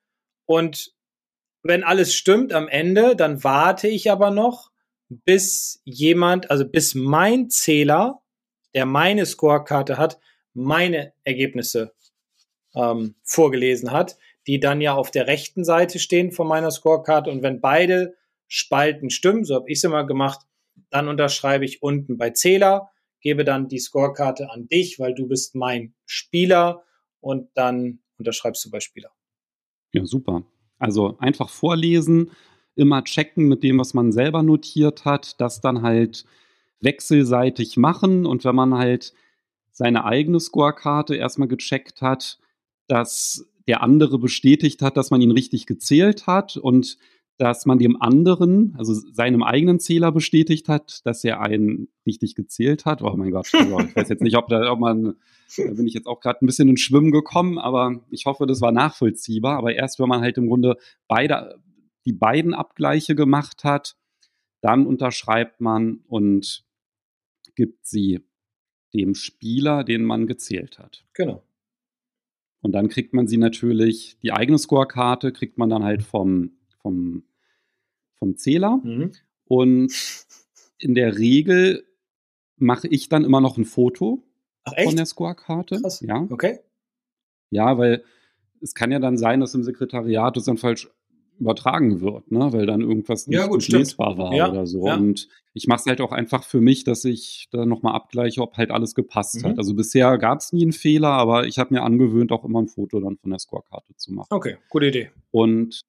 Und 0.45 0.93
wenn 1.63 1.84
alles 1.84 2.13
stimmt 2.13 2.54
am 2.54 2.67
Ende, 2.67 3.15
dann 3.15 3.43
warte 3.43 3.88
ich 3.88 4.12
aber 4.12 4.32
noch, 4.32 4.71
bis 5.10 5.82
jemand, 5.86 6.52
also 6.52 6.67
bis 6.67 6.95
mein 6.95 7.49
Zähler, 7.49 8.21
der 8.73 8.86
meine 8.86 9.26
Scorekarte 9.26 9.97
hat, 9.97 10.19
meine 10.54 11.13
Ergebnisse 11.23 11.93
ähm, 12.76 13.15
vorgelesen 13.23 13.91
hat, 13.91 14.17
die 14.47 14.60
dann 14.60 14.82
ja 14.82 14.93
auf 14.93 15.12
der 15.12 15.28
rechten 15.28 15.63
Seite 15.63 15.99
stehen 15.99 16.32
von 16.32 16.47
meiner 16.47 16.71
Scorecard. 16.71 17.28
Und 17.28 17.43
wenn 17.43 17.62
beide 17.62 18.15
Spalten 18.47 19.10
stimmen, 19.10 19.45
so 19.45 19.56
habe 19.56 19.69
ich 19.69 19.78
es 19.78 19.84
immer 19.84 20.06
gemacht, 20.06 20.41
dann 20.89 21.08
unterschreibe 21.08 21.65
ich 21.65 21.82
unten 21.82 22.17
bei 22.17 22.32
Zähler, 22.32 22.91
gebe 23.21 23.43
dann 23.43 23.67
die 23.67 23.80
Scorekarte 23.80 24.49
an 24.52 24.67
dich, 24.67 24.99
weil 24.99 25.13
du 25.13 25.28
bist 25.28 25.56
mein 25.56 25.93
Spieler 26.06 26.84
und 27.19 27.49
dann 27.56 27.99
unterschreibst 28.17 28.65
du 28.65 28.71
bei 28.71 28.80
Spieler. 28.80 29.12
Ja, 29.93 30.06
super. 30.06 30.43
Also 30.84 31.17
einfach 31.19 31.48
vorlesen, 31.48 32.32
immer 32.76 33.06
checken 33.06 33.48
mit 33.48 33.63
dem, 33.63 33.80
was 33.80 33.93
man 33.93 34.12
selber 34.12 34.43
notiert 34.43 35.06
hat, 35.06 35.39
das 35.39 35.62
dann 35.62 35.82
halt 35.82 36.26
wechselseitig 36.82 37.78
machen. 37.78 38.26
Und 38.26 38.43
wenn 38.43 38.56
man 38.56 38.74
halt 38.74 39.13
seine 39.72 40.04
eigene 40.04 40.41
Scorekarte 40.41 41.15
erstmal 41.15 41.48
gecheckt 41.48 42.02
hat, 42.02 42.38
dass 42.88 43.50
der 43.65 43.82
andere 43.82 44.19
bestätigt 44.19 44.82
hat, 44.82 44.98
dass 44.98 45.10
man 45.10 45.22
ihn 45.22 45.32
richtig 45.32 45.67
gezählt 45.67 46.28
hat 46.28 46.58
und 46.58 46.98
dass 47.38 47.65
man 47.65 47.80
dem 47.80 48.00
anderen, 48.00 48.76
also 48.78 48.93
seinem 48.93 49.43
eigenen 49.43 49.80
Zähler 49.80 50.12
bestätigt 50.12 50.69
hat, 50.69 51.02
dass 51.06 51.24
er 51.24 51.41
einen 51.41 51.88
richtig 52.06 52.36
gezählt 52.36 52.86
hat. 52.86 53.02
Oh 53.02 53.15
mein 53.15 53.32
Gott, 53.32 53.50
also 53.54 53.80
ich 53.80 53.96
weiß 53.96 54.10
jetzt 54.10 54.22
nicht, 54.22 54.38
ob 54.38 54.48
da 54.48 54.72
ob 54.72 54.80
man, 54.80 55.15
da 55.58 55.74
bin 55.74 55.88
ich 55.88 55.93
jetzt 55.93 56.08
auch 56.08 56.19
gerade 56.19 56.43
ein 56.43 56.46
bisschen 56.46 56.69
ins 56.69 56.82
Schwimmen 56.82 57.12
gekommen, 57.12 57.58
aber 57.58 58.02
ich 58.12 58.26
hoffe, 58.26 58.46
das 58.46 58.62
war 58.62 58.72
nachvollziehbar. 58.72 59.58
Aber 59.58 59.74
erst 59.74 60.00
wenn 60.00 60.10
man 60.10 60.22
halt 60.22 60.38
im 60.38 60.48
Grunde 60.48 60.78
beide, 61.08 61.60
die 62.06 62.13
beiden 62.13 62.54
Abgleiche 62.54 63.15
gemacht 63.15 63.63
hat, 63.63 63.96
dann 64.62 64.86
unterschreibt 64.86 65.60
man 65.60 66.02
und 66.08 66.63
gibt 67.56 67.86
sie 67.86 68.22
dem 68.93 69.15
Spieler, 69.15 69.84
den 69.84 70.04
man 70.04 70.28
gezählt 70.28 70.78
hat. 70.78 71.04
Genau. 71.13 71.43
Und 72.62 72.72
dann 72.72 72.88
kriegt 72.88 73.13
man 73.13 73.28
sie 73.28 73.38
natürlich, 73.38 74.17
die 74.22 74.32
eigene 74.32 74.58
Scorekarte 74.58 75.34
kriegt 75.34 75.58
man 75.58 75.69
dann 75.69 75.84
halt 75.84 76.04
vom, 76.04 76.52
vom, 76.84 77.24
vom 78.13 78.38
Zähler. 78.38 78.80
Mhm. 78.84 79.12
Und 79.46 80.26
in 80.78 80.93
der 80.93 81.17
Regel 81.17 81.86
mache 82.58 82.88
ich 82.88 83.10
dann 83.10 83.26
immer 83.26 83.41
noch 83.41 83.58
ein 83.58 83.65
Foto 83.65 84.24
Ach, 84.63 84.74
von 84.84 84.96
der 84.96 85.06
Scorekarte. 85.06 85.82
Krass. 85.82 86.02
Ja. 86.02 86.28
Okay. 86.30 86.60
Ja, 87.50 87.78
weil 87.78 88.04
es 88.62 88.74
kann 88.74 88.91
ja 88.91 89.00
dann 89.00 89.17
sein, 89.17 89.39
dass 89.39 89.56
im 89.56 89.63
Sekretariat 89.63 90.38
es 90.38 90.45
dann 90.45 90.58
falsch 90.58 90.89
übertragen 91.39 92.01
wird, 92.01 92.32
ne? 92.32 92.53
weil 92.53 92.66
dann 92.66 92.82
irgendwas 92.82 93.28
nicht 93.28 93.39
ja, 93.39 93.47
gut, 93.47 93.68
lesbar 93.68 94.18
war 94.18 94.34
ja, 94.34 94.49
oder 94.49 94.68
so. 94.68 94.86
Ja. 94.86 94.95
Und 94.95 95.28
ich 95.53 95.68
mache 95.68 95.82
es 95.82 95.86
halt 95.86 95.99
auch 95.99 96.12
einfach 96.12 96.43
für 96.43 96.62
mich, 96.62 96.84
dass 96.84 97.05
ich 97.05 97.47
da 97.51 97.66
nochmal 97.66 97.95
abgleiche, 97.95 98.41
ob 98.41 98.55
halt 98.55 98.72
alles 98.72 98.95
gepasst 98.95 99.41
mhm. 99.41 99.49
hat. 99.49 99.58
Also 99.58 99.74
bisher 99.74 100.18
gab 100.18 100.39
es 100.39 100.53
nie 100.53 100.64
einen 100.64 100.74
Fehler, 100.74 101.10
aber 101.10 101.47
ich 101.47 101.60
habe 101.60 101.74
mir 101.74 101.82
angewöhnt, 101.82 102.32
auch 102.32 102.45
immer 102.45 102.62
ein 102.62 102.68
Foto 102.68 102.99
dann 102.99 103.18
von 103.18 103.32
der 103.32 103.39
Scorekarte 103.39 103.95
zu 103.95 104.14
machen. 104.14 104.28
Okay, 104.30 104.58
gute 104.70 104.88
Idee. 104.88 105.12
Und 105.32 105.82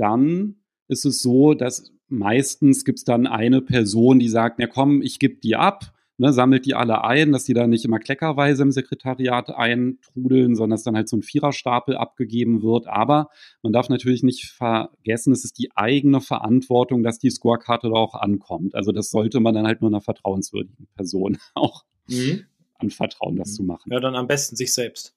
dann 0.00 0.56
ist 0.88 1.04
es 1.04 1.22
so, 1.22 1.54
dass 1.54 1.92
meistens 2.08 2.84
gibt 2.84 2.98
es 2.98 3.04
dann 3.04 3.26
eine 3.26 3.62
Person, 3.62 4.18
die 4.18 4.28
sagt, 4.28 4.58
na 4.58 4.66
komm, 4.66 5.02
ich 5.02 5.18
gebe 5.18 5.36
die 5.36 5.56
ab, 5.56 5.92
ne, 6.20 6.32
sammelt 6.32 6.66
die 6.66 6.74
alle 6.74 7.02
ein, 7.02 7.32
dass 7.32 7.44
die 7.44 7.54
da 7.54 7.66
nicht 7.66 7.84
immer 7.84 7.98
kleckerweise 7.98 8.62
im 8.62 8.72
Sekretariat 8.72 9.50
eintrudeln, 9.50 10.54
sondern 10.54 10.76
dass 10.76 10.82
dann 10.82 10.96
halt 10.96 11.08
so 11.08 11.16
ein 11.16 11.22
Viererstapel 11.22 11.96
abgegeben 11.96 12.62
wird. 12.62 12.88
Aber 12.88 13.30
man 13.62 13.72
darf 13.72 13.88
natürlich 13.88 14.22
nicht 14.22 14.46
vergessen, 14.46 15.32
es 15.32 15.44
ist 15.44 15.58
die 15.58 15.70
eigene 15.74 16.20
Verantwortung, 16.20 17.02
dass 17.02 17.18
die 17.18 17.30
Scorekarte 17.30 17.88
da 17.88 17.94
auch 17.94 18.14
ankommt. 18.14 18.74
Also 18.74 18.92
das 18.92 19.10
sollte 19.10 19.40
man 19.40 19.54
dann 19.54 19.66
halt 19.66 19.80
nur 19.80 19.90
einer 19.90 20.02
vertrauenswürdigen 20.02 20.88
Person 20.94 21.38
auch 21.54 21.84
mhm. 22.08 22.44
anvertrauen, 22.78 23.36
das 23.36 23.52
mhm. 23.52 23.54
zu 23.54 23.62
machen. 23.64 23.92
Ja, 23.92 24.00
dann 24.00 24.14
am 24.14 24.26
besten 24.26 24.56
sich 24.56 24.74
selbst. 24.74 25.14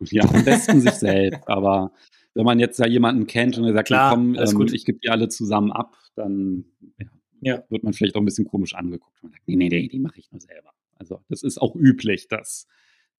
Ja, 0.00 0.24
am 0.24 0.44
besten 0.44 0.80
sich 0.80 0.92
selbst. 0.92 1.42
Aber 1.46 1.92
wenn 2.34 2.44
man 2.44 2.58
jetzt 2.58 2.78
da 2.78 2.86
jemanden 2.86 3.26
kennt 3.26 3.56
und 3.58 3.64
er 3.64 3.72
sagt, 3.72 3.88
Klar, 3.88 4.14
komm, 4.14 4.34
ähm, 4.34 4.68
ich 4.72 4.84
gebe 4.84 4.98
die 4.98 5.08
alle 5.08 5.28
zusammen 5.28 5.72
ab, 5.72 5.96
dann 6.16 6.64
ja, 6.98 7.06
ja. 7.56 7.64
wird 7.68 7.84
man 7.84 7.92
vielleicht 7.92 8.16
auch 8.16 8.20
ein 8.20 8.24
bisschen 8.24 8.46
komisch 8.46 8.74
angeguckt. 8.74 9.22
Man 9.22 9.32
sagt, 9.32 9.42
nee, 9.46 9.56
nee, 9.56 9.68
nee, 9.68 9.88
die 9.88 10.00
mache 10.00 10.18
ich 10.18 10.30
nur 10.30 10.40
selber. 10.40 10.70
Also 10.96 11.20
das 11.28 11.42
ist 11.42 11.60
auch 11.60 11.74
üblich, 11.74 12.28
dass 12.28 12.66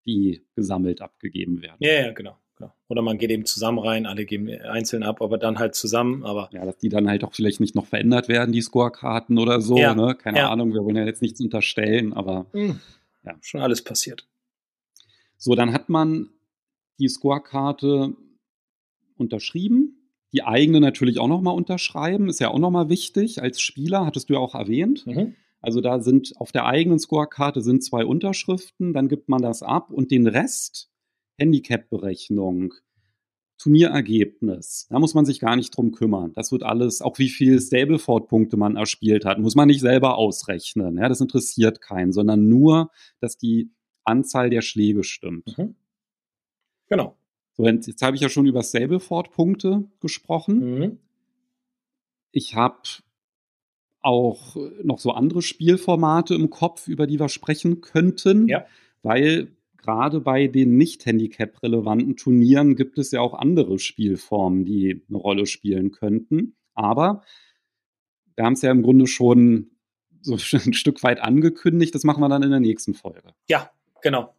die 0.06 0.46
gesammelt 0.56 1.02
abgegeben 1.02 1.62
werden. 1.62 1.78
Ja, 1.80 1.94
ja, 1.94 2.12
genau. 2.12 2.38
genau. 2.56 2.74
Oder 2.88 3.02
man 3.02 3.18
geht 3.18 3.32
eben 3.32 3.46
zusammen 3.46 3.80
rein, 3.80 4.06
alle 4.06 4.26
geben 4.26 4.50
einzeln 4.50 5.04
ab, 5.04 5.22
aber 5.22 5.38
dann 5.38 5.60
halt 5.60 5.76
zusammen. 5.76 6.24
Aber 6.24 6.50
ja, 6.52 6.66
dass 6.66 6.78
die 6.78 6.90
dann 6.90 7.08
halt 7.08 7.24
auch 7.24 7.34
vielleicht 7.34 7.60
nicht 7.60 7.76
noch 7.76 7.88
verändert 7.88 8.28
werden, 8.28 8.52
die 8.52 8.62
Scorekarten 8.62 9.38
oder 9.38 9.62
so. 9.62 9.78
Ja. 9.78 9.96
Ne? 9.96 10.16
Keine. 10.16 10.50
Ahnung, 10.50 10.74
wir 10.74 10.84
wollen 10.84 10.96
ja 10.96 11.06
jetzt 11.06 11.22
nichts 11.22 11.42
unterstellen, 11.42 12.14
aber 12.14 12.48
mhm. 12.54 12.80
ja. 13.24 13.36
schon 13.42 13.62
alles 13.62 13.84
passiert. 13.84 14.28
So, 15.38 15.56
dann 15.56 15.74
hat 15.74 15.90
man 15.90 16.30
die 17.00 17.10
Scorekarte 17.10 18.16
unterschrieben 19.18 20.06
die 20.36 20.44
eigene 20.44 20.82
natürlich 20.82 21.18
auch 21.20 21.30
nochmal 21.30 21.56
unterschreiben, 21.56 22.28
ist 22.28 22.42
ja 22.42 22.50
auch 22.50 22.60
nochmal 22.60 22.90
wichtig 22.90 23.42
als 23.42 23.62
Spieler, 23.62 24.06
hattest 24.06 24.30
du 24.30 24.34
ja 24.34 24.40
auch 24.40 24.54
erwähnt. 24.54 25.08
Mhm. 25.08 25.36
Also 25.62 25.80
da 25.80 26.02
sind 26.02 26.34
auf 26.36 26.52
der 26.52 26.66
eigenen 26.66 27.00
Scorekarte 27.00 27.62
sind 27.62 27.86
zwei 27.86 28.06
Unterschriften, 28.06 28.92
dann 28.92 29.08
gibt 29.08 29.30
man 29.30 29.42
das 29.42 29.64
ab 29.64 29.92
und 29.92 30.12
den 30.12 30.28
Rest, 30.28 30.92
Handicap-Berechnung, 31.38 32.74
Turnierergebnis, 33.58 34.88
da 34.90 35.00
muss 35.00 35.14
man 35.14 35.26
sich 35.26 35.40
gar 35.40 35.56
nicht 35.56 35.72
drum 35.72 35.94
kümmern. 35.94 36.34
Das 36.34 36.52
wird 36.52 36.64
alles, 36.64 37.02
auch 37.02 37.18
wie 37.18 37.30
viel 37.30 37.62
Stableford-Punkte 37.62 38.58
man 38.58 38.76
erspielt 38.76 39.24
hat, 39.24 39.40
muss 39.40 39.56
man 39.56 39.68
nicht 39.68 39.80
selber 39.80 40.18
ausrechnen. 40.18 40.98
Ja, 40.98 41.08
das 41.08 41.22
interessiert 41.22 41.80
keinen, 41.80 42.12
sondern 42.12 42.50
nur, 42.50 42.92
dass 43.22 43.38
die 43.38 43.72
Anzahl 44.04 44.50
der 44.50 44.62
Schläge 44.62 45.06
stimmt. 45.06 45.58
Mhm. 45.58 45.76
Genau. 46.90 47.18
So, 47.58 47.66
jetzt 47.66 48.02
habe 48.02 48.16
ich 48.16 48.22
ja 48.22 48.30
schon 48.30 48.46
über 48.46 48.64
Stableford-Punkte 48.64 49.86
gesprochen. 50.02 50.80
Mhm. 50.80 51.00
Ich 52.32 52.56
habe 52.56 52.80
auch 54.02 54.56
noch 54.84 55.00
so 55.00 55.12
andere 55.12 55.42
Spielformate 55.42 56.36
im 56.36 56.50
Kopf, 56.50 56.88
über 56.88 57.08
die 57.08 57.20
wir 57.20 57.30
sprechen 57.30 57.82
könnten, 57.82 58.48
ja. 58.48 58.66
weil 59.04 59.48
gerade 59.78 60.20
bei 60.20 60.48
den 60.48 60.78
nicht 60.78 61.06
Handicap-relevanten 61.06 62.18
Turnieren 62.18 62.76
gibt 62.76 62.98
es 62.98 63.12
ja 63.12 63.22
auch 63.22 63.34
andere 63.34 63.80
Spielformen, 63.80 64.66
die 64.66 65.04
eine 65.08 65.18
Rolle 65.18 65.46
spielen 65.46 65.92
könnten. 65.92 66.56
Aber 66.74 67.24
wir 68.36 68.46
haben 68.46 68.54
es 68.54 68.62
ja 68.62 68.72
im 68.72 68.84
Grunde 68.84 69.08
schon 69.08 69.72
so 70.22 70.34
ein 70.58 70.74
Stück 70.74 71.02
weit 71.04 71.22
angekündigt. 71.22 71.96
Das 71.96 72.04
machen 72.04 72.22
wir 72.22 72.30
dann 72.30 72.44
in 72.44 72.52
der 72.52 72.60
nächsten 72.60 72.94
Folge. 72.94 73.34
Ja, 73.48 73.72
genau. 74.02 74.36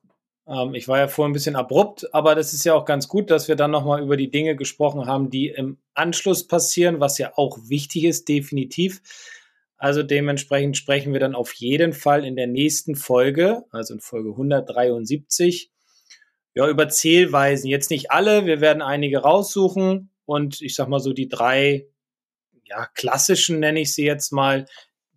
Ähm, 0.49 0.75
ich 0.75 0.89
war 0.89 0.99
ja 0.99 1.09
vorhin 1.09 1.31
ein 1.31 1.35
bisschen 1.35 1.57
abrupt, 1.57 2.13
aber 2.15 2.35
das 2.35 2.53
ist 2.53 2.65
ja 2.65 2.75
auch 2.75 2.85
ganz 2.85 3.09
gut, 3.09 3.31
dass 3.31 3.49
wir 3.49 3.57
dann 3.57 3.71
nochmal 3.71 4.03
über 4.03 4.17
die 4.17 4.31
Dinge 4.31 4.57
gesprochen 4.57 5.07
haben, 5.07 5.31
die 5.31 5.49
im 5.49 5.79
Anschluss 5.95 6.47
passieren, 6.47 7.01
was 7.01 7.19
ja 7.19 7.33
auch 7.37 7.59
wichtig 7.69 8.05
ist, 8.05 8.29
definitiv. 8.29 9.01
Also 9.79 10.03
dementsprechend 10.03 10.77
sprechen 10.77 11.13
wir 11.13 11.21
dann 11.21 11.35
auf 11.35 11.53
jeden 11.53 11.93
Fall 11.93 12.25
in 12.25 12.37
der 12.37 12.47
nächsten 12.47 12.95
Folge, 12.95 13.65
also 13.71 13.95
in 13.95 14.01
Folge 14.01 14.31
173, 14.31 15.71
ja, 16.55 16.69
über 16.69 16.89
Zählweisen. 16.89 17.69
Jetzt 17.69 17.91
nicht 17.91 18.11
alle, 18.11 18.47
wir 18.47 18.63
werden 18.63 18.81
einige 18.81 19.19
raussuchen 19.19 20.11
und 20.25 20.63
ich 20.63 20.75
sag 20.75 20.89
mal 20.89 21.01
so 21.01 21.13
die 21.13 21.29
drei, 21.29 21.87
ja, 22.65 22.87
klassischen 22.95 23.61
nenne 23.61 23.81
ich 23.81 23.93
sie 23.95 24.05
jetzt 24.05 24.33
mal, 24.33 24.67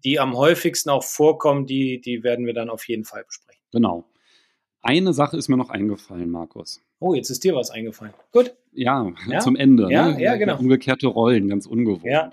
die 0.03 0.19
am 0.19 0.35
häufigsten 0.35 0.89
auch 0.89 1.03
vorkommen, 1.03 1.65
die, 1.65 2.01
die 2.01 2.23
werden 2.23 2.45
wir 2.45 2.53
dann 2.53 2.69
auf 2.69 2.87
jeden 2.87 3.05
Fall 3.05 3.23
besprechen. 3.23 3.61
Genau. 3.71 4.05
Eine 4.81 5.13
Sache 5.13 5.37
ist 5.37 5.49
mir 5.49 5.57
noch 5.57 5.69
eingefallen, 5.69 6.29
Markus. 6.29 6.81
Oh, 6.99 7.13
jetzt 7.13 7.29
ist 7.29 7.43
dir 7.43 7.55
was 7.55 7.69
eingefallen. 7.69 8.13
Gut. 8.31 8.53
Ja, 8.71 9.11
ja? 9.27 9.39
zum 9.39 9.55
Ende. 9.55 9.91
Ja, 9.91 10.09
ne? 10.09 10.21
ja, 10.21 10.35
genau. 10.37 10.57
Umgekehrte 10.57 11.07
Rollen, 11.07 11.49
ganz 11.49 11.65
ungewohnt. 11.65 12.05
Ja. 12.05 12.29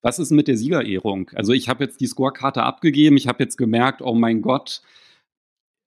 Was 0.00 0.18
ist 0.18 0.30
mit 0.32 0.48
der 0.48 0.56
Siegerehrung? 0.56 1.30
Also 1.34 1.52
ich 1.52 1.68
habe 1.68 1.84
jetzt 1.84 2.00
die 2.00 2.06
Scorekarte 2.06 2.62
abgegeben. 2.64 3.16
Ich 3.16 3.28
habe 3.28 3.42
jetzt 3.42 3.56
gemerkt, 3.56 4.02
oh 4.02 4.14
mein 4.14 4.42
Gott, 4.42 4.82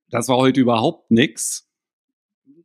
das 0.10 0.30
war 0.30 0.38
heute 0.38 0.62
überhaupt 0.62 1.12
nichts. 1.12 1.70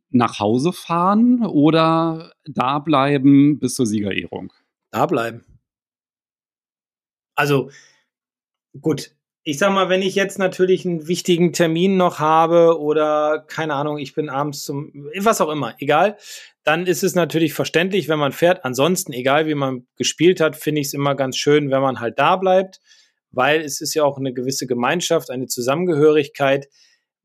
Nach 0.09 0.39
Hause 0.39 0.73
fahren 0.73 1.45
oder 1.45 2.33
da 2.45 2.79
bleiben 2.79 3.59
bis 3.59 3.75
zur 3.75 3.85
Siegerehrung? 3.85 4.53
Da 4.91 5.05
bleiben. 5.05 5.45
Also 7.35 7.71
gut, 8.79 9.15
ich 9.43 9.57
sag 9.57 9.71
mal, 9.71 9.89
wenn 9.89 10.03
ich 10.03 10.13
jetzt 10.15 10.37
natürlich 10.37 10.85
einen 10.85 11.07
wichtigen 11.07 11.51
Termin 11.51 11.97
noch 11.97 12.19
habe 12.19 12.79
oder 12.79 13.43
keine 13.47 13.73
Ahnung, 13.73 13.97
ich 13.97 14.13
bin 14.13 14.29
abends 14.29 14.63
zum, 14.63 15.09
was 15.17 15.41
auch 15.41 15.49
immer, 15.49 15.73
egal, 15.79 16.17
dann 16.63 16.85
ist 16.85 17.03
es 17.03 17.15
natürlich 17.15 17.53
verständlich, 17.53 18.07
wenn 18.07 18.19
man 18.19 18.33
fährt. 18.33 18.63
Ansonsten, 18.65 19.13
egal 19.13 19.47
wie 19.47 19.55
man 19.55 19.87
gespielt 19.97 20.39
hat, 20.39 20.55
finde 20.55 20.81
ich 20.81 20.87
es 20.87 20.93
immer 20.93 21.15
ganz 21.15 21.37
schön, 21.37 21.71
wenn 21.71 21.81
man 21.81 21.99
halt 21.99 22.19
da 22.19 22.35
bleibt, 22.35 22.79
weil 23.31 23.61
es 23.61 23.81
ist 23.81 23.95
ja 23.95 24.03
auch 24.03 24.17
eine 24.17 24.31
gewisse 24.31 24.67
Gemeinschaft, 24.67 25.31
eine 25.31 25.47
Zusammengehörigkeit. 25.47 26.67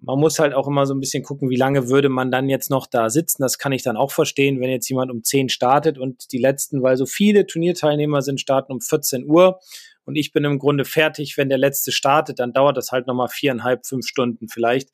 Man 0.01 0.19
muss 0.19 0.39
halt 0.39 0.55
auch 0.55 0.69
immer 0.69 0.87
so 0.87 0.95
ein 0.95 1.01
bisschen 1.01 1.23
gucken, 1.23 1.51
wie 1.51 1.57
lange 1.57 1.91
würde 1.91 2.09
man 2.09 2.31
dann 2.31 2.49
jetzt 2.49 2.71
noch 2.71 2.87
da 2.87 3.11
sitzen. 3.11 3.43
Das 3.43 3.59
kann 3.59 3.73
ich 3.73 3.83
dann 3.83 3.99
auch 3.99 4.13
verstehen, 4.13 4.61
wenn 4.61 4.71
jetzt 4.71 4.89
jemand 4.89 5.11
um 5.11 5.23
10 5.23 5.51
startet 5.51 5.99
und 5.99 6.33
die 6.33 6.39
letzten, 6.39 6.83
weil 6.83 6.97
so 6.97 7.05
viele 7.05 7.47
Turnierteilnehmer 7.47 8.23
sind, 8.23 8.41
starten 8.41 8.73
um 8.73 8.81
14 8.81 9.27
Uhr 9.27 9.59
und 10.07 10.17
ich 10.17 10.33
bin 10.33 10.45
im 10.45 10.59
Grunde 10.59 10.85
fertig, 10.85 11.37
wenn 11.37 11.49
der 11.49 11.59
letzte 11.59 11.93
startet, 11.93 12.39
dann 12.39 12.53
dauert 12.53 12.77
das 12.77 12.93
halt 12.93 13.07
nochmal 13.09 13.29
viereinhalb, 13.29 13.87
fünf 13.87 14.07
Stunden 14.07 14.49
vielleicht. 14.49 14.91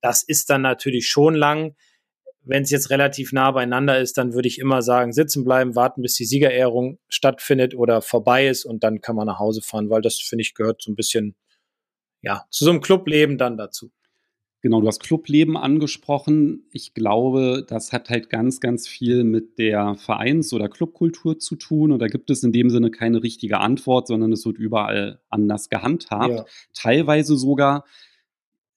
Das 0.00 0.22
ist 0.22 0.50
dann 0.50 0.62
natürlich 0.62 1.08
schon 1.08 1.34
lang. 1.34 1.74
Wenn 2.44 2.62
es 2.62 2.70
jetzt 2.70 2.90
relativ 2.90 3.32
nah 3.32 3.50
beieinander 3.50 3.98
ist, 3.98 4.18
dann 4.18 4.34
würde 4.34 4.48
ich 4.48 4.58
immer 4.58 4.80
sagen, 4.80 5.12
sitzen 5.12 5.44
bleiben, 5.44 5.74
warten, 5.76 6.02
bis 6.02 6.14
die 6.14 6.24
Siegerehrung 6.24 6.98
stattfindet 7.08 7.74
oder 7.74 8.02
vorbei 8.02 8.48
ist 8.48 8.64
und 8.64 8.82
dann 8.84 9.00
kann 9.00 9.16
man 9.16 9.26
nach 9.26 9.38
Hause 9.38 9.62
fahren, 9.62 9.90
weil 9.90 10.00
das, 10.00 10.18
finde 10.18 10.42
ich, 10.42 10.54
gehört 10.54 10.80
so 10.80 10.90
ein 10.90 10.96
bisschen, 10.96 11.36
ja, 12.20 12.44
zu 12.50 12.64
so 12.64 12.70
einem 12.70 12.80
Clubleben 12.80 13.38
dann 13.38 13.56
dazu. 13.56 13.90
Genau, 14.62 14.80
du 14.80 14.86
hast 14.86 15.00
Clubleben 15.00 15.56
angesprochen. 15.56 16.68
Ich 16.70 16.94
glaube, 16.94 17.66
das 17.68 17.92
hat 17.92 18.10
halt 18.10 18.30
ganz, 18.30 18.60
ganz 18.60 18.86
viel 18.86 19.24
mit 19.24 19.58
der 19.58 19.96
Vereins- 19.96 20.52
oder 20.52 20.68
Clubkultur 20.68 21.40
zu 21.40 21.56
tun. 21.56 21.90
Und 21.90 21.98
da 21.98 22.06
gibt 22.06 22.30
es 22.30 22.44
in 22.44 22.52
dem 22.52 22.70
Sinne 22.70 22.92
keine 22.92 23.24
richtige 23.24 23.58
Antwort, 23.58 24.06
sondern 24.06 24.30
es 24.30 24.46
wird 24.46 24.58
überall 24.58 25.20
anders 25.28 25.68
gehandhabt. 25.68 26.32
Ja. 26.32 26.44
Teilweise 26.74 27.36
sogar 27.36 27.84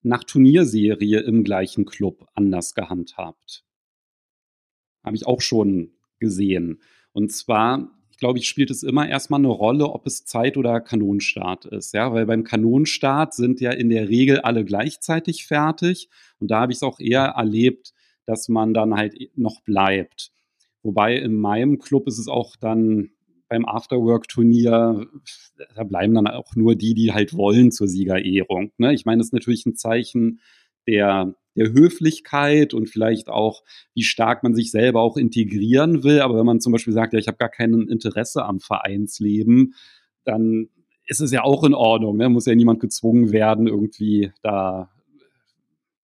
nach 0.02 0.24
Turnierserie 0.24 1.20
im 1.20 1.44
gleichen 1.44 1.86
Club 1.86 2.26
anders 2.34 2.74
gehandhabt. 2.74 3.64
Habe 5.04 5.16
ich 5.16 5.28
auch 5.28 5.42
schon 5.42 5.92
gesehen. 6.18 6.82
Und 7.12 7.32
zwar 7.32 7.96
glaube, 8.18 8.40
ich 8.40 8.48
spielt 8.48 8.72
es 8.72 8.84
immer 8.84 9.08
erstmal 9.08 9.40
eine 9.40 9.50
Rolle, 9.50 9.90
ob 9.90 10.06
es 10.08 10.26
Zeit- 10.26 10.58
oder 10.58 10.80
Kanonenstart 10.82 11.66
ist. 11.66 11.94
Ja, 11.94 12.14
weil 12.14 12.26
beim 12.26 12.44
Kanonenstart 12.44 13.34
sind 13.34 13.62
ja 13.62 13.72
in 13.72 13.90
der 13.90 14.10
Regel 14.10 14.40
alle 14.42 14.66
gleichzeitig 14.66 15.46
fertig. 15.46 16.10
Und 16.40 16.52
da 16.52 16.62
habe 16.62 16.72
ich 16.72 16.78
es 16.78 16.84
auch 16.84 17.00
eher 17.00 17.34
erlebt, 17.36 17.94
dass 18.26 18.50
man 18.50 18.74
dann 18.74 18.96
halt 18.96 19.16
noch 19.36 19.62
bleibt. 19.62 20.32
Wobei 20.84 21.18
in 21.18 21.36
meinem 21.36 21.80
Club 21.80 22.08
ist 22.08 22.20
es 22.20 22.28
auch 22.28 22.56
dann 22.56 23.10
beim 23.48 23.66
Afterwork-Turnier, 23.66 25.08
da 25.76 25.84
bleiben 25.84 26.16
dann 26.16 26.28
auch 26.28 26.56
nur 26.56 26.76
die, 26.76 26.94
die 26.94 27.14
halt 27.14 27.36
wollen 27.36 27.72
zur 27.72 27.88
Siegerehrung. 27.88 28.72
Ne? 28.78 28.94
Ich 28.94 29.06
meine, 29.06 29.20
das 29.20 29.28
ist 29.28 29.34
natürlich 29.34 29.66
ein 29.66 29.76
Zeichen 29.76 30.40
der 30.88 31.36
der 31.56 31.72
Höflichkeit 31.72 32.74
und 32.74 32.90
vielleicht 32.90 33.30
auch, 33.30 33.64
wie 33.94 34.04
stark 34.04 34.44
man 34.44 34.54
sich 34.54 34.72
selber 34.72 35.02
auch 35.02 35.18
integrieren 35.18 36.04
will. 36.04 36.20
Aber 36.20 36.38
wenn 36.38 36.46
man 36.46 36.60
zum 36.60 36.74
Beispiel 36.74 36.94
sagt, 36.94 37.14
ja, 37.14 37.20
ich 37.20 37.28
habe 37.28 37.38
gar 37.38 37.50
kein 37.50 37.74
Interesse 37.74 38.44
am 38.44 38.60
Vereinsleben, 38.60 39.74
dann 40.26 40.70
ist 41.08 41.22
es 41.22 41.32
ja 41.32 41.44
auch 41.44 41.64
in 41.64 41.74
Ordnung. 41.74 42.18
Ne? 42.18 42.30
Muss 42.30 42.46
ja 42.46 42.56
niemand 42.56 42.80
gezwungen 42.80 43.32
werden, 43.32 43.68
irgendwie 43.68 44.32
da 44.42 44.90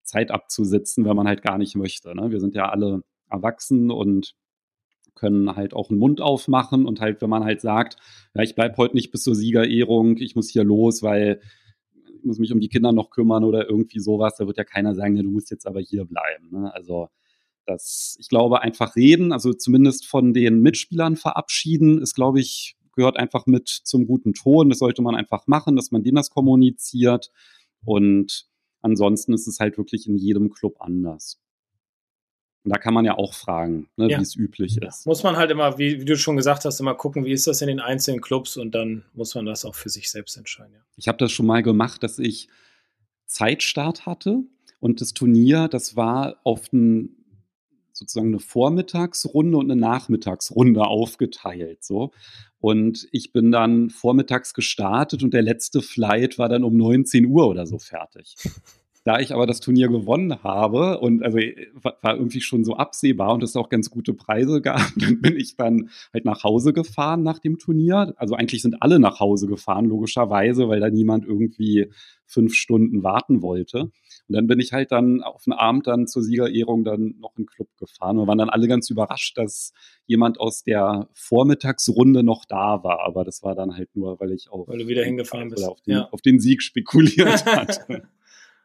Zeit 0.03 0.31
abzusitzen, 0.31 1.05
wenn 1.05 1.15
man 1.15 1.27
halt 1.27 1.41
gar 1.41 1.57
nicht 1.57 1.75
möchte. 1.75 2.15
Ne? 2.15 2.31
Wir 2.31 2.39
sind 2.39 2.55
ja 2.55 2.69
alle 2.69 3.03
erwachsen 3.29 3.91
und 3.91 4.35
können 5.15 5.55
halt 5.55 5.73
auch 5.73 5.89
einen 5.89 5.99
Mund 5.99 6.21
aufmachen 6.21 6.85
und 6.85 7.01
halt, 7.01 7.21
wenn 7.21 7.29
man 7.29 7.43
halt 7.43 7.61
sagt, 7.61 7.97
ja, 8.33 8.41
ich 8.41 8.55
bleibe 8.55 8.77
heute 8.77 8.95
nicht 8.95 9.11
bis 9.11 9.23
zur 9.23 9.35
Siegerehrung, 9.35 10.17
ich 10.17 10.35
muss 10.35 10.49
hier 10.49 10.63
los, 10.63 11.03
weil 11.03 11.41
muss 12.25 12.39
mich 12.39 12.51
um 12.53 12.59
die 12.59 12.69
Kinder 12.69 12.91
noch 12.91 13.09
kümmern 13.09 13.43
oder 13.43 13.69
irgendwie 13.69 13.99
sowas, 13.99 14.35
da 14.37 14.47
wird 14.47 14.57
ja 14.57 14.63
keiner 14.63 14.95
sagen, 14.95 15.15
ja, 15.15 15.23
du 15.23 15.29
musst 15.29 15.51
jetzt 15.51 15.67
aber 15.67 15.79
hier 15.79 16.05
bleiben. 16.05 16.49
Ne? 16.51 16.73
Also 16.73 17.09
das, 17.65 18.17
ich 18.19 18.29
glaube, 18.29 18.61
einfach 18.61 18.95
reden, 18.95 19.31
also 19.31 19.53
zumindest 19.53 20.07
von 20.07 20.33
den 20.33 20.61
Mitspielern 20.61 21.15
verabschieden, 21.15 22.01
ist, 22.01 22.15
glaube 22.15 22.39
ich, 22.39 22.75
gehört 22.95 23.17
einfach 23.17 23.45
mit 23.45 23.69
zum 23.69 24.05
guten 24.05 24.33
Ton. 24.33 24.69
Das 24.69 24.79
sollte 24.79 25.01
man 25.01 25.15
einfach 25.15 25.47
machen, 25.47 25.75
dass 25.75 25.91
man 25.91 26.03
denen 26.03 26.15
das 26.15 26.29
kommuniziert. 26.29 27.31
Und 27.85 28.47
ansonsten 28.81 29.33
ist 29.33 29.47
es 29.47 29.59
halt 29.59 29.77
wirklich 29.77 30.07
in 30.07 30.17
jedem 30.17 30.49
Club 30.49 30.77
anders. 30.79 31.39
Und 32.63 32.71
da 32.71 32.77
kann 32.77 32.93
man 32.93 33.05
ja 33.05 33.17
auch 33.17 33.33
fragen, 33.33 33.89
ne, 33.97 34.09
ja. 34.09 34.19
wie 34.19 34.21
es 34.21 34.35
üblich 34.35 34.77
ist. 34.77 35.07
Muss 35.07 35.23
man 35.23 35.35
halt 35.35 35.49
immer, 35.49 35.79
wie, 35.79 35.99
wie, 35.99 36.05
du 36.05 36.15
schon 36.15 36.37
gesagt 36.37 36.63
hast, 36.63 36.79
immer 36.79 36.93
gucken, 36.93 37.25
wie 37.25 37.31
ist 37.31 37.47
das 37.47 37.61
in 37.61 37.67
den 37.67 37.79
einzelnen 37.79 38.21
Clubs 38.21 38.55
und 38.55 38.75
dann 38.75 39.03
muss 39.13 39.33
man 39.33 39.45
das 39.45 39.65
auch 39.65 39.73
für 39.73 39.89
sich 39.89 40.11
selbst 40.11 40.37
entscheiden. 40.37 40.73
Ja. 40.73 40.81
Ich 40.95 41.07
habe 41.07 41.17
das 41.17 41.31
schon 41.31 41.47
mal 41.47 41.63
gemacht, 41.63 42.03
dass 42.03 42.19
ich 42.19 42.49
Zeitstart 43.25 44.05
hatte 44.05 44.43
und 44.79 45.01
das 45.01 45.13
Turnier, 45.13 45.69
das 45.69 45.95
war 45.95 46.37
auf 46.43 46.71
ein, 46.71 47.15
sozusagen 47.93 48.27
eine 48.27 48.39
Vormittagsrunde 48.39 49.57
und 49.57 49.71
eine 49.71 49.79
Nachmittagsrunde 49.79 50.81
aufgeteilt. 50.81 51.83
So. 51.83 52.11
Und 52.59 53.07
ich 53.11 53.31
bin 53.31 53.51
dann 53.51 53.89
vormittags 53.89 54.53
gestartet 54.53 55.23
und 55.23 55.33
der 55.33 55.41
letzte 55.41 55.81
Flight 55.81 56.37
war 56.37 56.47
dann 56.47 56.63
um 56.63 56.77
19 56.77 57.25
Uhr 57.25 57.47
oder 57.47 57.65
so 57.65 57.79
fertig. 57.79 58.35
Da 59.03 59.19
ich 59.19 59.33
aber 59.33 59.47
das 59.47 59.59
Turnier 59.59 59.87
gewonnen 59.87 60.43
habe 60.43 60.99
und 60.99 61.23
also 61.23 61.39
äh, 61.39 61.69
war 62.01 62.15
irgendwie 62.15 62.41
schon 62.41 62.63
so 62.63 62.75
absehbar 62.75 63.33
und 63.33 63.41
es 63.41 63.55
auch 63.55 63.69
ganz 63.69 63.89
gute 63.89 64.13
Preise 64.13 64.61
gab, 64.61 64.81
dann 64.97 65.21
bin 65.21 65.37
ich 65.37 65.55
dann 65.55 65.89
halt 66.13 66.25
nach 66.25 66.43
Hause 66.43 66.71
gefahren 66.71 67.23
nach 67.23 67.39
dem 67.39 67.57
Turnier. 67.57 68.13
Also 68.17 68.35
eigentlich 68.35 68.61
sind 68.61 68.81
alle 68.81 68.99
nach 68.99 69.19
Hause 69.19 69.47
gefahren, 69.47 69.85
logischerweise, 69.85 70.69
weil 70.69 70.79
da 70.79 70.89
niemand 70.89 71.25
irgendwie 71.25 71.89
fünf 72.27 72.53
Stunden 72.53 73.03
warten 73.03 73.41
wollte. 73.41 73.81
Und 73.81 74.35
dann 74.35 74.47
bin 74.47 74.59
ich 74.59 74.71
halt 74.71 74.91
dann 74.91 75.21
auf 75.21 75.43
den 75.43 75.53
Abend 75.53 75.87
dann 75.87 76.07
zur 76.07 76.23
Siegerehrung 76.23 76.83
dann 76.83 77.15
noch 77.19 77.35
in 77.35 77.43
den 77.43 77.47
Club 77.47 77.67
gefahren 77.77 78.17
und 78.17 78.27
waren 78.27 78.37
dann 78.37 78.49
alle 78.49 78.67
ganz 78.67 78.89
überrascht, 78.89 79.37
dass 79.37 79.73
jemand 80.05 80.39
aus 80.39 80.63
der 80.63 81.09
Vormittagsrunde 81.13 82.23
noch 82.23 82.45
da 82.45 82.83
war. 82.83 83.01
Aber 83.05 83.25
das 83.25 83.43
war 83.43 83.55
dann 83.55 83.75
halt 83.75 83.89
nur, 83.95 84.19
weil 84.19 84.31
ich 84.31 84.49
auch 84.49 84.67
weil 84.67 84.77
du 84.77 84.87
wieder 84.87 85.03
hingefahren 85.03 85.49
bist. 85.49 85.65
Auf 85.65 85.81
den, 85.81 85.93
ja. 85.93 86.09
auf 86.11 86.21
den 86.21 86.39
Sieg 86.39 86.61
spekuliert 86.61 87.45
hatte. 87.45 88.03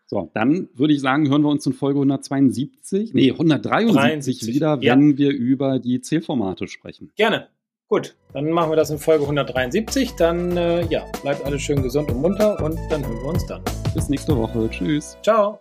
So, 0.06 0.30
dann 0.34 0.68
würde 0.74 0.94
ich 0.94 1.00
sagen, 1.00 1.28
hören 1.28 1.42
wir 1.42 1.48
uns 1.48 1.66
in 1.66 1.72
Folge 1.72 1.98
172, 1.98 3.12
nee, 3.12 3.32
173 3.32 3.94
73, 3.94 4.54
wieder, 4.54 4.80
wenn 4.80 5.10
ja. 5.10 5.18
wir 5.18 5.32
über 5.32 5.80
die 5.80 6.00
Zählformate 6.00 6.68
sprechen. 6.68 7.10
Gerne. 7.16 7.48
Gut, 7.88 8.16
dann 8.32 8.50
machen 8.50 8.70
wir 8.70 8.76
das 8.76 8.90
in 8.90 8.98
Folge 8.98 9.24
173. 9.24 10.12
Dann, 10.12 10.56
äh, 10.56 10.84
ja, 10.86 11.04
bleibt 11.22 11.44
alles 11.44 11.62
schön 11.62 11.82
gesund 11.82 12.10
und 12.10 12.20
munter 12.20 12.62
und 12.64 12.78
dann 12.90 13.06
hören 13.06 13.20
wir 13.20 13.28
uns 13.28 13.46
dann. 13.46 13.62
Bis 13.94 14.08
nächste 14.08 14.36
Woche. 14.36 14.68
Tschüss. 14.70 15.16
Ciao. 15.22 15.60